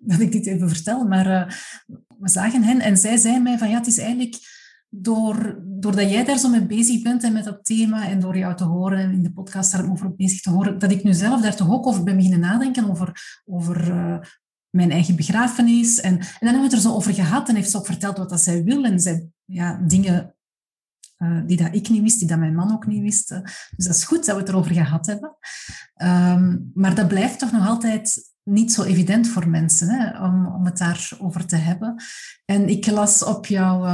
dat 0.00 0.20
ik 0.20 0.32
dit 0.32 0.46
even 0.46 0.68
vertel. 0.68 1.04
Maar 1.04 1.26
uh, 1.26 1.54
we 2.18 2.28
zagen 2.28 2.62
hen 2.62 2.80
en 2.80 2.96
zij 2.96 3.16
zei 3.16 3.40
mij 3.40 3.58
van 3.58 3.70
ja, 3.70 3.78
het 3.78 3.86
is 3.86 3.98
eigenlijk 3.98 4.57
door, 4.88 5.58
doordat 5.64 6.10
jij 6.10 6.24
daar 6.24 6.38
zo 6.38 6.48
mee 6.48 6.66
bezig 6.66 7.02
bent 7.02 7.22
en 7.22 7.32
met 7.32 7.44
dat 7.44 7.64
thema 7.64 8.08
en 8.08 8.20
door 8.20 8.36
jou 8.36 8.56
te 8.56 8.64
horen 8.64 8.98
en 8.98 9.12
in 9.12 9.22
de 9.22 9.32
podcast 9.32 9.72
daarover 9.72 10.14
bezig 10.14 10.40
te 10.40 10.50
horen, 10.50 10.78
dat 10.78 10.90
ik 10.90 11.04
nu 11.04 11.12
zelf 11.12 11.40
daar 11.40 11.56
toch 11.56 11.70
ook 11.70 11.86
over 11.86 12.02
ben 12.02 12.16
beginnen 12.16 12.40
nadenken, 12.40 12.90
over, 12.90 13.40
over 13.44 13.88
uh, 13.88 14.18
mijn 14.70 14.90
eigen 14.90 15.16
begrafenis. 15.16 16.00
En, 16.00 16.12
en 16.12 16.18
dan 16.18 16.28
hebben 16.38 16.60
we 16.60 16.66
het 16.66 16.72
er 16.72 16.90
zo 16.90 16.94
over 16.94 17.14
gehad 17.14 17.48
en 17.48 17.54
heeft 17.54 17.70
ze 17.70 17.76
ook 17.78 17.86
verteld 17.86 18.18
wat 18.18 18.30
dat 18.30 18.42
zij 18.42 18.64
wil 18.64 18.84
en 18.84 19.00
zij, 19.00 19.26
ja, 19.44 19.80
dingen 19.86 20.34
uh, 21.18 21.40
die 21.46 21.56
dat 21.56 21.74
ik 21.74 21.88
niet 21.88 22.02
wist, 22.02 22.18
die 22.18 22.28
dat 22.28 22.38
mijn 22.38 22.54
man 22.54 22.72
ook 22.72 22.86
niet 22.86 23.02
wist. 23.02 23.28
Dus 23.76 23.86
dat 23.86 23.94
is 23.94 24.04
goed 24.04 24.26
dat 24.26 24.34
we 24.34 24.40
het 24.40 24.50
erover 24.50 24.72
gehad 24.72 25.06
hebben. 25.06 25.36
Um, 26.02 26.70
maar 26.74 26.94
dat 26.94 27.08
blijft 27.08 27.38
toch 27.38 27.52
nog 27.52 27.68
altijd 27.68 28.32
niet 28.42 28.72
zo 28.72 28.82
evident 28.82 29.28
voor 29.28 29.48
mensen 29.48 29.88
hè, 29.88 30.24
om, 30.24 30.46
om 30.46 30.64
het 30.64 30.78
daarover 30.78 31.46
te 31.46 31.56
hebben. 31.56 32.02
En 32.44 32.68
ik 32.68 32.86
las 32.86 33.24
op 33.24 33.46
jouw 33.46 33.84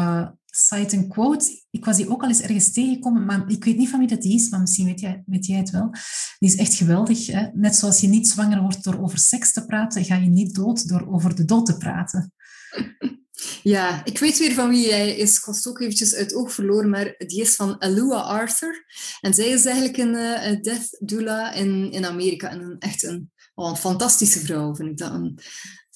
site 0.57 0.97
een 0.97 1.09
quote. 1.09 1.63
Ik 1.71 1.85
was 1.85 1.97
die 1.97 2.09
ook 2.09 2.23
al 2.23 2.29
eens 2.29 2.41
ergens 2.41 2.73
tegengekomen, 2.73 3.25
maar 3.25 3.45
ik 3.51 3.65
weet 3.65 3.77
niet 3.77 3.89
van 3.89 3.99
wie 3.99 4.09
dat 4.09 4.25
is, 4.25 4.49
maar 4.49 4.61
misschien 4.61 4.87
weet 4.87 5.01
jij, 5.01 5.23
jij 5.27 5.59
het 5.59 5.71
wel. 5.71 5.91
Die 6.39 6.49
is 6.49 6.57
echt 6.57 6.75
geweldig. 6.75 7.27
Hè? 7.27 7.47
Net 7.53 7.77
zoals 7.77 8.01
je 8.01 8.09
niet 8.09 8.29
zwanger 8.29 8.61
wordt 8.61 8.85
door 8.85 9.03
over 9.03 9.19
seks 9.19 9.53
te 9.53 9.67
praten, 9.67 10.05
ga 10.05 10.17
je 10.17 10.29
niet 10.29 10.55
dood 10.55 10.89
door 10.89 11.07
over 11.13 11.35
de 11.35 11.45
dood 11.45 11.67
te 11.67 11.77
praten. 11.77 12.33
Ja, 13.63 14.05
ik 14.05 14.19
weet 14.19 14.39
weer 14.39 14.53
van 14.53 14.69
wie 14.69 14.93
hij 14.93 15.17
is. 15.17 15.37
Ik 15.37 15.45
was 15.45 15.69
ook 15.69 15.81
eventjes 15.81 16.15
uit 16.15 16.35
oog 16.35 16.53
verloren, 16.53 16.91
maar 16.91 17.15
die 17.19 17.41
is 17.41 17.55
van 17.55 17.79
Alua 17.79 18.21
Arthur. 18.21 18.85
En 19.21 19.35
zij 19.35 19.49
is 19.49 19.65
eigenlijk 19.65 19.97
een, 19.97 20.15
uh, 20.15 20.47
een 20.47 20.63
death 20.63 20.97
doula 21.01 21.53
in, 21.53 21.93
in 21.93 22.07
Amerika. 22.07 22.51
En 22.51 22.77
echt 22.79 23.03
een, 23.03 23.33
oh, 23.55 23.69
een 23.69 23.77
fantastische 23.77 24.39
vrouw, 24.39 24.75
vind 24.75 25.01
ik 25.01 25.09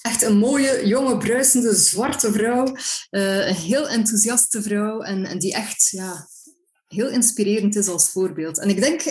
echt 0.01 0.21
een 0.21 0.37
mooie, 0.37 0.87
jonge, 0.87 1.17
bruisende, 1.17 1.75
zwarte 1.75 2.31
vrouw. 2.31 2.75
Uh, 3.11 3.47
een 3.47 3.55
heel 3.55 3.89
enthousiaste 3.89 4.61
vrouw 4.61 5.01
en, 5.01 5.25
en 5.25 5.39
die 5.39 5.53
echt 5.53 5.89
ja, 5.89 6.27
heel 6.87 7.09
inspirerend 7.09 7.75
is 7.75 7.87
als 7.87 8.09
voorbeeld. 8.09 8.59
En 8.59 8.69
ik 8.69 8.79
denk, 8.79 9.01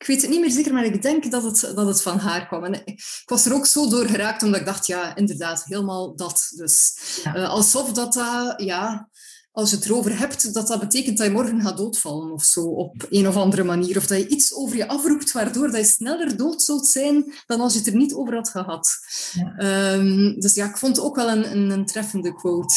ik 0.00 0.06
weet 0.06 0.20
het 0.20 0.30
niet 0.30 0.40
meer 0.40 0.50
zeker, 0.50 0.72
maar 0.72 0.84
ik 0.84 1.02
denk 1.02 1.30
dat 1.30 1.42
het, 1.42 1.72
dat 1.74 1.86
het 1.86 2.02
van 2.02 2.18
haar 2.18 2.46
kwam. 2.46 2.64
En 2.64 2.82
ik, 2.84 3.02
was 3.24 3.46
er 3.46 3.54
ook 3.54 3.66
zo 3.66 3.88
door 3.88 4.06
geraakt, 4.06 4.42
omdat 4.42 4.60
ik 4.60 4.66
dacht, 4.66 4.86
ja, 4.86 5.16
inderdaad, 5.16 5.64
helemaal 5.64 6.16
dat. 6.16 6.52
Dus 6.56 6.98
uh, 7.26 7.48
alsof 7.48 7.92
dat, 7.92 8.16
uh, 8.16 8.52
ja, 8.56 9.08
als 9.52 9.70
je 9.70 9.76
het 9.76 9.84
erover 9.84 10.18
hebt, 10.18 10.54
dat 10.54 10.68
dat 10.68 10.80
betekent 10.80 11.18
dat 11.18 11.26
je 11.26 11.32
morgen 11.32 11.60
gaat 11.60 11.76
doodvallen 11.76 12.32
of 12.32 12.44
zo, 12.44 12.64
op 12.64 13.06
een 13.10 13.28
of 13.28 13.36
andere 13.36 13.64
manier. 13.64 13.96
Of 13.96 14.06
dat 14.06 14.18
je 14.18 14.28
iets 14.28 14.54
over 14.54 14.76
je 14.76 14.88
afroept, 14.88 15.32
waardoor 15.32 15.70
dat 15.70 15.80
je 15.80 15.86
sneller 15.86 16.36
dood 16.36 16.62
zult 16.62 16.86
zijn 16.86 17.32
dan 17.46 17.60
als 17.60 17.72
je 17.72 17.78
het 17.78 17.88
er 17.88 17.96
niet 17.96 18.14
over 18.14 18.34
had 18.34 18.50
gehad. 18.50 18.90
Ja. 19.32 19.92
Um, 19.94 20.40
dus 20.40 20.54
ja, 20.54 20.68
ik 20.68 20.78
vond 20.78 20.96
het 20.96 21.04
ook 21.04 21.16
wel 21.16 21.28
een, 21.28 21.50
een, 21.50 21.70
een, 21.70 21.86
treffende 21.86 22.34
quote. 22.34 22.74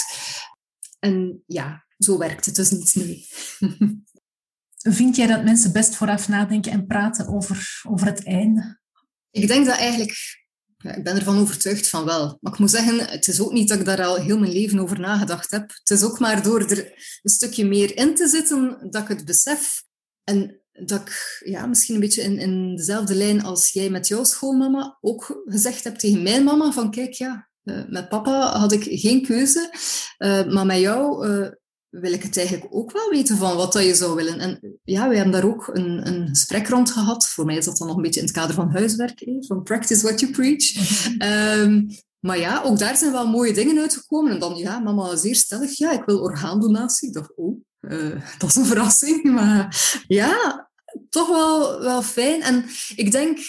En 0.99 1.43
ja, 1.47 1.85
zo 1.97 2.17
werkt 2.17 2.45
het 2.45 2.55
dus 2.55 2.71
niet, 2.71 2.95
nee. 2.95 3.27
Vind 4.83 5.15
jij 5.15 5.27
dat 5.27 5.43
mensen 5.43 5.71
best 5.71 5.95
vooraf 5.95 6.27
nadenken 6.27 6.71
en 6.71 6.87
praten 6.87 7.27
over, 7.27 7.81
over 7.87 8.07
het 8.07 8.25
einde? 8.25 8.79
Ik 9.31 9.47
denk 9.47 9.65
dat 9.65 9.77
eigenlijk 9.77 10.41
ik 10.83 11.03
ben 11.03 11.15
ervan 11.15 11.37
overtuigd 11.37 11.89
van 11.89 12.05
wel. 12.05 12.37
Maar 12.41 12.53
ik 12.53 12.59
moet 12.59 12.69
zeggen, 12.69 12.99
het 12.99 13.27
is 13.27 13.41
ook 13.41 13.51
niet 13.51 13.67
dat 13.69 13.79
ik 13.79 13.85
daar 13.85 14.03
al 14.03 14.15
heel 14.15 14.39
mijn 14.39 14.51
leven 14.51 14.79
over 14.79 14.99
nagedacht 14.99 15.51
heb. 15.51 15.69
Het 15.69 15.89
is 15.89 16.03
ook 16.03 16.19
maar 16.19 16.43
door 16.43 16.69
er 16.69 16.77
een 17.21 17.31
stukje 17.31 17.65
meer 17.65 17.97
in 17.97 18.15
te 18.15 18.27
zitten 18.27 18.87
dat 18.89 19.01
ik 19.01 19.07
het 19.07 19.25
besef. 19.25 19.83
En 20.23 20.61
dat 20.71 21.01
ik 21.01 21.41
ja, 21.45 21.65
misschien 21.65 21.95
een 21.95 22.01
beetje 22.01 22.21
in, 22.21 22.37
in 22.37 22.75
dezelfde 22.75 23.15
lijn 23.15 23.43
als 23.43 23.69
jij 23.69 23.89
met 23.89 24.07
jouw 24.07 24.23
schoolmama 24.23 24.97
ook 25.01 25.41
gezegd 25.45 25.83
hebt 25.83 25.99
tegen 25.99 26.23
mijn 26.23 26.43
mama 26.43 26.71
van 26.71 26.91
kijk, 26.91 27.13
ja, 27.13 27.49
uh, 27.63 27.83
met 27.87 28.09
papa 28.09 28.57
had 28.57 28.71
ik 28.71 28.83
geen 28.99 29.25
keuze, 29.25 29.69
uh, 30.17 30.53
maar 30.53 30.65
met 30.65 30.79
jou 30.79 31.27
uh, 31.27 31.47
wil 32.01 32.13
ik 32.13 32.23
het 32.23 32.37
eigenlijk 32.37 32.75
ook 32.75 32.91
wel 32.91 33.09
weten 33.09 33.37
van 33.37 33.55
wat 33.55 33.73
dat 33.73 33.83
je 33.83 33.95
zou 33.95 34.15
willen. 34.15 34.39
En 34.39 34.79
ja, 34.83 35.09
we 35.09 35.15
hebben 35.15 35.33
daar 35.33 35.45
ook 35.45 35.69
een, 35.73 36.07
een 36.07 36.27
gesprek 36.27 36.67
rond 36.67 36.91
gehad. 36.91 37.27
Voor 37.27 37.45
mij 37.45 37.57
is 37.57 37.65
dat 37.65 37.77
dan 37.77 37.87
nog 37.87 37.95
een 37.95 38.01
beetje 38.01 38.19
in 38.19 38.25
het 38.25 38.35
kader 38.35 38.55
van 38.55 38.71
huiswerk, 38.71 39.23
van 39.39 39.63
practice 39.63 40.01
what 40.01 40.19
you 40.19 40.31
preach. 40.31 40.75
um, 41.59 41.87
maar 42.27 42.39
ja, 42.39 42.61
ook 42.63 42.79
daar 42.79 42.97
zijn 42.97 43.11
wel 43.11 43.27
mooie 43.27 43.53
dingen 43.53 43.79
uitgekomen. 43.79 44.31
En 44.31 44.39
dan, 44.39 44.55
ja, 44.55 44.79
mama 44.79 45.15
zeer 45.15 45.35
stellig, 45.35 45.77
ja, 45.77 45.91
ik 45.91 46.03
wil 46.05 46.19
orgaandonatie. 46.19 47.07
Ik 47.07 47.13
dacht, 47.13 47.35
oh, 47.35 47.61
uh, 47.81 48.21
dat 48.39 48.49
is 48.49 48.55
een 48.55 48.65
verrassing. 48.65 49.23
Maar 49.23 50.01
ja, 50.07 50.69
toch 51.09 51.27
wel, 51.27 51.79
wel 51.79 52.01
fijn. 52.01 52.41
En 52.41 52.65
ik 52.95 53.11
denk, 53.11 53.39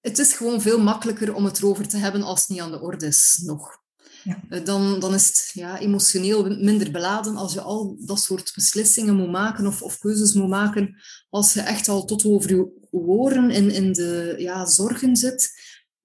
het 0.00 0.18
is 0.18 0.32
gewoon 0.32 0.60
veel 0.60 0.80
makkelijker 0.80 1.34
om 1.34 1.44
het 1.44 1.58
erover 1.58 1.88
te 1.88 1.96
hebben 1.96 2.22
als 2.22 2.40
het 2.40 2.48
niet 2.48 2.60
aan 2.60 2.70
de 2.70 2.80
orde 2.80 3.06
is 3.06 3.42
nog. 3.44 3.86
Ja. 4.24 4.40
Eh, 4.48 4.64
dan, 4.64 5.00
dan 5.00 5.14
is 5.14 5.26
het 5.26 5.50
ja, 5.52 5.78
emotioneel 5.78 6.56
minder 6.56 6.90
beladen 6.90 7.36
als 7.36 7.52
je 7.52 7.60
al 7.60 7.96
dat 8.00 8.20
soort 8.20 8.52
beslissingen 8.54 9.16
moet 9.16 9.30
maken 9.30 9.66
of, 9.66 9.82
of 9.82 9.98
keuzes 9.98 10.32
moet 10.32 10.48
maken. 10.48 10.96
Als 11.30 11.52
je 11.52 11.60
echt 11.60 11.88
al 11.88 12.04
tot 12.04 12.24
over 12.24 12.50
je 12.50 12.88
oren 12.90 13.50
in, 13.50 13.70
in 13.70 13.92
de 13.92 14.34
ja, 14.38 14.66
zorgen 14.66 15.16
zit, 15.16 15.52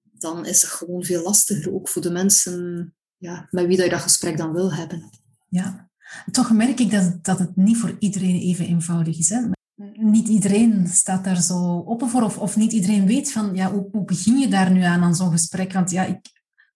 dan 0.02 0.46
is 0.46 0.62
het 0.62 0.70
gewoon 0.70 1.04
veel 1.04 1.22
lastiger, 1.22 1.74
ook 1.74 1.88
voor 1.88 2.02
de 2.02 2.10
mensen 2.10 2.94
ja, 3.16 3.46
met 3.50 3.66
wie 3.66 3.76
dat 3.76 3.84
je 3.84 3.90
dat 3.90 4.00
gesprek 4.00 4.36
dan 4.36 4.52
wil 4.52 4.74
hebben. 4.74 5.10
Ja, 5.48 5.90
toch 6.30 6.52
merk 6.52 6.80
ik 6.80 6.90
dat, 6.90 7.24
dat 7.24 7.38
het 7.38 7.56
niet 7.56 7.76
voor 7.76 7.96
iedereen 7.98 8.40
even 8.40 8.66
eenvoudig 8.66 9.18
is. 9.18 9.28
Hè? 9.28 9.40
Niet 9.92 10.28
iedereen 10.28 10.86
staat 10.88 11.24
daar 11.24 11.42
zo 11.42 11.84
open 11.86 12.08
voor, 12.08 12.22
of, 12.22 12.38
of 12.38 12.56
niet 12.56 12.72
iedereen 12.72 13.06
weet 13.06 13.32
van, 13.32 13.54
ja, 13.54 13.72
hoe, 13.72 13.88
hoe 13.92 14.04
begin 14.04 14.38
je 14.38 14.48
daar 14.48 14.70
nu 14.70 14.82
aan, 14.82 15.02
aan 15.02 15.14
zo'n 15.14 15.30
gesprek? 15.30 15.72
Want 15.72 15.90
ja, 15.90 16.04
ik, 16.04 16.33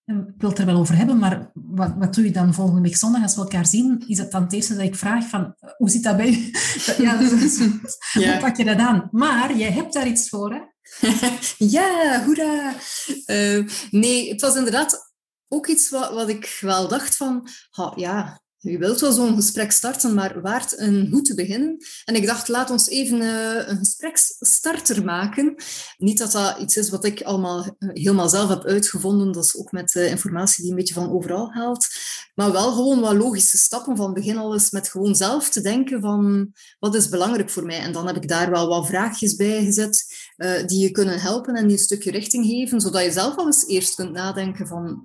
ik 0.08 0.34
wil 0.38 0.48
het 0.48 0.58
er 0.58 0.66
wel 0.66 0.76
over 0.76 0.96
hebben, 0.96 1.18
maar 1.18 1.50
wat, 1.54 1.94
wat 1.98 2.14
doe 2.14 2.24
je 2.24 2.30
dan 2.30 2.54
volgende 2.54 2.80
week 2.80 2.96
zondag 2.96 3.22
als 3.22 3.34
we 3.34 3.40
elkaar 3.40 3.66
zien? 3.66 4.04
Is 4.06 4.18
het 4.18 4.30
dan 4.30 4.42
het 4.42 4.52
eerste 4.52 4.74
dat 4.74 4.84
ik 4.84 4.96
vraag 4.96 5.28
van, 5.28 5.54
hoe 5.76 5.90
zit 5.90 6.02
dat 6.02 6.16
bij 6.16 6.28
u? 6.28 6.50
Ja, 7.04 7.16
dus, 7.16 7.58
ja. 8.12 8.30
hoe 8.30 8.40
pak 8.40 8.56
je 8.56 8.64
dat 8.64 8.78
aan? 8.78 9.08
Maar 9.10 9.56
jij 9.56 9.70
hebt 9.70 9.92
daar 9.92 10.06
iets 10.06 10.28
voor, 10.28 10.52
hè? 10.52 10.60
ja, 11.76 12.24
hoera! 12.24 12.74
Uh, 13.26 13.68
nee, 13.90 14.30
het 14.30 14.40
was 14.40 14.56
inderdaad 14.56 15.14
ook 15.48 15.66
iets 15.66 15.90
wat, 15.90 16.12
wat 16.12 16.28
ik 16.28 16.58
wel 16.60 16.88
dacht 16.88 17.16
van, 17.16 17.48
oh, 17.76 17.92
ja, 17.96 18.40
je 18.58 18.78
wilt 18.78 19.00
wel 19.00 19.12
zo'n 19.12 19.34
gesprek 19.34 19.72
starten, 19.72 20.14
maar 20.14 20.40
waard 20.40 20.74
en 20.74 21.08
hoe 21.10 21.22
te 21.22 21.34
beginnen. 21.34 21.76
En 22.04 22.14
ik 22.14 22.26
dacht, 22.26 22.48
laat 22.48 22.70
ons 22.70 22.88
even 22.88 23.20
uh, 23.20 23.68
een 23.68 23.78
gespreksstarter 23.78 25.04
maken. 25.04 25.54
Niet 25.96 26.18
dat 26.18 26.32
dat 26.32 26.58
iets 26.58 26.76
is 26.76 26.90
wat 26.90 27.04
ik 27.04 27.22
allemaal 27.22 27.64
uh, 27.64 27.90
helemaal 27.92 28.28
zelf 28.28 28.48
heb 28.48 28.64
uitgevonden. 28.64 29.32
Dat 29.32 29.44
is 29.44 29.56
ook 29.56 29.72
met 29.72 29.94
uh, 29.94 30.10
informatie 30.10 30.62
die 30.62 30.70
een 30.70 30.78
beetje 30.78 30.94
van 30.94 31.10
overal 31.10 31.52
haalt. 31.52 31.86
Maar 32.34 32.52
wel 32.52 32.72
gewoon 32.72 33.00
wat 33.00 33.16
logische 33.16 33.56
stappen 33.56 33.96
van 33.96 34.12
begin 34.12 34.36
al 34.36 34.52
eens 34.52 34.70
met 34.70 34.88
gewoon 34.88 35.14
zelf 35.14 35.50
te 35.50 35.60
denken 35.60 36.00
van 36.00 36.52
wat 36.78 36.94
is 36.94 37.08
belangrijk 37.08 37.50
voor 37.50 37.64
mij. 37.64 37.78
En 37.78 37.92
dan 37.92 38.06
heb 38.06 38.16
ik 38.16 38.28
daar 38.28 38.50
wel 38.50 38.68
wat 38.68 38.86
vraagjes 38.86 39.36
bij 39.36 39.64
gezet 39.64 40.06
die 40.66 40.78
je 40.78 40.90
kunnen 40.90 41.20
helpen 41.20 41.54
en 41.54 41.66
die 41.66 41.76
een 41.76 41.82
stukje 41.82 42.10
richting 42.10 42.46
geven, 42.46 42.80
zodat 42.80 43.04
je 43.04 43.12
zelf 43.12 43.36
al 43.36 43.46
eens 43.46 43.66
eerst 43.66 43.94
kunt 43.94 44.12
nadenken 44.12 44.66
van 44.66 45.02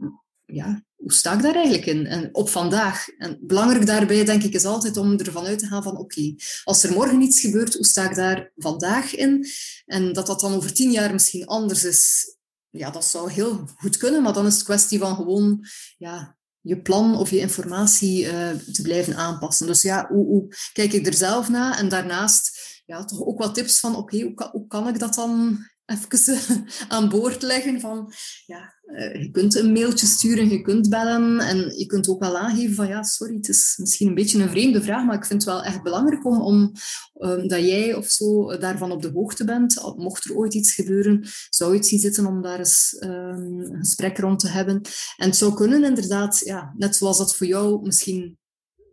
ja, 0.54 0.84
hoe 0.96 1.14
sta 1.14 1.34
ik 1.34 1.42
daar 1.42 1.56
eigenlijk 1.56 1.86
in? 1.86 2.06
En 2.06 2.30
op 2.36 2.50
vandaag. 2.50 3.08
En 3.18 3.38
belangrijk 3.42 3.86
daarbij, 3.86 4.26
denk 4.26 4.44
ik, 4.44 4.54
is 4.54 4.66
altijd 4.66 4.98
om 4.98 5.18
ervan 5.18 5.46
uit 5.46 5.60
te 5.60 5.68
gaan 5.68 5.84
van 5.84 5.98
oké, 5.98 6.36
als 6.64 6.84
er 6.84 6.94
morgen 6.94 7.22
iets 7.22 7.40
gebeurt, 7.40 7.74
hoe 7.74 7.86
sta 7.86 8.10
ik 8.10 8.16
daar 8.16 8.52
vandaag 8.56 9.16
in? 9.16 9.46
En 9.86 10.14
dat 10.14 10.26
dat 10.26 10.40
dan 10.40 10.54
over 10.54 10.74
tien 10.74 10.92
jaar 10.92 11.12
misschien 11.12 11.46
anders 11.46 11.84
is, 11.84 12.36
ja, 12.70 12.90
dat 12.90 13.06
zou 13.06 13.32
heel 13.32 13.68
goed 13.76 13.98
kunnen, 13.98 14.24
maar 14.24 14.34
dan 14.34 14.46
is 14.46 14.54
het 14.54 14.64
kwestie 14.64 15.00
van 15.00 15.16
gewoon 15.16 15.66
ja, 15.98 16.38
je 16.62 16.82
plan 16.82 17.18
of 17.18 17.30
je 17.30 17.40
informatie 17.40 18.26
uh, 18.26 18.50
te 18.50 18.82
blijven 18.82 19.16
aanpassen. 19.16 19.68
Dus 19.68 19.82
ja, 19.82 20.08
hoe, 20.08 20.26
hoe, 20.26 20.56
kijk 20.74 20.94
ik 20.94 21.08
er 21.08 21.14
zelf 21.14 21.50
naar? 21.50 21.78
En 21.78 21.90
daarnaast 21.90 22.82
ja, 22.86 23.06
toch 23.06 23.22
ook 23.22 23.40
wat 23.40 23.56
tips 23.56 23.80
van 23.80 23.96
oké, 23.96 24.22
hoe, 24.22 24.50
hoe 24.52 24.68
kan 24.68 24.88
ik 24.88 25.00
dat 25.00 25.14
dan 25.14 25.66
even 25.86 26.66
aan 26.88 27.10
boord 27.10 27.42
leggen 27.42 27.80
van, 27.80 28.14
ja, 28.46 28.74
eh, 28.84 29.22
je 29.22 29.32
kunt 29.32 29.56
een 29.56 29.72
mailtje 29.72 30.06
sturen, 30.06 30.50
je 30.50 30.62
kunt 30.62 30.90
bellen 30.90 31.40
en 31.40 31.78
je 31.78 31.86
kunt 31.86 32.08
ook 32.08 32.20
wel 32.20 32.38
aangeven 32.38 32.76
van, 32.76 32.88
ja, 32.88 33.04
sorry, 33.04 33.36
het 33.36 33.48
is 33.48 33.74
misschien 33.78 34.08
een 34.08 34.14
beetje 34.14 34.42
een 34.42 34.50
vreemde 34.50 34.82
vraag, 34.82 35.06
maar 35.06 35.16
ik 35.16 35.26
vind 35.26 35.44
het 35.44 35.54
wel 35.54 35.64
echt 35.64 35.84
belangrijk 35.84 36.26
om, 36.26 36.72
um, 37.14 37.48
dat 37.48 37.60
jij 37.60 37.94
of 37.94 38.08
zo 38.08 38.58
daarvan 38.58 38.92
op 38.92 39.02
de 39.02 39.12
hoogte 39.14 39.46
bent. 39.46 39.94
Mocht 39.96 40.26
er 40.26 40.36
ooit 40.36 40.54
iets 40.54 40.74
gebeuren, 40.74 41.28
zou 41.50 41.72
je 41.72 41.78
het 41.78 41.88
zien 41.88 42.00
zitten 42.00 42.26
om 42.26 42.42
daar 42.42 42.60
eens 42.60 42.98
um, 43.00 43.60
een 43.60 43.78
gesprek 43.80 44.18
rond 44.18 44.40
te 44.40 44.48
hebben. 44.48 44.82
En 45.18 45.28
het 45.28 45.36
zou 45.36 45.54
kunnen 45.54 45.84
inderdaad, 45.84 46.40
ja, 46.40 46.74
net 46.78 46.96
zoals 46.96 47.18
dat 47.18 47.36
voor 47.36 47.48
jou 47.48 47.82
misschien 47.82 48.38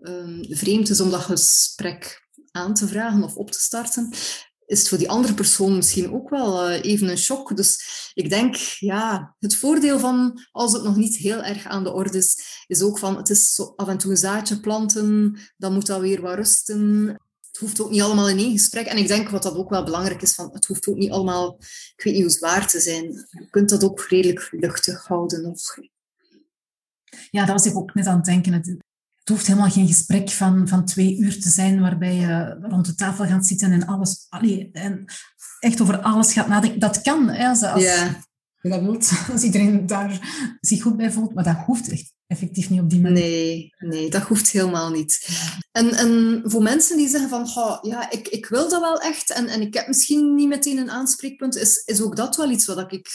um, 0.00 0.44
vreemd 0.48 0.90
is 0.90 1.00
om 1.00 1.10
dat 1.10 1.20
gesprek 1.20 2.28
aan 2.50 2.74
te 2.74 2.88
vragen 2.88 3.22
of 3.22 3.34
op 3.36 3.50
te 3.50 3.60
starten, 3.60 4.12
is 4.70 4.78
het 4.78 4.88
voor 4.88 4.98
die 4.98 5.10
andere 5.10 5.34
persoon 5.34 5.76
misschien 5.76 6.12
ook 6.12 6.30
wel 6.30 6.70
uh, 6.70 6.84
even 6.84 7.08
een 7.08 7.18
shock. 7.18 7.56
Dus 7.56 7.82
ik 8.14 8.28
denk, 8.28 8.56
ja, 8.78 9.34
het 9.38 9.56
voordeel 9.56 9.98
van 9.98 10.46
als 10.50 10.72
het 10.72 10.82
nog 10.82 10.96
niet 10.96 11.16
heel 11.16 11.42
erg 11.42 11.66
aan 11.66 11.84
de 11.84 11.92
orde 11.92 12.18
is, 12.18 12.64
is 12.66 12.82
ook 12.82 12.98
van 12.98 13.16
het 13.16 13.30
is 13.30 13.60
af 13.76 13.88
en 13.88 13.98
toe 13.98 14.10
een 14.10 14.16
zaadje 14.16 14.60
planten, 14.60 15.38
dan 15.56 15.72
moet 15.72 15.86
dat 15.86 16.00
weer 16.00 16.20
wat 16.20 16.34
rusten. 16.34 17.06
Het 17.50 17.60
hoeft 17.60 17.80
ook 17.80 17.90
niet 17.90 18.02
allemaal 18.02 18.28
in 18.28 18.38
één 18.38 18.52
gesprek. 18.52 18.86
En 18.86 18.96
ik 18.96 19.08
denk 19.08 19.28
wat 19.28 19.42
dat 19.42 19.54
ook 19.54 19.70
wel 19.70 19.84
belangrijk 19.84 20.22
is, 20.22 20.34
van 20.34 20.50
het 20.52 20.66
hoeft 20.66 20.88
ook 20.88 20.96
niet 20.96 21.10
allemaal, 21.10 21.56
ik 21.96 22.04
weet 22.04 22.14
niet 22.14 22.22
hoe 22.22 22.32
zwaar 22.32 22.68
te 22.68 22.80
zijn. 22.80 23.04
Je 23.30 23.46
kunt 23.50 23.68
dat 23.68 23.84
ook 23.84 24.00
redelijk 24.00 24.48
luchtig 24.50 25.06
houden. 25.06 25.44
Of... 25.44 25.78
Ja, 27.30 27.44
dat 27.44 27.62
was 27.62 27.66
ik 27.66 27.76
ook 27.76 27.94
net 27.94 28.06
aan 28.06 28.16
het 28.16 28.24
denken 28.24 28.80
hoeft 29.28 29.46
helemaal 29.46 29.70
geen 29.70 29.86
gesprek 29.86 30.30
van, 30.30 30.68
van 30.68 30.84
twee 30.84 31.18
uur 31.18 31.40
te 31.40 31.48
zijn 31.48 31.80
waarbij 31.80 32.14
je 32.14 32.58
rond 32.60 32.86
de 32.86 32.94
tafel 32.94 33.26
gaat 33.26 33.46
zitten 33.46 33.72
en 33.72 33.86
alles, 33.86 34.26
allee, 34.28 34.70
en 34.72 35.04
echt 35.58 35.80
over 35.80 36.00
alles 36.00 36.32
gaat 36.32 36.48
nadenken. 36.48 36.80
Dat 36.80 37.00
kan, 37.00 37.28
hè, 37.28 37.48
als, 37.48 37.62
als 37.62 37.82
je 37.82 38.10
dat 38.60 38.80
wilt, 38.80 39.12
als 39.32 39.42
iedereen 39.42 39.86
daar 39.86 40.20
zich 40.60 40.82
goed 40.82 40.96
bij 40.96 41.12
voelt, 41.12 41.34
maar 41.34 41.44
dat 41.44 41.56
hoeft 41.66 41.90
echt 41.90 42.12
effectief 42.30 42.70
niet 42.70 42.80
op 42.80 42.90
die 42.90 43.00
manier. 43.00 43.18
Nee, 43.18 43.74
nee 43.78 44.10
dat 44.10 44.22
hoeft 44.22 44.50
helemaal 44.50 44.90
niet. 44.90 45.28
En, 45.72 45.90
en 45.90 46.42
voor 46.44 46.62
mensen 46.62 46.96
die 46.96 47.08
zeggen 47.08 47.28
van, 47.28 47.78
ja, 47.82 48.10
ik, 48.10 48.28
ik 48.28 48.46
wil 48.46 48.68
dat 48.68 48.80
wel 48.80 49.00
echt 49.00 49.30
en, 49.30 49.46
en 49.46 49.60
ik 49.60 49.74
heb 49.74 49.86
misschien 49.86 50.34
niet 50.34 50.48
meteen 50.48 50.78
een 50.78 50.90
aanspreekpunt, 50.90 51.56
is, 51.56 51.82
is 51.84 52.00
ook 52.00 52.16
dat 52.16 52.36
wel 52.36 52.50
iets 52.50 52.66
wat 52.66 52.92
ik 52.92 53.08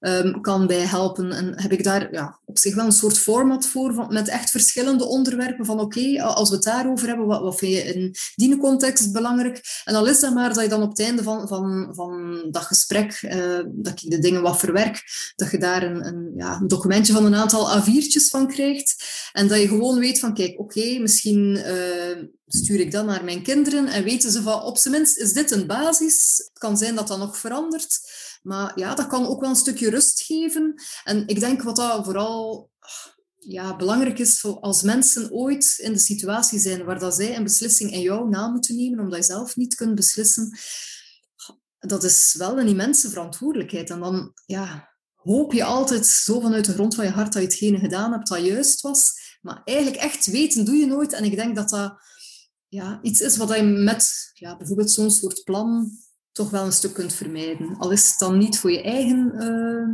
um, 0.00 0.40
kan 0.40 0.66
bij 0.66 0.80
helpen. 0.80 1.32
En 1.32 1.60
heb 1.62 1.72
ik 1.72 1.84
daar 1.84 2.12
ja, 2.12 2.38
op 2.44 2.58
zich 2.58 2.74
wel 2.74 2.84
een 2.84 2.92
soort 2.92 3.18
format 3.18 3.66
voor, 3.66 3.94
van, 3.94 4.12
met 4.12 4.28
echt 4.28 4.50
verschillende 4.50 5.04
onderwerpen 5.04 5.64
van, 5.64 5.80
oké, 5.80 6.22
als 6.22 6.48
we 6.48 6.54
het 6.54 6.64
daarover 6.64 7.08
hebben, 7.08 7.26
wat, 7.26 7.40
wat 7.40 7.58
vind 7.58 7.72
je 7.72 7.82
in 7.94 8.14
die 8.34 8.56
context 8.56 9.12
belangrijk? 9.12 9.60
En 9.84 9.94
al 9.94 10.06
is 10.06 10.20
dat 10.20 10.34
maar 10.34 10.54
dat 10.54 10.62
je 10.62 10.68
dan 10.68 10.82
op 10.82 10.90
het 10.90 11.00
einde 11.00 11.22
van, 11.22 11.48
van, 11.48 11.88
van 11.94 12.44
dat 12.50 12.62
gesprek, 12.62 13.22
uh, 13.22 13.60
dat 13.66 14.02
ik 14.02 14.10
de 14.10 14.18
dingen 14.18 14.42
wat 14.42 14.58
verwerk, 14.58 15.02
dat 15.36 15.50
je 15.50 15.58
daar 15.58 15.82
een, 15.82 16.06
een, 16.06 16.32
ja, 16.36 16.60
documentje 16.66 17.12
van 17.12 17.24
een 17.24 17.34
aantal 17.34 17.80
A4'tjes 17.80 18.28
van 18.30 18.46
En 19.32 19.48
dat 19.48 19.60
je 19.60 19.68
gewoon 19.68 19.98
weet 19.98 20.18
van, 20.18 20.34
kijk, 20.34 20.58
oké, 20.58 20.98
misschien 20.98 21.56
uh, 21.56 22.24
stuur 22.46 22.80
ik 22.80 22.90
dat 22.90 23.06
naar 23.06 23.24
mijn 23.24 23.42
kinderen 23.42 23.86
en 23.86 24.04
weten 24.04 24.30
ze 24.30 24.42
van, 24.42 24.62
op 24.62 24.78
zijn 24.78 24.94
minst 24.94 25.18
is 25.18 25.32
dit 25.32 25.50
een 25.50 25.66
basis. 25.66 26.42
Het 26.48 26.58
kan 26.58 26.76
zijn 26.76 26.94
dat 26.94 27.08
dat 27.08 27.18
nog 27.18 27.38
verandert. 27.38 28.00
Maar 28.42 28.72
ja, 28.78 28.94
dat 28.94 29.06
kan 29.06 29.26
ook 29.26 29.40
wel 29.40 29.50
een 29.50 29.56
stukje 29.56 29.90
rust 29.90 30.22
geven. 30.22 30.74
En 31.04 31.26
ik 31.26 31.40
denk 31.40 31.62
wat 31.62 31.76
dat 31.76 32.04
vooral 32.04 32.70
ja, 33.38 33.76
belangrijk 33.76 34.18
is 34.18 34.44
als 34.44 34.82
mensen 34.82 35.30
ooit 35.32 35.74
in 35.78 35.92
de 35.92 35.98
situatie 35.98 36.58
zijn 36.58 36.84
waar 36.84 36.98
dat 36.98 37.14
zij 37.14 37.36
een 37.36 37.44
beslissing 37.44 37.92
in 37.92 38.00
jou 38.00 38.28
na 38.28 38.48
moeten 38.48 38.76
nemen, 38.76 39.00
omdat 39.00 39.18
je 39.18 39.24
zelf 39.24 39.56
niet 39.56 39.74
kunt 39.74 39.94
beslissen, 39.94 40.58
dat 41.78 42.04
is 42.04 42.34
wel 42.38 42.58
een 42.58 42.68
immense 42.68 43.08
verantwoordelijkheid. 43.08 43.90
En 43.90 44.00
dan 44.00 44.32
ja, 44.46 44.93
hoop 45.24 45.52
je 45.52 45.64
altijd 45.64 46.06
zo 46.06 46.40
vanuit 46.40 46.64
de 46.64 46.72
grond 46.72 46.94
van 46.94 47.04
je 47.04 47.10
hart 47.10 47.32
dat 47.32 47.42
je 47.42 47.48
hetgene 47.48 47.78
gedaan 47.78 48.12
hebt 48.12 48.28
dat 48.28 48.44
juist 48.44 48.80
was. 48.80 49.12
Maar 49.40 49.62
eigenlijk 49.64 49.98
echt 49.98 50.26
weten 50.26 50.64
doe 50.64 50.76
je 50.76 50.86
nooit. 50.86 51.12
En 51.12 51.24
ik 51.24 51.36
denk 51.36 51.56
dat 51.56 51.68
dat 51.68 51.94
ja, 52.68 52.98
iets 53.02 53.20
is 53.20 53.36
wat 53.36 53.56
je 53.56 53.62
met 53.62 54.30
ja, 54.34 54.56
bijvoorbeeld 54.56 54.90
zo'n 54.90 55.10
soort 55.10 55.44
plan 55.44 55.90
toch 56.32 56.50
wel 56.50 56.64
een 56.64 56.72
stuk 56.72 56.94
kunt 56.94 57.12
vermijden. 57.12 57.76
Al 57.76 57.90
is 57.90 58.08
het 58.08 58.18
dan 58.18 58.38
niet 58.38 58.58
voor 58.58 58.70
je 58.70 58.82
eigen 58.82 59.32
uh, 59.34 59.88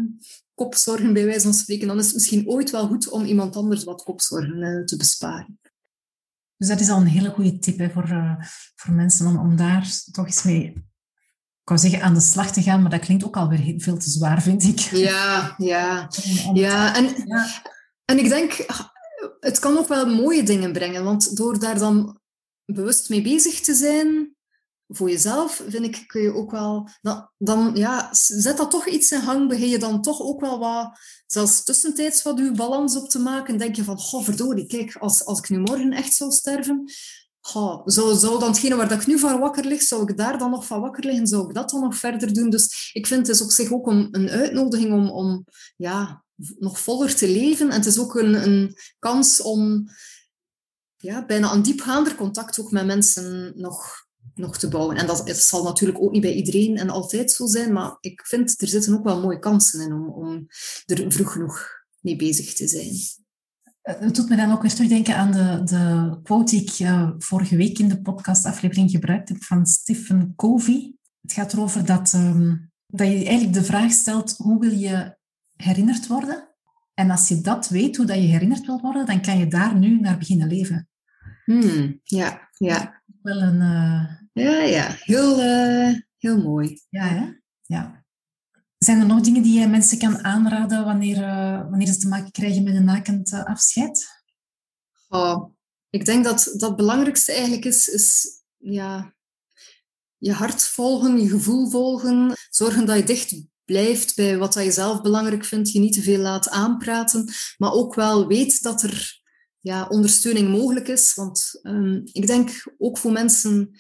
kopzorgen, 0.55 1.13
bij 1.13 1.25
wijze 1.25 1.41
van 1.41 1.55
spreken, 1.55 1.89
dan 1.89 1.99
is 1.99 2.07
het 2.07 2.15
misschien 2.15 2.49
ooit 2.49 2.71
wel 2.71 2.87
goed 2.87 3.09
om 3.09 3.25
iemand 3.25 3.57
anders 3.57 3.85
wat 3.85 4.03
kopzorgen 4.03 4.57
uh, 4.57 4.85
te 4.85 4.97
besparen. 4.97 5.61
Dus 6.57 6.69
dat 6.69 6.81
is 6.81 6.89
al 6.89 7.01
een 7.01 7.07
hele 7.07 7.31
goede 7.31 7.59
tip 7.59 7.79
hè, 7.79 7.91
voor, 7.91 8.09
uh, 8.09 8.35
voor 8.75 8.95
mensen 8.95 9.27
om, 9.27 9.39
om 9.39 9.57
daar 9.57 9.91
toch 10.13 10.27
eens 10.27 10.43
mee 10.43 10.90
ik 11.63 11.69
wou 11.69 11.81
zeggen 11.81 12.03
aan 12.03 12.15
de 12.15 12.21
slag 12.21 12.53
te 12.53 12.63
gaan, 12.63 12.83
maar 12.83 12.91
dat 12.91 13.01
klinkt 13.01 13.25
ook 13.25 13.37
alweer 13.37 13.75
veel 13.77 13.99
te 13.99 14.11
zwaar, 14.11 14.43
vind 14.43 14.63
ik. 14.63 14.79
Ja, 14.79 15.55
ja. 15.59 16.09
ja, 16.55 16.97
en, 16.97 17.05
ja. 17.25 17.47
en 18.05 18.19
ik 18.19 18.29
denk, 18.29 18.67
het 19.41 19.59
kan 19.59 19.79
ook 19.79 19.89
wel 19.89 20.07
mooie 20.07 20.43
dingen 20.43 20.73
brengen, 20.73 21.05
want 21.05 21.37
door 21.37 21.59
daar 21.59 21.79
dan 21.79 22.21
bewust 22.65 23.09
mee 23.09 23.23
bezig 23.23 23.61
te 23.61 23.75
zijn, 23.75 24.35
voor 24.93 25.11
jezelf, 25.11 25.63
vind 25.69 25.85
ik, 25.85 26.05
kun 26.07 26.23
je 26.23 26.35
ook 26.35 26.51
wel... 26.51 26.89
Dan, 27.01 27.31
dan 27.39 27.71
ja, 27.75 28.09
zet 28.15 28.57
dat 28.57 28.71
toch 28.71 28.87
iets 28.87 29.11
in 29.11 29.21
gang, 29.21 29.49
begin 29.49 29.69
je 29.69 29.79
dan 29.79 30.03
toch 30.03 30.21
ook 30.21 30.41
wel 30.41 30.59
wat, 30.59 30.99
zelfs 31.27 31.65
tussentijds 31.65 32.23
wat 32.23 32.39
je 32.39 32.53
balans 32.53 32.97
op 32.97 33.09
te 33.09 33.19
maken. 33.19 33.59
Denk 33.59 33.77
je 33.77 33.85
van, 33.85 33.99
goh, 33.99 34.25
verdorie, 34.25 34.67
kijk, 34.67 34.97
als, 34.97 35.25
als 35.25 35.39
ik 35.39 35.49
nu 35.49 35.59
morgen 35.59 35.93
echt 35.93 36.15
zou 36.15 36.31
sterven, 36.31 36.93
zou, 37.41 38.19
zou 38.19 38.39
dan 38.39 38.49
hetgene 38.49 38.77
waar 38.77 38.89
dat 38.89 39.01
ik 39.01 39.07
nu 39.07 39.19
van 39.19 39.41
wakker 39.41 39.65
lig, 39.65 39.83
zou 39.83 40.03
ik 40.03 40.17
daar 40.17 40.39
dan 40.39 40.51
nog 40.51 40.67
van 40.67 40.81
wakker 40.81 41.05
liggen? 41.05 41.27
Zou 41.27 41.49
ik 41.49 41.55
dat 41.55 41.71
dan 41.71 41.81
nog 41.81 41.97
verder 41.97 42.33
doen? 42.33 42.51
Dus 42.51 42.91
ik 42.93 43.07
vind 43.07 43.27
het 43.27 43.37
is 43.37 43.43
op 43.43 43.51
zich 43.51 43.73
ook 43.73 43.87
een, 43.87 44.09
een 44.11 44.31
uitnodiging 44.31 44.93
om, 44.93 45.11
om 45.11 45.45
ja, 45.77 46.25
nog 46.59 46.81
voller 46.81 47.15
te 47.15 47.29
leven. 47.29 47.71
En 47.71 47.77
het 47.77 47.87
is 47.87 47.99
ook 47.99 48.15
een, 48.15 48.35
een 48.43 48.77
kans 48.99 49.41
om 49.41 49.89
ja, 50.97 51.27
bijna 51.27 51.53
een 51.53 51.63
diepgaander 51.63 52.15
contact 52.15 52.61
ook 52.61 52.71
met 52.71 52.87
mensen 52.87 53.53
nog 53.57 54.09
nog 54.35 54.59
te 54.59 54.69
bouwen. 54.69 54.97
En 54.97 55.07
dat, 55.07 55.37
zal 55.37 55.65
natuurlijk 55.65 56.01
ook 56.01 56.13
niet 56.13 56.23
bij 56.23 56.35
iedereen 56.35 56.77
en 56.77 56.91
altijd 56.91 57.33
zo 57.33 57.47
zijn, 57.47 57.73
maar 57.73 57.97
ik 58.01 58.27
vind 58.27 58.61
er 58.61 58.69
zitten 58.69 58.95
ook 58.95 59.05
wel 59.05 59.21
mooie 59.21 59.39
kansen 59.39 59.81
in 59.81 59.93
om, 59.93 60.09
om 60.09 60.47
er 60.87 61.13
vroeg 61.13 61.33
genoeg 61.33 61.69
mee 62.01 62.17
bezig 62.17 62.55
te 62.55 62.69
zijn. 62.69 63.20
Eh, 63.83 64.01
het 64.01 64.15
doet 64.15 64.29
me 64.29 64.37
dan 64.37 64.53
ook 64.53 64.63
weer 64.63 64.75
terugdenken 64.75 65.17
aan 65.17 65.33
de, 65.33 65.61
de 65.65 66.19
quote 66.23 66.51
die 66.51 66.63
ik 66.63 66.79
uh, 66.79 67.11
vorige 67.19 67.57
week 67.57 67.79
in 67.79 67.89
de 67.89 68.03
podcastaflevering 68.03 68.91
gebruikt 68.91 69.29
heb 69.29 69.43
van 69.43 69.67
Stephen 69.67 70.33
Covey. 70.37 70.95
Het 71.21 71.33
gaat 71.33 71.53
erover 71.53 71.85
dat, 71.85 72.13
um, 72.13 72.71
dat 72.87 73.07
je 73.07 73.15
eigenlijk 73.15 73.53
de 73.53 73.65
vraag 73.65 73.93
stelt, 73.93 74.37
hoe 74.37 74.61
wil 74.61 74.73
je 74.73 75.17
herinnerd 75.57 76.07
worden? 76.07 76.49
En 76.95 77.11
als 77.11 77.29
je 77.29 77.41
dat 77.41 77.69
weet, 77.69 77.97
hoe 77.97 78.07
dat 78.07 78.17
je 78.17 78.23
herinnerd 78.23 78.67
wil 78.67 78.81
worden, 78.81 79.07
dan 79.07 79.23
kan 79.23 79.39
je 79.39 79.47
daar 79.47 79.79
nu 79.79 80.01
naar 80.01 80.19
beginnen 80.19 80.49
leven. 80.49 80.89
Hmm, 81.45 82.01
ja, 82.03 82.49
ja. 82.59 83.03
Wel 83.23 83.43
een, 83.43 83.61
uh, 83.61 84.07
ja, 84.33 84.63
ja. 84.63 84.95
Heel, 84.99 85.41
uh, 85.41 85.99
heel 86.19 86.43
mooi. 86.43 86.81
Ja, 86.89 87.05
hè? 87.05 87.33
Ja. 87.63 88.00
Zijn 88.85 89.01
er 89.01 89.07
nog 89.07 89.21
dingen 89.21 89.43
die 89.43 89.61
je 89.61 89.67
mensen 89.67 89.99
kan 89.99 90.25
aanraden 90.25 90.85
wanneer, 90.85 91.17
uh, 91.17 91.61
wanneer 91.71 91.87
ze 91.87 91.97
te 91.97 92.09
maken 92.09 92.31
krijgen 92.31 92.63
met 92.63 92.75
een 92.75 92.85
nakend 92.85 93.33
uh, 93.33 93.45
afscheid? 93.45 94.09
Ik 95.91 96.05
denk 96.05 96.25
dat 96.25 96.45
dat 96.45 96.69
het 96.69 96.77
belangrijkste 96.77 97.33
eigenlijk 97.33 97.65
is, 97.65 97.89
is 97.89 98.29
ja, 98.57 99.15
je 100.17 100.33
hart 100.33 100.65
volgen, 100.65 101.21
je 101.21 101.29
gevoel 101.29 101.71
volgen. 101.71 102.33
Zorgen 102.51 102.87
dat 102.87 102.97
je 102.97 103.05
dicht 103.05 103.35
blijft 103.65 104.17
bij 104.17 104.39
wat 104.39 104.55
je 104.55 104.73
zelf 104.73 105.01
belangrijk 105.01 105.45
vindt. 105.45 105.71
Je 105.71 105.81
niet 105.81 105.93
te 105.93 106.03
veel 106.03 106.19
laat 106.19 106.49
aanpraten. 106.49 107.29
Maar 107.59 107.73
ook 107.73 107.95
wel 107.95 108.27
weet 108.27 108.63
dat 108.63 108.83
er 108.83 109.21
ja, 109.61 109.87
ondersteuning 109.89 110.49
mogelijk 110.49 110.89
is. 110.89 111.15
Want 111.15 111.59
ehm, 111.63 112.01
ik 112.05 112.27
denk 112.27 112.75
ook 112.79 112.99
voor 112.99 113.13
mensen 113.13 113.71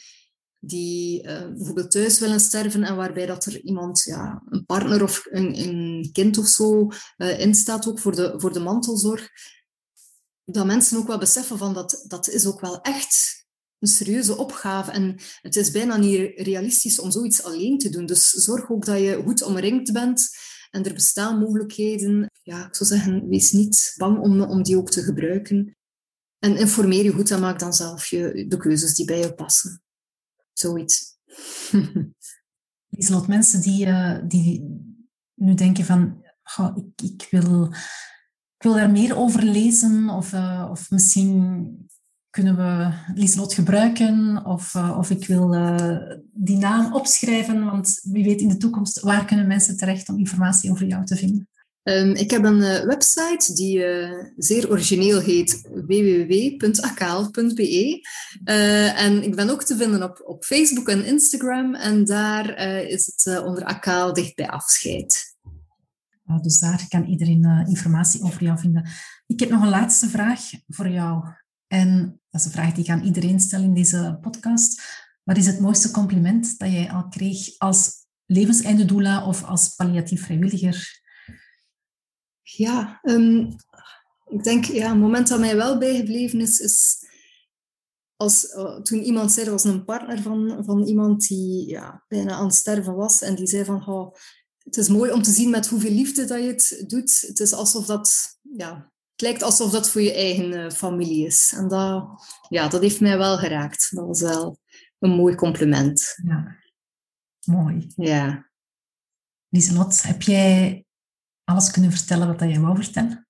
die 0.61 1.22
uh, 1.22 1.46
bijvoorbeeld 1.46 1.90
thuis 1.90 2.18
willen 2.18 2.40
sterven 2.40 2.82
en 2.82 2.96
waarbij 2.96 3.26
dat 3.26 3.44
er 3.44 3.61
iemand, 3.61 4.02
ja, 4.02 4.42
een 4.48 4.64
partner 4.64 5.02
of 5.02 5.26
een, 5.30 5.58
een 5.58 6.08
kind 6.12 6.38
of 6.38 6.46
zo, 6.46 6.88
uh, 7.16 7.40
instaat 7.40 7.88
ook 7.88 7.98
voor 7.98 8.14
de, 8.14 8.34
voor 8.36 8.52
de 8.52 8.61
mantelzorg, 8.61 9.28
dat 10.44 10.66
mensen 10.66 10.98
ook 10.98 11.06
wel 11.06 11.18
beseffen 11.18 11.58
van 11.58 11.74
dat 11.74 12.04
dat 12.06 12.28
is 12.28 12.46
ook 12.46 12.61
wel 12.61 12.80
echt 12.80 13.40
een 13.78 13.88
serieuze 13.88 14.36
opgave 14.36 14.90
en 14.90 15.20
het 15.40 15.56
is 15.56 15.70
bijna 15.70 15.96
niet 15.96 16.32
realistisch 16.34 16.98
om 16.98 17.11
zoiets 17.11 17.42
alleen 17.42 17.78
te 17.78 17.88
doen. 17.88 18.06
Dus 18.06 18.30
zorg 18.30 18.70
ook 18.70 18.84
dat 18.84 18.98
je 18.98 19.22
goed 19.24 19.42
omringd 19.42 19.92
bent 19.92 20.28
en 20.70 20.84
er 20.84 20.94
bestaan 20.94 21.38
mogelijkheden. 21.38 22.30
Ja, 22.42 22.66
ik 22.66 22.74
zou 22.74 22.90
zeggen, 22.90 23.28
wees 23.28 23.52
niet 23.52 23.94
bang 23.96 24.18
om, 24.18 24.40
om 24.40 24.62
die 24.62 24.76
ook 24.76 24.90
te 24.90 25.02
gebruiken. 25.02 25.76
En 26.38 26.56
informeer 26.56 27.04
je 27.04 27.12
goed 27.12 27.30
en 27.30 27.40
maak 27.40 27.58
dan 27.58 27.72
zelf 27.72 28.06
je, 28.06 28.44
de 28.48 28.56
keuzes 28.56 28.94
die 28.94 29.06
bij 29.06 29.18
je 29.18 29.34
passen. 29.34 29.82
Zoiets. 30.61 31.18
Lieselot, 32.88 33.26
mensen 33.26 33.61
die, 33.61 33.86
uh, 33.86 34.18
die 34.24 34.78
nu 35.34 35.54
denken 35.54 35.84
van, 35.84 36.24
ik, 36.74 37.02
ik, 37.02 37.26
wil, 37.30 37.64
ik 38.56 38.62
wil 38.62 38.72
daar 38.72 38.90
meer 38.90 39.16
over 39.16 39.42
lezen 39.42 40.08
of, 40.08 40.32
uh, 40.32 40.68
of 40.70 40.90
misschien 40.90 41.88
kunnen 42.30 42.56
we 42.56 42.92
Lieselot 43.14 43.54
gebruiken 43.54 44.44
of, 44.44 44.74
uh, 44.74 44.96
of 44.98 45.11
ik 45.11 45.26
wil 45.26 45.50
die 46.32 46.58
naam 46.58 46.94
opschrijven, 46.94 47.64
want 47.64 48.00
wie 48.02 48.24
weet 48.24 48.40
in 48.40 48.48
de 48.48 48.56
toekomst, 48.56 49.00
waar 49.00 49.24
kunnen 49.24 49.46
mensen 49.46 49.76
terecht 49.76 50.08
om 50.08 50.18
informatie 50.18 50.70
over 50.70 50.86
jou 50.86 51.04
te 51.04 51.16
vinden? 51.16 51.49
Um, 51.82 52.14
ik 52.14 52.30
heb 52.30 52.44
een 52.44 52.58
uh, 52.58 52.84
website 52.84 53.54
die 53.54 53.78
uh, 53.78 54.24
zeer 54.36 54.70
origineel 54.70 55.20
heet 55.20 55.68
www.akaal.be. 55.86 57.18
Uh, 58.44 59.02
en 59.02 59.22
ik 59.22 59.36
ben 59.36 59.50
ook 59.50 59.64
te 59.64 59.76
vinden 59.76 60.02
op, 60.02 60.22
op 60.24 60.44
Facebook 60.44 60.88
en 60.88 61.04
Instagram. 61.04 61.74
En 61.74 62.04
daar 62.04 62.58
is 62.88 63.06
het 63.06 63.42
onder 63.42 63.64
Akaal 63.64 64.12
dicht 64.12 64.34
bij 64.34 64.48
afscheid. 64.48 65.38
Oh, 66.26 66.40
dus 66.42 66.58
daar 66.58 66.86
kan 66.88 67.04
iedereen 67.04 67.64
informatie 67.68 68.22
over 68.22 68.42
jou 68.42 68.58
vinden. 68.58 68.88
Ik 69.26 69.40
heb 69.40 69.50
nog 69.50 69.62
een 69.62 69.68
laatste 69.68 70.08
vraag 70.08 70.40
voor 70.68 70.88
jou. 70.88 71.24
En 71.66 72.20
dat 72.30 72.40
is 72.40 72.46
een 72.46 72.52
vraag 72.52 72.72
die 72.72 72.84
ik 72.84 72.90
aan 72.90 73.04
iedereen 73.04 73.40
stel 73.40 73.62
in 73.62 73.74
deze 73.74 74.18
podcast. 74.20 74.82
Wat 75.24 75.36
is 75.36 75.46
het 75.46 75.60
mooiste 75.60 75.90
compliment 75.90 76.58
dat 76.58 76.70
jij 76.70 76.90
al 76.90 77.08
kreeg 77.08 77.58
als 77.58 78.06
levenseinde 78.26 78.84
doula 78.84 79.26
of 79.26 79.44
als 79.44 79.74
palliatief 79.74 80.24
vrijwilliger? 80.24 80.99
Ja, 82.57 83.01
um, 83.03 83.57
ik 84.26 84.42
denk, 84.42 84.64
ja, 84.64 84.90
een 84.90 84.98
moment 84.98 85.28
dat 85.28 85.40
mij 85.40 85.57
wel 85.57 85.78
bijgebleven 85.78 86.40
is, 86.40 86.61
is 86.61 86.98
als, 88.16 88.44
uh, 88.44 88.80
toen 88.80 89.03
iemand 89.03 89.32
zei, 89.32 89.46
er 89.46 89.53
was 89.53 89.64
een 89.64 89.84
partner 89.84 90.22
van, 90.22 90.64
van 90.64 90.86
iemand 90.86 91.26
die 91.26 91.68
ja, 91.68 92.05
bijna 92.09 92.32
aan 92.32 92.46
het 92.46 92.55
sterven 92.55 92.94
was, 92.94 93.22
en 93.22 93.34
die 93.34 93.46
zei 93.46 93.64
van, 93.64 93.86
oh, 93.86 94.14
het 94.64 94.76
is 94.76 94.88
mooi 94.88 95.12
om 95.12 95.22
te 95.22 95.30
zien 95.30 95.51
met 95.51 95.66
hoeveel 95.66 95.92
liefde 95.92 96.24
dat 96.24 96.38
je 96.38 96.46
het 96.46 96.84
doet. 96.86 97.20
Het 97.20 97.40
is 97.40 97.53
alsof 97.53 97.86
dat, 97.86 98.38
ja, 98.42 98.92
het 99.12 99.20
lijkt 99.20 99.42
alsof 99.42 99.70
dat 99.70 99.90
voor 99.90 100.01
je 100.01 100.14
eigen 100.14 100.53
uh, 100.53 100.70
familie 100.70 101.26
is. 101.26 101.53
En 101.57 101.68
dat, 101.68 102.05
ja, 102.48 102.68
dat 102.68 102.80
heeft 102.80 103.01
mij 103.01 103.18
wel 103.18 103.38
geraakt. 103.38 103.88
Dat 103.90 104.07
was 104.07 104.20
wel 104.20 104.59
een 104.98 105.11
mooi 105.11 105.34
compliment. 105.34 106.14
Ja, 106.24 106.57
mooi. 107.44 107.92
Ja. 107.96 108.51
Lieselot, 109.48 110.03
heb 110.03 110.22
jij 110.22 110.84
alles 111.51 111.70
kunnen 111.70 111.92
vertellen 111.92 112.26
wat 112.26 112.40
jij 112.40 112.61
wou 112.61 112.76
vertellen? 112.76 113.26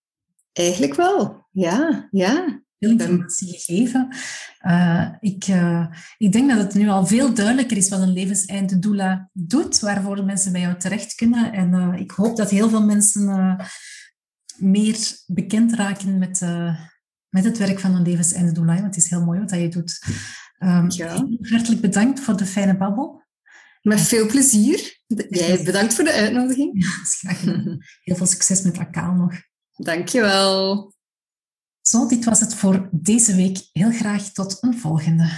Eigenlijk 0.53 0.95
wel, 0.95 1.47
ja. 1.51 2.09
ja. 2.11 2.63
Veel 2.79 2.91
informatie 2.91 3.49
gegeven. 3.49 4.17
Uh, 4.67 5.09
ik, 5.21 5.47
uh, 5.47 5.87
ik 6.19 6.33
denk 6.33 6.49
dat 6.51 6.59
het 6.59 6.75
nu 6.75 6.89
al 6.89 7.07
veel 7.07 7.35
duidelijker 7.35 7.77
is 7.77 7.89
wat 7.89 8.01
een 8.01 8.13
levenseinde 8.13 8.79
doula 8.79 9.31
doet, 9.33 9.81
waarvoor 9.81 10.25
mensen 10.25 10.53
bij 10.53 10.61
jou 10.61 10.77
terecht 10.77 11.15
kunnen. 11.15 11.53
En 11.53 11.73
uh, 11.73 12.01
ik 12.01 12.11
hoop 12.11 12.37
dat 12.37 12.51
heel 12.51 12.69
veel 12.69 12.85
mensen 12.85 13.57
meer 14.57 14.97
bekend 15.27 15.75
raken 15.75 16.19
met, 16.19 16.41
met 17.29 17.45
het 17.45 17.59
werk 17.59 17.81
van 17.81 17.95
een 17.95 18.03
levenseinde 18.03 18.53
doula, 18.53 18.75
want 18.75 18.85
het 18.85 18.97
is 18.97 19.11
heel 19.11 19.25
mooi 19.25 19.41
wat 19.41 19.51
je 19.51 19.69
doet. 19.69 19.99
Um, 20.59 20.91
ja. 20.91 21.27
Hartelijk 21.41 21.81
bedankt 21.81 22.21
voor 22.21 22.37
de 22.37 22.47
fijne 22.47 22.77
babbel. 22.77 23.23
Met 23.83 24.01
veel 24.01 24.27
plezier. 24.27 25.00
Jij 25.17 25.65
bedankt 25.65 25.95
voor 25.95 26.05
de 26.05 26.13
uitnodiging. 26.13 26.85
Ja, 27.21 27.35
Heel 28.03 28.17
veel 28.17 28.27
succes 28.27 28.63
met 28.63 28.79
Akaal 28.79 29.15
nog. 29.15 29.33
Dankjewel. 29.77 30.93
Zo, 31.81 32.07
dit 32.09 32.25
was 32.25 32.41
het 32.41 32.55
voor 32.55 32.89
deze 32.93 33.35
week. 33.35 33.69
Heel 33.73 33.93
graag 33.93 34.23
tot 34.23 34.59
een 34.61 34.79
volgende. 34.79 35.29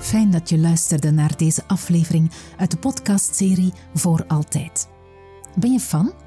Fijn 0.00 0.30
dat 0.30 0.48
je 0.48 0.58
luisterde 0.58 1.10
naar 1.10 1.36
deze 1.36 1.62
aflevering 1.66 2.30
uit 2.56 2.70
de 2.70 2.76
podcastserie 2.76 3.72
Voor 3.94 4.24
Altijd. 4.26 4.88
Ben 5.56 5.72
je 5.72 5.80
fan? 5.80 6.23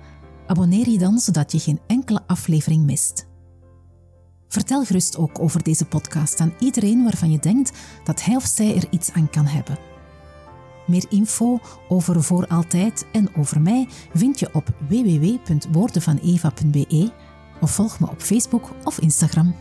Abonneer 0.47 0.89
je 0.89 0.97
dan 0.97 1.19
zodat 1.19 1.51
je 1.51 1.59
geen 1.59 1.79
enkele 1.87 2.21
aflevering 2.27 2.85
mist. 2.85 3.27
Vertel 4.47 4.85
gerust 4.85 5.17
ook 5.17 5.39
over 5.39 5.63
deze 5.63 5.85
podcast 5.85 6.39
aan 6.39 6.53
iedereen 6.59 7.03
waarvan 7.03 7.31
je 7.31 7.39
denkt 7.39 7.71
dat 8.03 8.23
hij 8.23 8.35
of 8.35 8.45
zij 8.45 8.75
er 8.75 8.87
iets 8.89 9.11
aan 9.11 9.29
kan 9.29 9.45
hebben. 9.45 9.77
Meer 10.87 11.05
info 11.09 11.59
over 11.87 12.23
Voor 12.23 12.47
Altijd 12.47 13.05
en 13.11 13.35
over 13.35 13.61
mij 13.61 13.87
vind 14.13 14.39
je 14.39 14.49
op 14.53 14.67
www.woordenvaneva.be 14.87 17.11
of 17.61 17.71
volg 17.71 17.99
me 17.99 18.09
op 18.09 18.21
Facebook 18.21 18.69
of 18.83 18.99
Instagram. 18.99 19.55